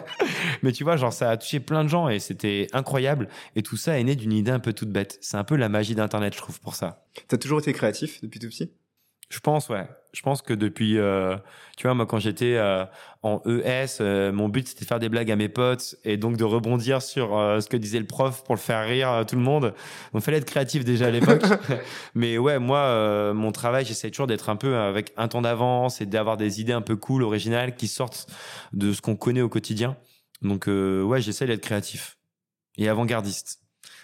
[0.63, 3.29] Mais tu vois, genre, ça a touché plein de gens et c'était incroyable.
[3.57, 5.19] Et tout ça est né d'une idée un peu toute bête.
[5.21, 7.05] C'est un peu la magie d'Internet, je trouve, pour ça.
[7.29, 8.71] T'as toujours été créatif depuis tout petit?
[9.29, 9.89] Je pense, ouais.
[10.13, 11.37] Je pense que depuis, euh,
[11.77, 12.87] tu vois, moi quand j'étais euh,
[13.23, 16.39] en ES, euh, mon but c'était de faire des blagues à mes potes et donc
[16.39, 19.75] de rebondir sur ce que disait le prof pour le faire rire tout le monde.
[20.15, 21.43] Donc fallait être créatif déjà à l'époque.
[22.15, 26.07] Mais ouais, moi, mon travail, j'essaie toujours d'être un peu avec un temps d'avance et
[26.07, 28.27] d'avoir des idées un peu cool, originales, qui sortent
[28.73, 29.99] de ce qu'on connaît au quotidien.
[30.41, 32.17] Donc ouais, j'essaie d'être créatif
[32.79, 33.59] et avant-gardiste.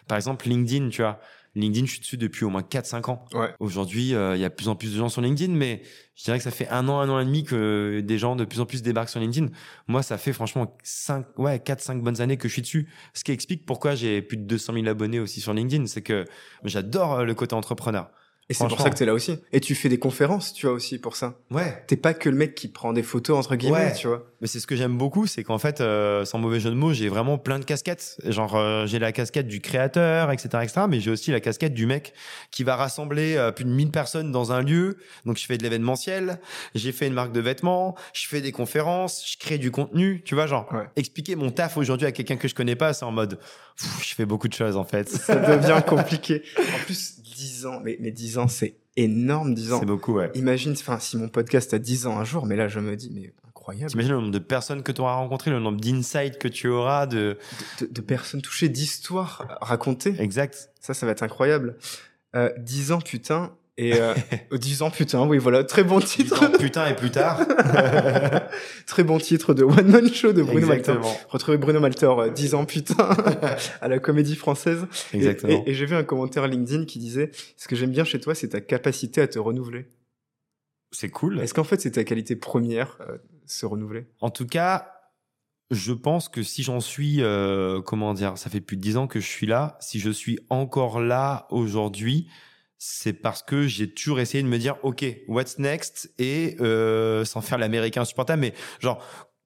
[0.09, 1.21] Par exemple, LinkedIn, tu vois
[1.55, 3.25] LinkedIn, je suis dessus depuis au moins 4-5 ans.
[3.35, 3.55] Ouais.
[3.61, 5.83] Aujourd'hui, euh, il y a de plus en plus de gens sur LinkedIn, mais
[6.15, 8.45] je dirais que ça fait un an, un an et demi que des gens de
[8.45, 9.49] plus en plus débarquent sur LinkedIn.
[9.87, 12.89] Moi, ça fait franchement 5, ouais, 4-5 bonnes années que je suis dessus.
[13.13, 15.87] Ce qui explique pourquoi j'ai plus de 200 000 abonnés aussi sur LinkedIn.
[15.87, 16.25] C'est que
[16.65, 18.11] j'adore euh, le côté entrepreneur.
[18.49, 19.39] Et c'est pour ça que tu es là aussi.
[19.53, 21.39] Et tu fais des conférences, tu vois, aussi pour ça.
[21.51, 21.85] Ouais.
[21.87, 24.27] T'es pas que le mec qui prend des photos, entre guillemets, tu vois.
[24.41, 26.93] Mais c'est ce que j'aime beaucoup, c'est qu'en fait, euh, sans mauvais jeu de mots,
[26.93, 28.17] j'ai vraiment plein de casquettes.
[28.25, 31.87] Genre, euh, j'ai la casquette du créateur, etc., etc., mais j'ai aussi la casquette du
[31.87, 32.13] mec
[32.51, 34.99] qui va rassembler euh, plus de 1000 personnes dans un lieu.
[35.25, 36.41] Donc, je fais de l'événementiel,
[36.75, 40.35] j'ai fait une marque de vêtements, je fais des conférences, je crée du contenu, tu
[40.35, 43.39] vois, genre, expliquer mon taf aujourd'hui à quelqu'un que je connais pas, c'est en mode,
[43.77, 45.09] je fais beaucoup de choses, en fait.
[45.09, 46.43] Ça devient compliqué.
[46.59, 49.81] En plus, 10 ans, mais, mais 10 ans, c'est énorme, 10 ans.
[49.81, 50.31] C'est beaucoup, ouais.
[50.35, 53.11] Imagine, enfin, si mon podcast a 10 ans un jour, mais là, je me dis,
[53.13, 53.91] mais incroyable.
[53.91, 57.07] T'imagines le nombre de personnes que tu auras rencontrées, le nombre d'insights que tu auras,
[57.07, 57.39] de...
[57.81, 60.15] De, personnes touchées, d'histoires racontées.
[60.19, 60.71] Exact.
[60.81, 61.77] Ça, ça va être incroyable.
[62.35, 64.15] Euh, 10 ans, putain, et euh,
[64.53, 66.47] 10 ans, putain, oui, voilà, très bon titre.
[66.59, 67.41] putain et plus tard.
[68.87, 70.99] très bon titre de One Man Show de Bruno Malter.
[71.29, 73.09] Retrouvez Bruno Malter, 10 euh, ans, putain,
[73.81, 74.87] à la comédie française.
[75.15, 75.63] Exactement.
[75.67, 78.49] Et, j'ai vu un commentaire LinkedIn qui disait, ce que j'aime bien chez toi, c'est
[78.49, 79.87] ta capacité à te renouveler.
[80.91, 81.41] C'est cool.
[81.41, 83.17] Est-ce qu'en fait, c'est ta qualité première, euh,
[83.47, 84.05] se renouveler?
[84.21, 84.93] En tout cas,
[85.71, 89.07] je pense que si j'en suis, euh, comment dire, ça fait plus de 10 ans
[89.07, 92.29] que je suis là, si je suis encore là aujourd'hui,
[92.85, 96.13] c'est parce que j'ai toujours essayé de me dire, OK, what's next?
[96.19, 99.01] Et euh, sans faire l'américain insupportable, mais genre,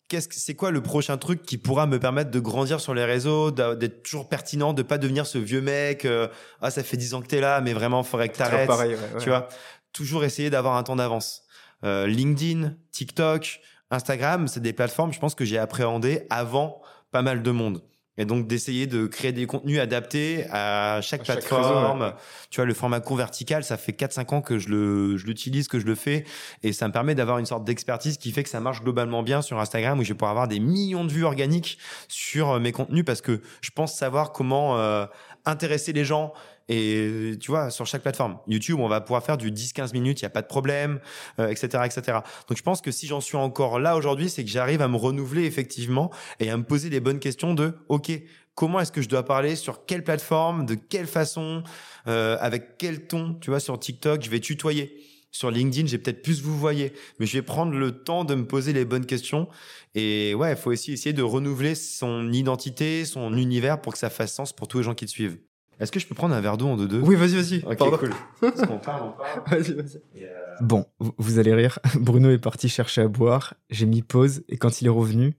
[0.09, 3.05] qu'est-ce que c'est quoi le prochain truc qui pourra me permettre de grandir sur les
[3.05, 6.29] réseaux, d'être toujours pertinent, de pas devenir ce vieux mec, euh,
[6.63, 8.67] ah ça fait dix ans que t'es là, mais vraiment faudrait que t'arrêtes.
[8.67, 9.49] Pareil, Tu vois,
[9.93, 11.43] toujours essayer d'avoir un temps d'avance.
[11.85, 13.61] Euh, LinkedIn, TikTok,
[13.91, 16.81] Instagram, c'est des plateformes, je pense que j'ai appréhendé avant
[17.11, 17.83] pas mal de monde.
[18.19, 22.15] Et donc d'essayer de créer des contenus adaptés à chaque plateforme.
[22.51, 25.69] Tu vois, le format court vertical, ça fait 4-5 ans que je le, je l'utilise,
[25.69, 26.25] que je le fais.
[26.63, 29.43] Et ça me permet d'avoir une sorte d'expertise qui fait que ça marche globalement bien
[29.43, 32.73] sur Instagram où je vais pouvoir avoir des millions de vues organiques sur euh, mes
[32.73, 35.07] contenus parce que je pense savoir comment euh,
[35.45, 36.33] intéresser les gens
[36.69, 40.25] et tu vois, sur chaque plateforme, YouTube, on va pouvoir faire du 10-15 minutes, il
[40.25, 41.01] n'y a pas de problème,
[41.39, 42.19] etc., euh, etc.
[42.49, 44.97] Donc je pense que si j'en suis encore là aujourd'hui, c'est que j'arrive à me
[44.97, 46.11] renouveler effectivement
[46.41, 48.11] et à me poser les bonnes questions de, OK,
[48.57, 51.63] comment est-ce que je dois parler sur quelle plateforme, de quelle façon,
[52.09, 55.01] euh, avec quel ton, tu vois, sur TikTok, je vais tutoyer.
[55.31, 58.47] Sur LinkedIn, j'ai peut-être plus vous voyez, mais je vais prendre le temps de me
[58.47, 59.49] poser les bonnes questions.
[59.95, 64.09] Et ouais, il faut aussi essayer de renouveler son identité, son univers pour que ça
[64.09, 65.39] fasse sens pour tous les gens qui te suivent.
[65.79, 67.65] Est-ce que je peux prendre un verre d'eau en deux-deux Oui, vas-y, vas-y.
[67.65, 68.11] Ok, cool.
[68.41, 69.43] Parce qu'on parle, on parle.
[69.51, 70.25] Vas-y, vas-y.
[70.25, 71.79] Euh, bon, vous allez rire.
[72.01, 73.55] Bruno est parti chercher à boire.
[73.69, 75.37] J'ai mis pause et quand il est revenu,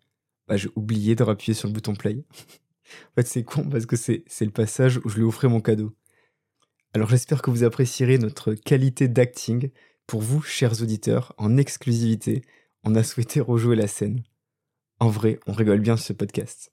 [0.48, 2.24] bah, j'ai oublié de rappuyer sur le bouton play.
[2.38, 5.60] en fait, c'est con parce que c'est, c'est le passage où je lui offrais mon
[5.60, 5.96] cadeau.
[6.94, 9.72] Alors, j'espère que vous apprécierez notre qualité d'acting.
[10.06, 12.44] Pour vous, chers auditeurs, en exclusivité,
[12.84, 14.24] on a souhaité rejouer la scène.
[15.00, 16.72] En vrai, on rigole bien sur ce podcast.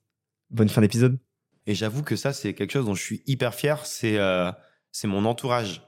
[0.51, 1.19] Bonne fin d'épisode.
[1.67, 3.85] Et j'avoue que ça, c'est quelque chose dont je suis hyper fier.
[3.85, 4.51] C'est euh,
[4.91, 5.81] c'est mon entourage.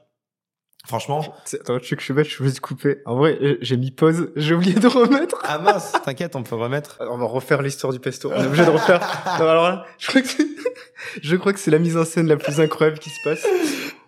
[0.86, 1.20] Franchement.
[1.52, 2.98] Attends, tu sais que je suis bête, je vais te couper.
[3.04, 5.36] En vrai, j'ai mis pause, j'ai oublié de remettre.
[5.44, 6.98] Ah mince, t'inquiète, on peut remettre.
[7.00, 8.30] On va refaire l'histoire du pesto.
[8.34, 9.02] On est obligé de refaire.
[9.26, 10.28] alors là, je crois que
[11.22, 13.46] je crois que c'est la mise en scène la plus incroyable qui se passe.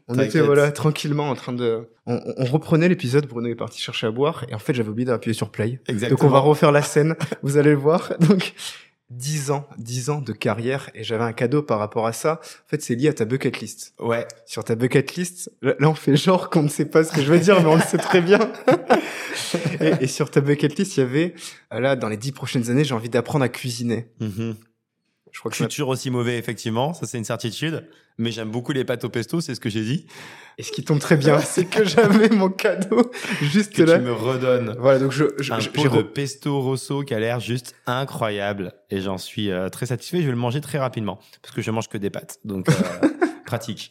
[0.08, 3.26] On était voilà tranquillement en train de, on, on reprenait l'épisode.
[3.26, 5.80] Bruno est parti chercher à boire et en fait j'avais oublié d'appuyer sur play.
[5.86, 6.18] Exactement.
[6.18, 7.14] Donc on va refaire la scène.
[7.42, 8.12] Vous allez le voir.
[8.20, 8.54] Donc
[9.10, 12.40] 10 ans, 10 ans de carrière et j'avais un cadeau par rapport à ça.
[12.42, 13.94] En fait, c'est lié à ta bucket list.
[13.98, 14.26] Ouais.
[14.46, 17.32] Sur ta bucket list, là, on fait genre qu'on ne sait pas ce que je
[17.32, 18.38] veux dire, mais on le sait très bien.
[19.80, 21.34] et, sur ta bucket list, il y avait,
[21.72, 24.08] là, dans les 10 prochaines années, j'ai envie d'apprendre à cuisiner.
[24.20, 24.54] Mm-hmm.
[25.32, 27.86] Je crois que Futur aussi mauvais, effectivement, ça c'est une certitude.
[28.18, 30.06] Mais j'aime beaucoup les pâtes au pesto, c'est ce que j'ai dit.
[30.58, 33.10] Et ce qui tombe très bien, c'est que j'avais mon cadeau
[33.40, 33.98] juste que là.
[33.98, 34.76] Tu me redonnes.
[34.78, 39.00] Voilà, donc je, je un pot de pesto rosso qui a l'air juste incroyable et
[39.00, 40.18] j'en suis euh, très satisfait.
[40.18, 43.08] Je vais le manger très rapidement parce que je mange que des pâtes, donc euh,
[43.46, 43.90] pratique.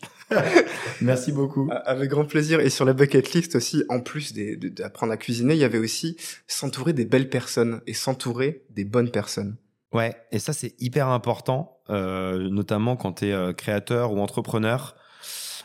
[1.02, 1.68] Merci beaucoup.
[1.86, 2.60] Avec grand plaisir.
[2.60, 6.18] Et sur la bucket list aussi, en plus d'apprendre à cuisiner, il y avait aussi
[6.48, 9.56] s'entourer des belles personnes et s'entourer des bonnes personnes.
[9.94, 14.96] Ouais, et ça c'est hyper important, euh, notamment quand tu es euh, créateur ou entrepreneur.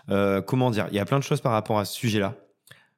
[0.08, 0.86] Euh, comment dire?
[0.90, 2.34] Il y a plein de choses par rapport à ce sujet-là.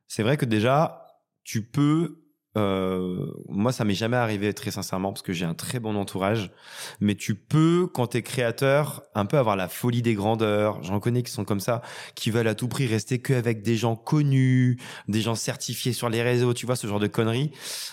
[0.09, 1.07] C'est vrai que déjà,
[1.43, 2.26] tu peux
[2.57, 6.50] euh, moi, ça m'est jamais arrivé très sincèrement parce que j'ai un très bon entourage.
[7.00, 10.82] Mais tu peux, quand t'es créateur, un peu avoir la folie des grandeurs.
[10.82, 11.82] J'en connais qui sont comme ça,
[12.14, 14.78] qui veulent à tout prix rester que avec des gens connus,
[15.09, 16.54] des gens certifiés sur les réseaux.
[16.54, 17.52] Tu vois ce genre de conneries.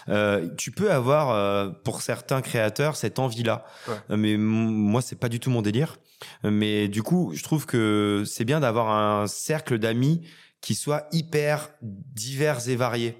[0.09, 3.65] Euh, tu peux avoir, euh, pour certains créateurs, cette envie-là.
[3.87, 4.17] Ouais.
[4.17, 5.97] Mais moi, c'est pas du tout mon délire.
[6.43, 10.21] Mais du coup, je trouve que c'est bien d'avoir un cercle d'amis
[10.63, 13.17] qui soit hyper divers et variés.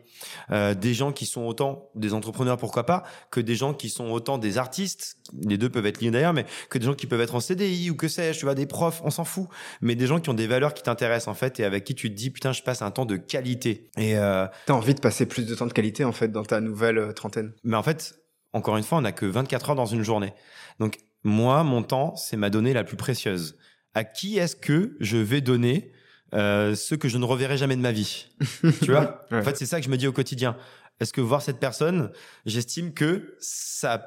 [0.50, 4.06] Euh, des gens qui sont autant des entrepreneurs, pourquoi pas, que des gens qui sont
[4.12, 7.20] autant des artistes, les deux peuvent être liés d'ailleurs, mais que des gens qui peuvent
[7.20, 9.50] être en CDI ou que sais-je, tu vois, des profs, on s'en fout,
[9.82, 12.10] mais des gens qui ont des valeurs qui t'intéressent en fait et avec qui tu
[12.10, 13.90] te dis putain, je passe un temps de qualité.
[13.98, 16.62] Et euh, T'as envie de passer plus de temps de qualité en fait dans ta
[16.62, 17.52] nouvelle euh, trentaine.
[17.66, 18.16] mais en fait,
[18.54, 20.34] encore une fois, on n'a que 24 heures dans une journée.
[20.80, 23.58] Donc moi, mon temps, c'est ma donnée la plus précieuse.
[23.96, 25.92] À qui est-ce que je vais donner
[26.34, 28.28] euh, ce que je ne reverrai jamais de ma vie
[28.82, 29.26] Tu vois?
[29.32, 29.40] Ouais.
[29.40, 30.56] En fait, c'est ça que je me dis au quotidien.
[31.00, 32.12] Est-ce que voir cette personne,
[32.46, 34.06] j'estime que ça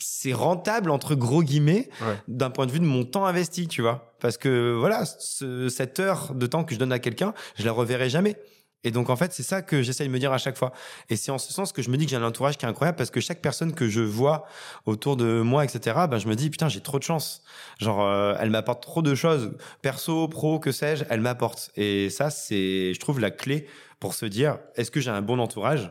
[0.00, 2.16] c'est rentable entre gros guillemets Ouais.
[2.28, 4.14] d'un point de vue de mon temps investi, tu vois?
[4.20, 7.72] Parce que voilà, ce- cette heure de temps que je donne à quelqu'un, je la
[7.72, 8.36] reverrai jamais.
[8.84, 10.72] Et donc en fait, c'est ça que j'essaye de me dire à chaque fois.
[11.08, 12.68] Et c'est en ce sens que je me dis que j'ai un entourage qui est
[12.68, 14.46] incroyable parce que chaque personne que je vois
[14.86, 17.42] autour de moi, etc., ben je me dis putain j'ai trop de chance.
[17.78, 21.70] Genre euh, elle m'apporte trop de choses, perso, pro, que sais-je, elle m'apporte.
[21.76, 23.66] Et ça c'est, je trouve la clé
[23.98, 25.90] pour se dire est-ce que j'ai un bon entourage?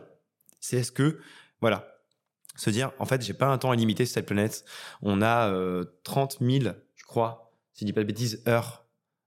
[0.61, 1.19] C'est est-ce que
[1.59, 1.93] voilà
[2.55, 4.63] se dire en fait j'ai pas un temps illimité sur cette planète.
[5.01, 8.85] On a euh, 30 000, je crois, si je dis pas de bêtises, heures.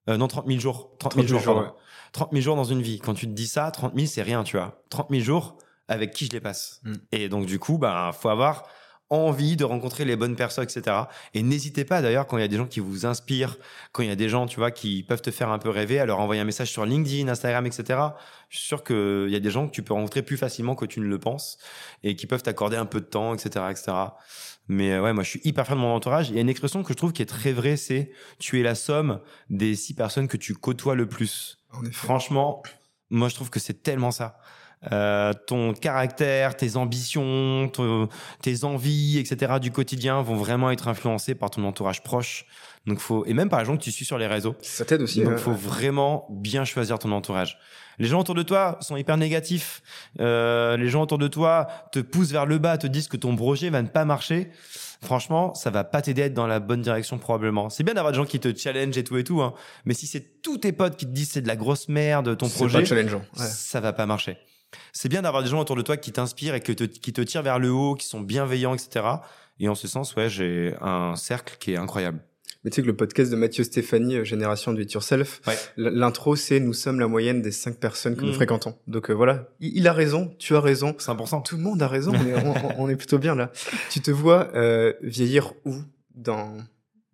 [0.09, 0.97] Euh, non 30 000 jours.
[0.99, 1.43] 30 000 jours.
[1.45, 1.75] pardon.
[2.13, 2.99] 30 000 jours dans une vie.
[2.99, 4.83] Quand tu te dis ça, 30 000, c'est rien, tu vois.
[4.91, 5.59] 30 000 jours,
[5.89, 6.81] avec qui je les passe.
[6.85, 6.95] Mm.
[7.13, 8.65] Et donc, du coup, ben, faut avoir
[9.11, 10.97] envie de rencontrer les bonnes personnes, etc.
[11.35, 13.59] Et n'hésitez pas, d'ailleurs, quand il y a des gens qui vous inspirent,
[13.91, 15.99] quand il y a des gens, tu vois, qui peuvent te faire un peu rêver,
[15.99, 17.99] à leur envoyer un message sur LinkedIn, Instagram, etc.
[18.49, 20.87] Je suis sûr qu'il y a des gens que tu peux rencontrer plus facilement que
[20.87, 21.59] tu ne le penses
[22.05, 23.93] et qui peuvent t'accorder un peu de temps, etc., etc.
[24.69, 26.31] Mais euh, ouais, moi, je suis hyper fan de mon entourage.
[26.31, 28.63] Il y a une expression que je trouve qui est très vraie, c'est tu es
[28.63, 31.60] la somme des six personnes que tu côtoies le plus.
[31.93, 32.63] Franchement,
[33.11, 34.39] moi je trouve que c'est tellement ça.
[34.93, 37.71] Euh, ton caractère, tes ambitions,
[38.41, 39.55] tes envies, etc.
[39.61, 42.47] du quotidien vont vraiment être influencés par ton entourage proche.
[42.87, 44.55] Donc faut et même par les gens que tu suis sur les réseaux.
[44.63, 45.23] Ça t'aide aussi.
[45.23, 47.59] Donc faut vraiment bien choisir ton entourage.
[47.99, 49.83] Les gens autour de toi sont hyper négatifs.
[50.19, 53.37] Euh, les gens autour de toi te poussent vers le bas, te disent que ton
[53.37, 54.51] projet va ne pas marcher.
[55.03, 57.69] Franchement, ça va pas t'aider à être dans la bonne direction probablement.
[57.69, 59.53] C'est bien d'avoir des gens qui te challenge et tout et tout, hein.
[59.85, 62.49] mais si c'est tous tes potes qui te disent c'est de la grosse merde ton
[62.49, 63.23] projet, pas challengeant.
[63.39, 63.47] Ouais.
[63.47, 64.39] ça va pas marcher.
[64.93, 67.21] C'est bien d'avoir des gens autour de toi qui t'inspirent et que te- qui te
[67.21, 69.05] tirent vers le haut, qui sont bienveillants, etc.
[69.59, 72.21] Et en ce sens, ouais, j'ai un cercle qui est incroyable.
[72.63, 75.57] Mais tu sais que le podcast de Mathieu Stéphanie, euh, Génération Do It Yourself, Ouais.
[75.79, 78.35] l'intro c'est nous sommes la moyenne des cinq personnes que nous Mm.
[78.35, 78.77] fréquentons.
[78.87, 80.93] Donc euh, voilà, il, il a raison, tu as raison.
[80.99, 81.41] 100%.
[81.43, 83.51] Tout le monde a raison, mais on, on- on est plutôt bien là.
[83.89, 85.75] Tu te vois euh, vieillir où
[86.15, 86.55] dans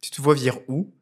[0.01, 0.93] Tu te vois vieillir où?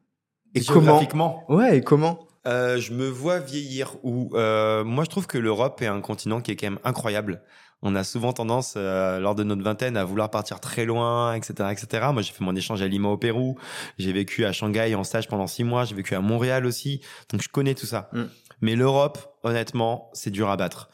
[0.53, 1.43] Et comment?
[1.51, 2.27] Ouais, et comment?
[2.47, 6.41] Euh, je me vois vieillir où euh, Moi, je trouve que l'Europe est un continent
[6.41, 7.41] qui est quand même incroyable.
[7.81, 11.69] On a souvent tendance, euh, lors de notre vingtaine, à vouloir partir très loin, etc.,
[11.71, 12.07] etc.
[12.13, 13.57] Moi, j'ai fait mon échange à Lima au Pérou.
[13.99, 15.85] J'ai vécu à Shanghai en stage pendant six mois.
[15.85, 17.01] J'ai vécu à Montréal aussi.
[17.31, 18.09] Donc, je connais tout ça.
[18.13, 18.23] Mm.
[18.61, 20.89] Mais l'Europe, honnêtement, c'est dur à battre.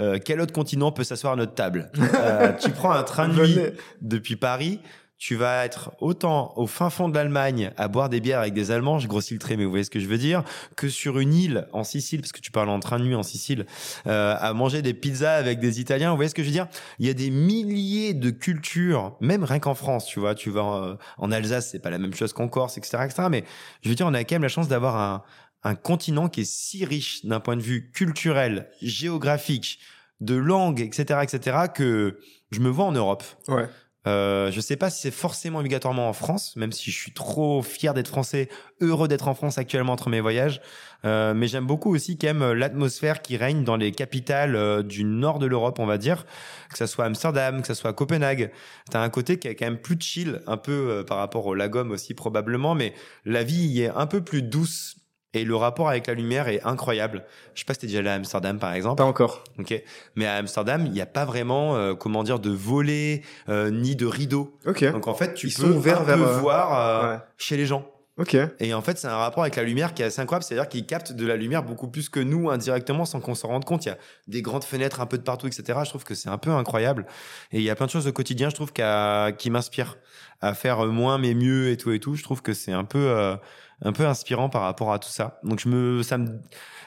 [0.00, 1.90] Euh, quel autre continent peut s'asseoir à notre table?
[2.14, 3.58] Euh, Tu prends un train de nuit
[4.00, 4.80] depuis Paris,
[5.18, 8.70] tu vas être autant au fin fond de l'Allemagne à boire des bières avec des
[8.70, 10.44] Allemands, je grossis le trait, mais vous voyez ce que je veux dire,
[10.76, 13.24] que sur une île en Sicile, parce que tu parles en train de nuit en
[13.24, 13.66] Sicile,
[14.06, 16.68] euh, à manger des pizzas avec des Italiens, vous voyez ce que je veux dire?
[17.00, 20.84] Il y a des milliers de cultures, même rien qu'en France, tu vois, tu vas
[20.84, 23.44] euh, en Alsace, c'est pas la même chose qu'en Corse, etc., etc., mais
[23.82, 25.24] je veux dire, on a quand même la chance d'avoir un,
[25.64, 29.80] un continent qui est si riche d'un point de vue culturel, géographique,
[30.20, 32.20] de langue, etc., etc., que
[32.52, 33.24] je me vois en Europe.
[33.48, 33.68] Ouais.
[34.06, 37.62] Euh, je sais pas si c'est forcément obligatoirement en France, même si je suis trop
[37.62, 38.48] fier d'être français,
[38.80, 40.60] heureux d'être en France actuellement entre mes voyages.
[41.04, 45.04] Euh, mais j'aime beaucoup aussi quand même l'atmosphère qui règne dans les capitales euh, du
[45.04, 46.26] nord de l'Europe, on va dire,
[46.70, 48.50] que ça soit Amsterdam, que ça soit Copenhague.
[48.90, 51.54] T'as un côté qui est quand même plus chill, un peu euh, par rapport au
[51.54, 52.94] Lagom aussi probablement, mais
[53.24, 54.96] la vie y est un peu plus douce.
[55.34, 57.24] Et le rapport avec la lumière est incroyable.
[57.54, 58.96] Je sais pas si t'es déjà allé à Amsterdam par exemple.
[58.96, 59.44] Pas encore.
[59.58, 59.74] Ok.
[60.16, 63.94] Mais à Amsterdam, il n'y a pas vraiment, euh, comment dire, de volets euh, ni
[63.94, 64.56] de rideaux.
[64.66, 64.84] Ok.
[64.90, 67.18] Donc en fait, tu Ils peux sont un vers, peu euh, voir euh, ouais.
[67.36, 67.86] chez les gens.
[68.16, 68.36] Ok.
[68.58, 70.44] Et en fait, c'est un rapport avec la lumière qui est assez incroyable.
[70.44, 73.64] C'est-à-dire qu'ils captent de la lumière beaucoup plus que nous indirectement sans qu'on s'en rende
[73.64, 73.84] compte.
[73.84, 75.78] Il y a des grandes fenêtres un peu de partout, etc.
[75.84, 77.06] Je trouve que c'est un peu incroyable.
[77.52, 79.98] Et il y a plein de choses au quotidien, je trouve, qu'à- qui m'inspirent
[80.40, 82.16] à faire moins mais mieux et tout et tout.
[82.16, 83.36] Je trouve que c'est un peu euh,
[83.82, 85.38] un peu inspirant par rapport à tout ça.
[85.42, 86.40] Donc je me, ça me,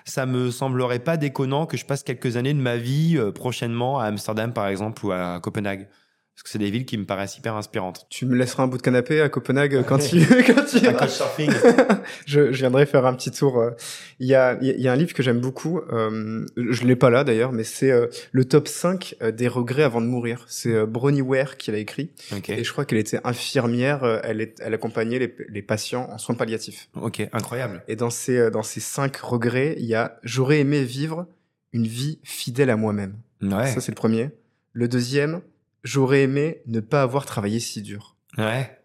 [0.06, 4.00] ça me semblerait pas déconnant que je passe quelques années de ma vie euh, prochainement
[4.00, 5.88] à Amsterdam par exemple ou à Copenhague.
[6.34, 8.08] Parce que c'est des villes qui me paraissent hyper inspirantes.
[8.10, 11.52] Tu me laisseras un bout de canapé à Copenhague quand tu quand tu surfing.
[12.26, 13.60] je, je viendrai faire un petit tour.
[13.60, 13.72] euh.
[14.20, 15.80] Il y a, il y a un livre que j'aime beaucoup.
[15.92, 19.84] Euh, je l'ai pas là d'ailleurs, mais c'est euh, le top 5 euh, des regrets
[19.84, 20.46] avant de mourir.
[20.48, 22.10] C'est euh, Bronnie Ware qui l'a écrit.
[22.36, 22.50] Ok.
[22.50, 24.22] Et je crois qu'elle était infirmière.
[24.24, 26.90] Elle, est, elle accompagnait les, les patients en soins palliatifs.
[27.00, 27.22] Ok.
[27.34, 27.84] Incroyable.
[27.88, 31.28] Et dans ces, dans ces cinq regrets, il y a j'aurais aimé vivre
[31.74, 33.16] une vie fidèle à moi-même.
[33.42, 33.68] Ouais.
[33.68, 34.30] Ça, c'est le premier.
[34.74, 35.42] Le deuxième,
[35.84, 38.16] j'aurais aimé ne pas avoir travaillé si dur.
[38.38, 38.80] Ouais.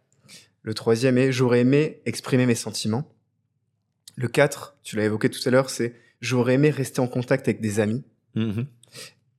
[0.63, 3.13] Le troisième est j'aurais aimé exprimer mes sentiments.
[4.17, 7.61] Le 4, tu l'as évoqué tout à l'heure, c'est j'aurais aimé rester en contact avec
[7.61, 8.05] des amis.
[8.35, 8.67] Mhm.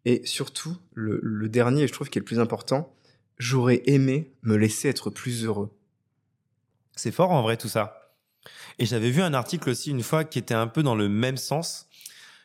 [0.05, 2.95] Et surtout, le, le dernier, je trouve qui est le plus important,
[3.37, 5.75] j'aurais aimé me laisser être plus heureux.
[6.95, 8.13] C'est fort en vrai tout ça.
[8.79, 11.37] Et j'avais vu un article aussi une fois qui était un peu dans le même
[11.37, 11.86] sens.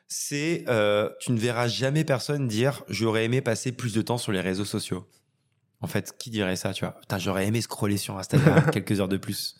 [0.08, 4.32] C'est euh, tu ne verras jamais personne dire j'aurais aimé passer plus de temps sur
[4.32, 5.08] les réseaux sociaux.
[5.80, 6.92] En fait, qui dirait ça, tu vois?
[7.00, 9.56] Putain, j'aurais aimé scroller sur Instagram quelques heures de plus.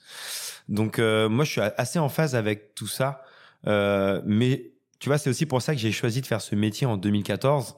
[0.68, 3.22] Donc euh, moi, je suis assez en phase avec tout ça.
[3.66, 6.86] Euh, mais tu vois, c'est aussi pour ça que j'ai choisi de faire ce métier
[6.86, 7.74] en 2014.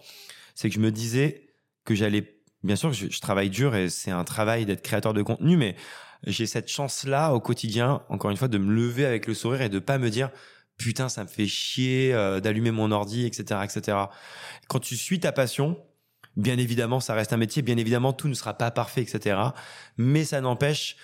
[0.54, 1.48] C'est que je me disais
[1.84, 5.22] que j'allais, bien sûr, je, je travaille dur et c'est un travail d'être créateur de
[5.22, 5.74] contenu, mais
[6.26, 9.68] j'ai cette chance-là au quotidien, encore une fois, de me lever avec le sourire et
[9.68, 10.30] de pas me dire
[10.76, 13.98] putain, ça me fait chier euh, d'allumer mon ordi, etc., etc.
[14.68, 15.78] Quand tu suis ta passion,
[16.36, 19.38] bien évidemment, ça reste un métier, bien évidemment, tout ne sera pas parfait, etc.
[19.96, 20.96] Mais ça n'empêche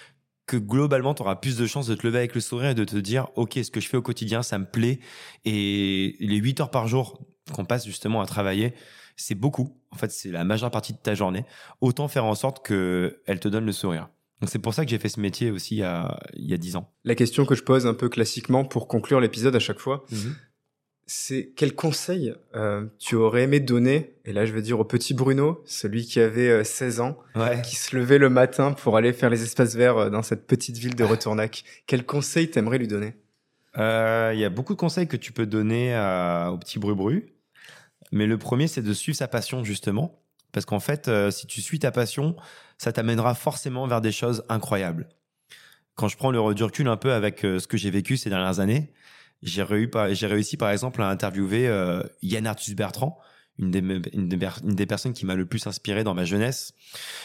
[0.46, 2.84] que globalement, tu auras plus de chances de te lever avec le sourire et de
[2.84, 4.98] te dire, OK, ce que je fais au quotidien, ça me plaît.
[5.44, 8.74] Et les 8 heures par jour qu'on passe justement à travailler,
[9.16, 9.80] c'est beaucoup.
[9.90, 11.44] En fait, c'est la majeure partie de ta journée.
[11.80, 14.08] Autant faire en sorte que elle te donne le sourire.
[14.40, 16.54] Donc c'est pour ça que j'ai fait ce métier aussi il y a, il y
[16.54, 16.90] a 10 ans.
[17.04, 20.04] La question que je pose un peu classiquement pour conclure l'épisode à chaque fois,
[21.06, 25.12] c'est quel conseil euh, tu aurais aimé donner, et là je vais dire au petit
[25.12, 27.60] Bruno, celui qui avait euh, 16 ans, Ouais.
[27.62, 30.76] qui se levait le matin pour aller faire les espaces verts euh, dans cette petite
[30.78, 31.64] ville de Retournac.
[31.88, 33.14] Quel conseil t'aimerais lui donner?
[33.76, 37.32] Euh, Il y a beaucoup de conseils que tu peux donner à- au petit bru-bru.
[38.12, 40.19] Mais le premier, c'est de suivre sa passion, justement.
[40.52, 42.36] Parce qu'en fait, euh, si tu suis ta passion,
[42.78, 45.08] ça t'amènera forcément vers des choses incroyables.
[45.94, 48.60] Quand je prends le recul un peu avec euh, ce que j'ai vécu ces dernières
[48.60, 48.92] années,
[49.42, 53.18] j'ai réussi, par- exemple à interviewer euh, Yann Arthus Bertrand,
[53.58, 53.80] une des,
[54.14, 54.28] une
[54.74, 56.72] des personnes qui m'a le plus inspiré dans ma jeunesse.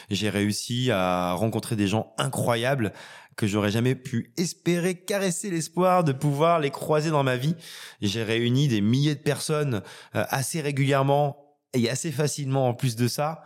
[0.09, 2.91] J'ai réussi à rencontrer des gens incroyables
[3.37, 7.55] que j'aurais jamais pu espérer caresser l'espoir de pouvoir les croiser dans ma vie.
[8.01, 9.81] J'ai réuni des milliers de personnes
[10.15, 11.44] euh, assez régulièrement
[11.75, 13.43] et assez facilement en plus de ça.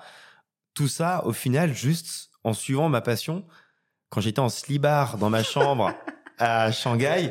[0.74, 3.46] Tout ça, au final, juste en suivant ma passion,
[4.10, 5.94] quand j'étais en slibard dans ma chambre
[6.40, 7.30] à Shanghai,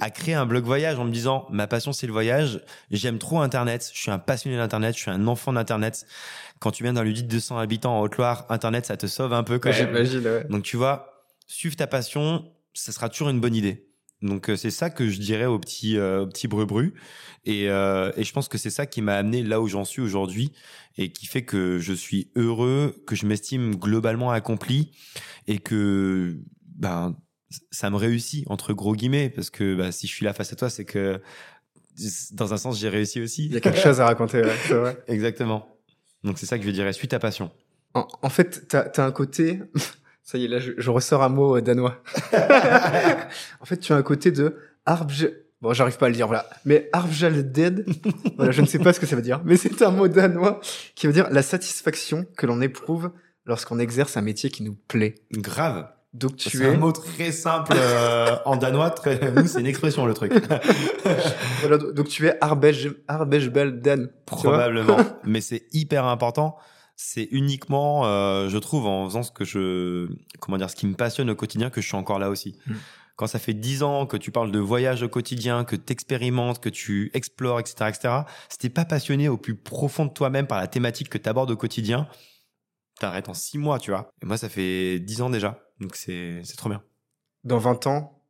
[0.00, 2.60] à créer un blog voyage en me disant ma passion c'est le voyage,
[2.90, 6.06] j'aime trop Internet, je suis un passionné d'Internet, je suis un enfant d'Internet.
[6.58, 9.44] Quand tu viens d'un lieu de 200 habitants en Haute-Loire, Internet ça te sauve un
[9.44, 9.88] peu quand même.
[9.88, 10.44] J'imagine, ouais.
[10.50, 13.91] Donc tu vois, suivre ta passion, ça sera toujours une bonne idée.
[14.22, 16.94] Donc euh, c'est ça que je dirais au petit euh, au petit bru
[17.44, 20.00] et, euh, et je pense que c'est ça qui m'a amené là où j'en suis
[20.00, 20.52] aujourd'hui
[20.96, 24.92] et qui fait que je suis heureux, que je m'estime globalement accompli
[25.48, 27.16] et que ben
[27.70, 30.56] ça me réussit entre gros guillemets parce que bah, si je suis là face à
[30.56, 31.20] toi c'est que
[32.32, 33.46] dans un sens j'ai réussi aussi.
[33.46, 34.96] Il y a quelque chose à raconter, ouais, c'est vrai.
[35.08, 35.68] Exactement.
[36.22, 37.50] Donc c'est ça que je dirais, suis ta passion.
[37.94, 39.60] En, en fait, t'as as un côté...
[40.22, 42.02] Ça y est, là, je, je ressors un mot euh, danois.
[43.60, 44.56] en fait, tu as un côté de
[44.86, 45.28] Arbj...
[45.60, 46.48] Bon, j'arrive pas à le dire, voilà.
[46.64, 47.86] Mais Arvjaldead,
[48.36, 50.60] voilà, je ne sais pas ce que ça veut dire, mais c'est un mot danois
[50.96, 53.12] qui veut dire la satisfaction que l'on éprouve
[53.46, 55.14] lorsqu'on exerce un métier qui nous plaît.
[55.32, 55.86] Grave.
[56.12, 56.66] Donc tu C'est es...
[56.66, 58.90] un mot très simple euh, en danois.
[58.90, 59.32] Très...
[59.32, 60.32] Nous, c'est une expression le truc.
[61.60, 64.10] Voilà, donc tu es Arbej, Arbejbalden.
[64.26, 64.96] Probablement.
[65.24, 66.56] Mais c'est hyper important.
[66.96, 70.08] C'est uniquement, euh, je trouve, en faisant ce que je,
[70.40, 72.58] comment dire, ce qui me passionne au quotidien, que je suis encore là aussi.
[72.66, 72.74] Mm.
[73.16, 76.60] Quand ça fait dix ans que tu parles de voyage au quotidien, que tu expérimentes,
[76.60, 78.14] que tu explores, etc., etc.,
[78.48, 81.50] si t'es pas passionné au plus profond de toi-même par la thématique que tu abordes
[81.50, 82.08] au quotidien,
[82.98, 84.10] t'arrêtes en six mois, tu vois.
[84.22, 85.58] Et moi, ça fait dix ans déjà.
[85.80, 86.82] Donc c'est, c'est trop bien.
[87.44, 88.22] Dans 20 ans,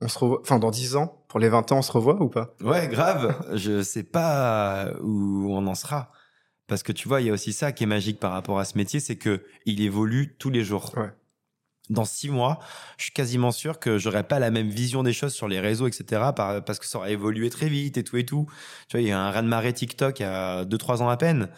[0.00, 0.40] on se revoit...
[0.40, 2.54] Enfin, dans 10 ans, pour les 20 ans, on se revoit ou pas?
[2.62, 3.36] Ouais, grave.
[3.54, 6.10] je sais pas où on en sera.
[6.70, 8.64] Parce que tu vois, il y a aussi ça qui est magique par rapport à
[8.64, 10.96] ce métier, c'est que il évolue tous les jours.
[10.96, 11.10] Ouais.
[11.88, 12.60] Dans six mois,
[12.96, 15.88] je suis quasiment sûr que j'aurai pas la même vision des choses sur les réseaux,
[15.88, 16.32] etc.
[16.32, 18.46] par- parce que ça aura évolué très vite et tout et tout.
[18.88, 21.02] Tu vois, il y a un raz de marée TikTok il y a deux, trois
[21.02, 21.48] ans à peine.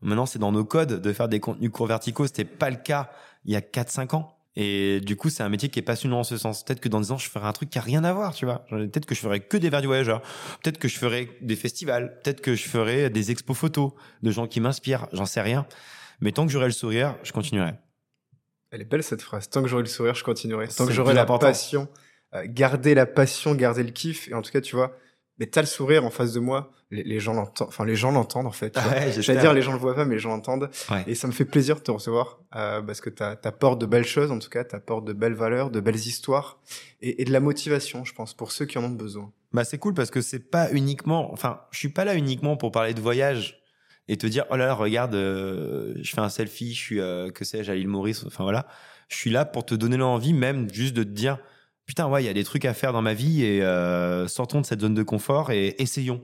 [0.00, 2.26] Maintenant, c'est dans nos codes de faire des contenus courts verticaux.
[2.26, 3.10] C'était pas le cas
[3.44, 4.38] il y a quatre, cinq ans.
[4.54, 6.62] Et du coup, c'est un métier qui est passionnant en ce sens.
[6.62, 8.44] Peut-être que dans 10 ans, je ferai un truc qui a rien à voir, tu
[8.44, 8.66] vois.
[8.68, 10.20] Peut-être que je ferai que des verres du voyageur.
[10.62, 12.18] Peut-être que je ferai des festivals.
[12.22, 15.06] Peut-être que je ferai des expos photos de gens qui m'inspirent.
[15.12, 15.66] J'en sais rien.
[16.20, 17.72] Mais tant que j'aurai le sourire, je continuerai.
[18.70, 19.48] Elle est belle cette phrase.
[19.48, 20.68] Tant que j'aurai le sourire, je continuerai.
[20.68, 21.88] Tant que j'aurai la passion,
[22.34, 24.28] euh, garder la passion, garder le kiff.
[24.28, 24.96] Et en tout cas, tu vois,
[25.38, 26.70] mais t'as le sourire en face de moi.
[26.90, 27.68] Les, gens l'entendent.
[27.68, 28.76] Enfin, les gens l'entendent en fait.
[28.76, 30.70] Ouais, J'allais dire les gens le voient pas, mais les gens l'entendent.
[31.06, 34.30] Et ça me fait plaisir de te recevoir euh, parce que t'apportes de belles choses,
[34.30, 36.60] en tout cas, t'apportes de belles valeurs, de belles histoires
[37.00, 39.32] et, de la motivation, je pense, pour ceux qui en ont besoin.
[39.52, 41.32] Bah c'est cool parce que c'est pas uniquement.
[41.32, 43.62] Enfin, je suis pas là uniquement pour parler de voyage
[44.08, 47.30] et te dire oh là là regarde, euh, je fais un selfie, je suis euh,
[47.30, 48.24] que sais-je à l'île Maurice.
[48.26, 48.66] Enfin voilà,
[49.08, 51.38] je suis là pour te donner l'envie même juste de te dire
[51.92, 54.62] putain, ouais, il y a des trucs à faire dans ma vie et euh, sortons
[54.62, 56.22] de cette zone de confort et essayons.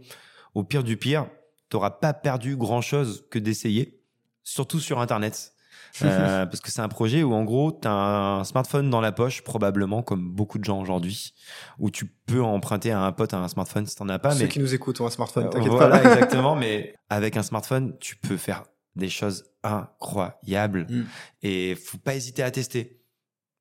[0.54, 1.26] Au pire du pire,
[1.68, 4.00] t'auras pas perdu grand chose que d'essayer,
[4.44, 5.52] surtout sur Internet.
[6.02, 9.10] Euh, parce que c'est un projet où en gros tu as un smartphone dans la
[9.10, 11.32] poche probablement comme beaucoup de gens aujourd'hui
[11.78, 14.48] où tu peux emprunter à un pote un smartphone si t'en as pas ceux mais
[14.48, 17.96] qui nous écoutent ont un smartphone euh, t'inquiète voilà, pas exactement mais avec un smartphone
[18.00, 18.64] tu peux faire
[18.96, 21.06] des choses incroyables mm.
[21.42, 23.00] et faut pas hésiter à tester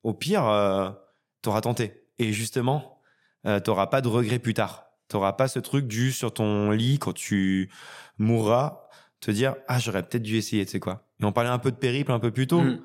[0.04, 0.90] au pire euh,
[1.42, 2.04] t'auras tenté.
[2.18, 3.00] Et justement,
[3.46, 4.86] euh, t'auras pas de regret plus tard.
[5.08, 7.70] T'auras pas ce truc du sur ton lit quand tu
[8.18, 8.82] mourras,
[9.20, 11.06] te dire ah j'aurais peut-être dû essayer, tu sais quoi.
[11.20, 12.60] Et on parlait un peu de périple un peu plus tôt.
[12.60, 12.80] Mm.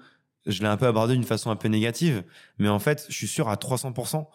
[0.46, 2.24] Je l'ai un peu abordé d'une façon un peu négative,
[2.58, 4.28] mais en fait, je suis sûr à 300%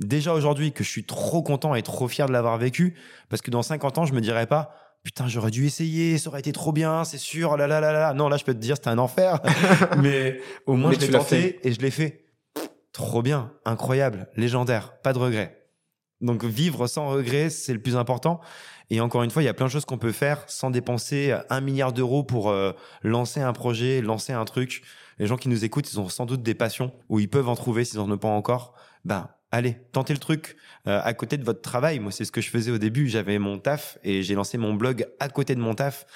[0.00, 2.96] déjà aujourd'hui que je suis trop content et trop fier de l'avoir vécu
[3.28, 4.74] parce que dans 50 ans, je me dirais pas
[5.04, 8.14] putain, j'aurais dû essayer, ça aurait été trop bien, c'est sûr, là là là là.
[8.14, 9.38] Non, là, je peux te dire, c'était un enfer,
[10.02, 12.23] mais au moins je l'ai tenté et je l'ai fait.
[12.94, 15.66] Trop bien, incroyable, légendaire, pas de regret.
[16.20, 18.40] Donc vivre sans regret, c'est le plus important.
[18.88, 21.36] Et encore une fois, il y a plein de choses qu'on peut faire sans dépenser
[21.50, 22.70] un milliard d'euros pour euh,
[23.02, 24.84] lancer un projet, lancer un truc.
[25.18, 27.56] Les gens qui nous écoutent, ils ont sans doute des passions où ils peuvent en
[27.56, 28.74] trouver s'ils n'en ont pas encore.
[29.04, 30.56] Ben, allez, tentez le truc
[30.86, 31.98] euh, à côté de votre travail.
[31.98, 33.08] Moi, c'est ce que je faisais au début.
[33.08, 36.06] J'avais mon taf et j'ai lancé mon blog à côté de mon taf.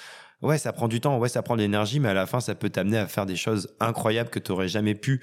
[0.41, 2.55] Ouais, ça prend du temps, ouais, ça prend de l'énergie, mais à la fin, ça
[2.55, 5.19] peut t'amener à faire des choses incroyables que tu n'aurais jamais pu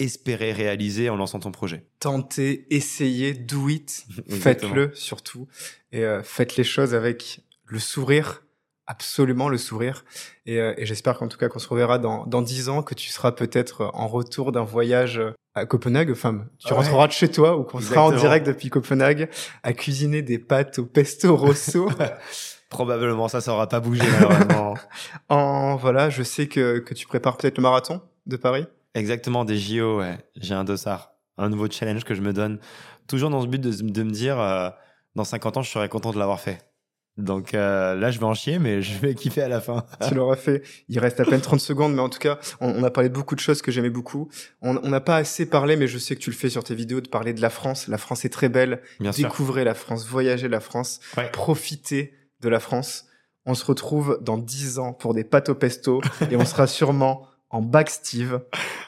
[0.00, 5.46] espérer réaliser en lançant ton projet Tentez, essayez, do it, faites-le surtout.
[5.92, 8.42] Et euh, faites les choses avec le sourire,
[8.86, 10.04] absolument le sourire.
[10.46, 12.94] Et, euh, et j'espère qu'en tout cas qu'on se reverra dans dans dix ans, que
[12.94, 15.20] tu seras peut-être en retour d'un voyage
[15.54, 16.10] à Copenhague.
[16.10, 19.28] Enfin, tu rentreras de chez toi ou qu'on sera en direct depuis Copenhague
[19.62, 21.90] à cuisiner des pâtes au pesto rosso.
[22.70, 24.74] Probablement, ça, ça aura pas bougé malheureusement.
[25.28, 28.66] en voilà, je sais que que tu prépares peut-être le marathon de Paris.
[28.94, 30.18] Exactement, des JO, ouais.
[30.36, 31.12] J'ai un dossard.
[31.38, 32.58] Un nouveau challenge que je me donne.
[33.06, 34.70] Toujours dans ce but de, de me dire, euh,
[35.14, 36.70] dans 50 ans, je serais content de l'avoir fait.
[37.16, 39.84] Donc euh, là, je vais en chier, mais je vais kiffer à la fin.
[40.08, 40.62] tu l'auras fait.
[40.88, 43.34] Il reste à peine 30 secondes, mais en tout cas, on, a parlé de beaucoup
[43.34, 44.28] de choses que j'aimais beaucoup.
[44.62, 47.00] On n'a pas assez parlé, mais je sais que tu le fais sur tes vidéos,
[47.00, 47.88] de parler de la France.
[47.88, 48.82] La France est très belle.
[49.00, 51.00] Bien Découvrez la France, voyagez la France,
[51.32, 53.06] profitez de la France.
[53.46, 56.00] On se retrouve dans 10 ans pour des pâtes au pesto
[56.30, 58.40] et on sera sûrement en back Steve,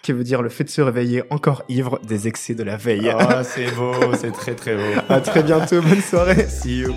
[0.02, 3.12] qui veut dire le fait de se réveiller encore ivre des excès de la veille.
[3.18, 5.01] Ah, c'est beau, c'est très très beau.
[5.09, 6.47] À très bientôt, bonne soirée.
[6.48, 6.94] See you.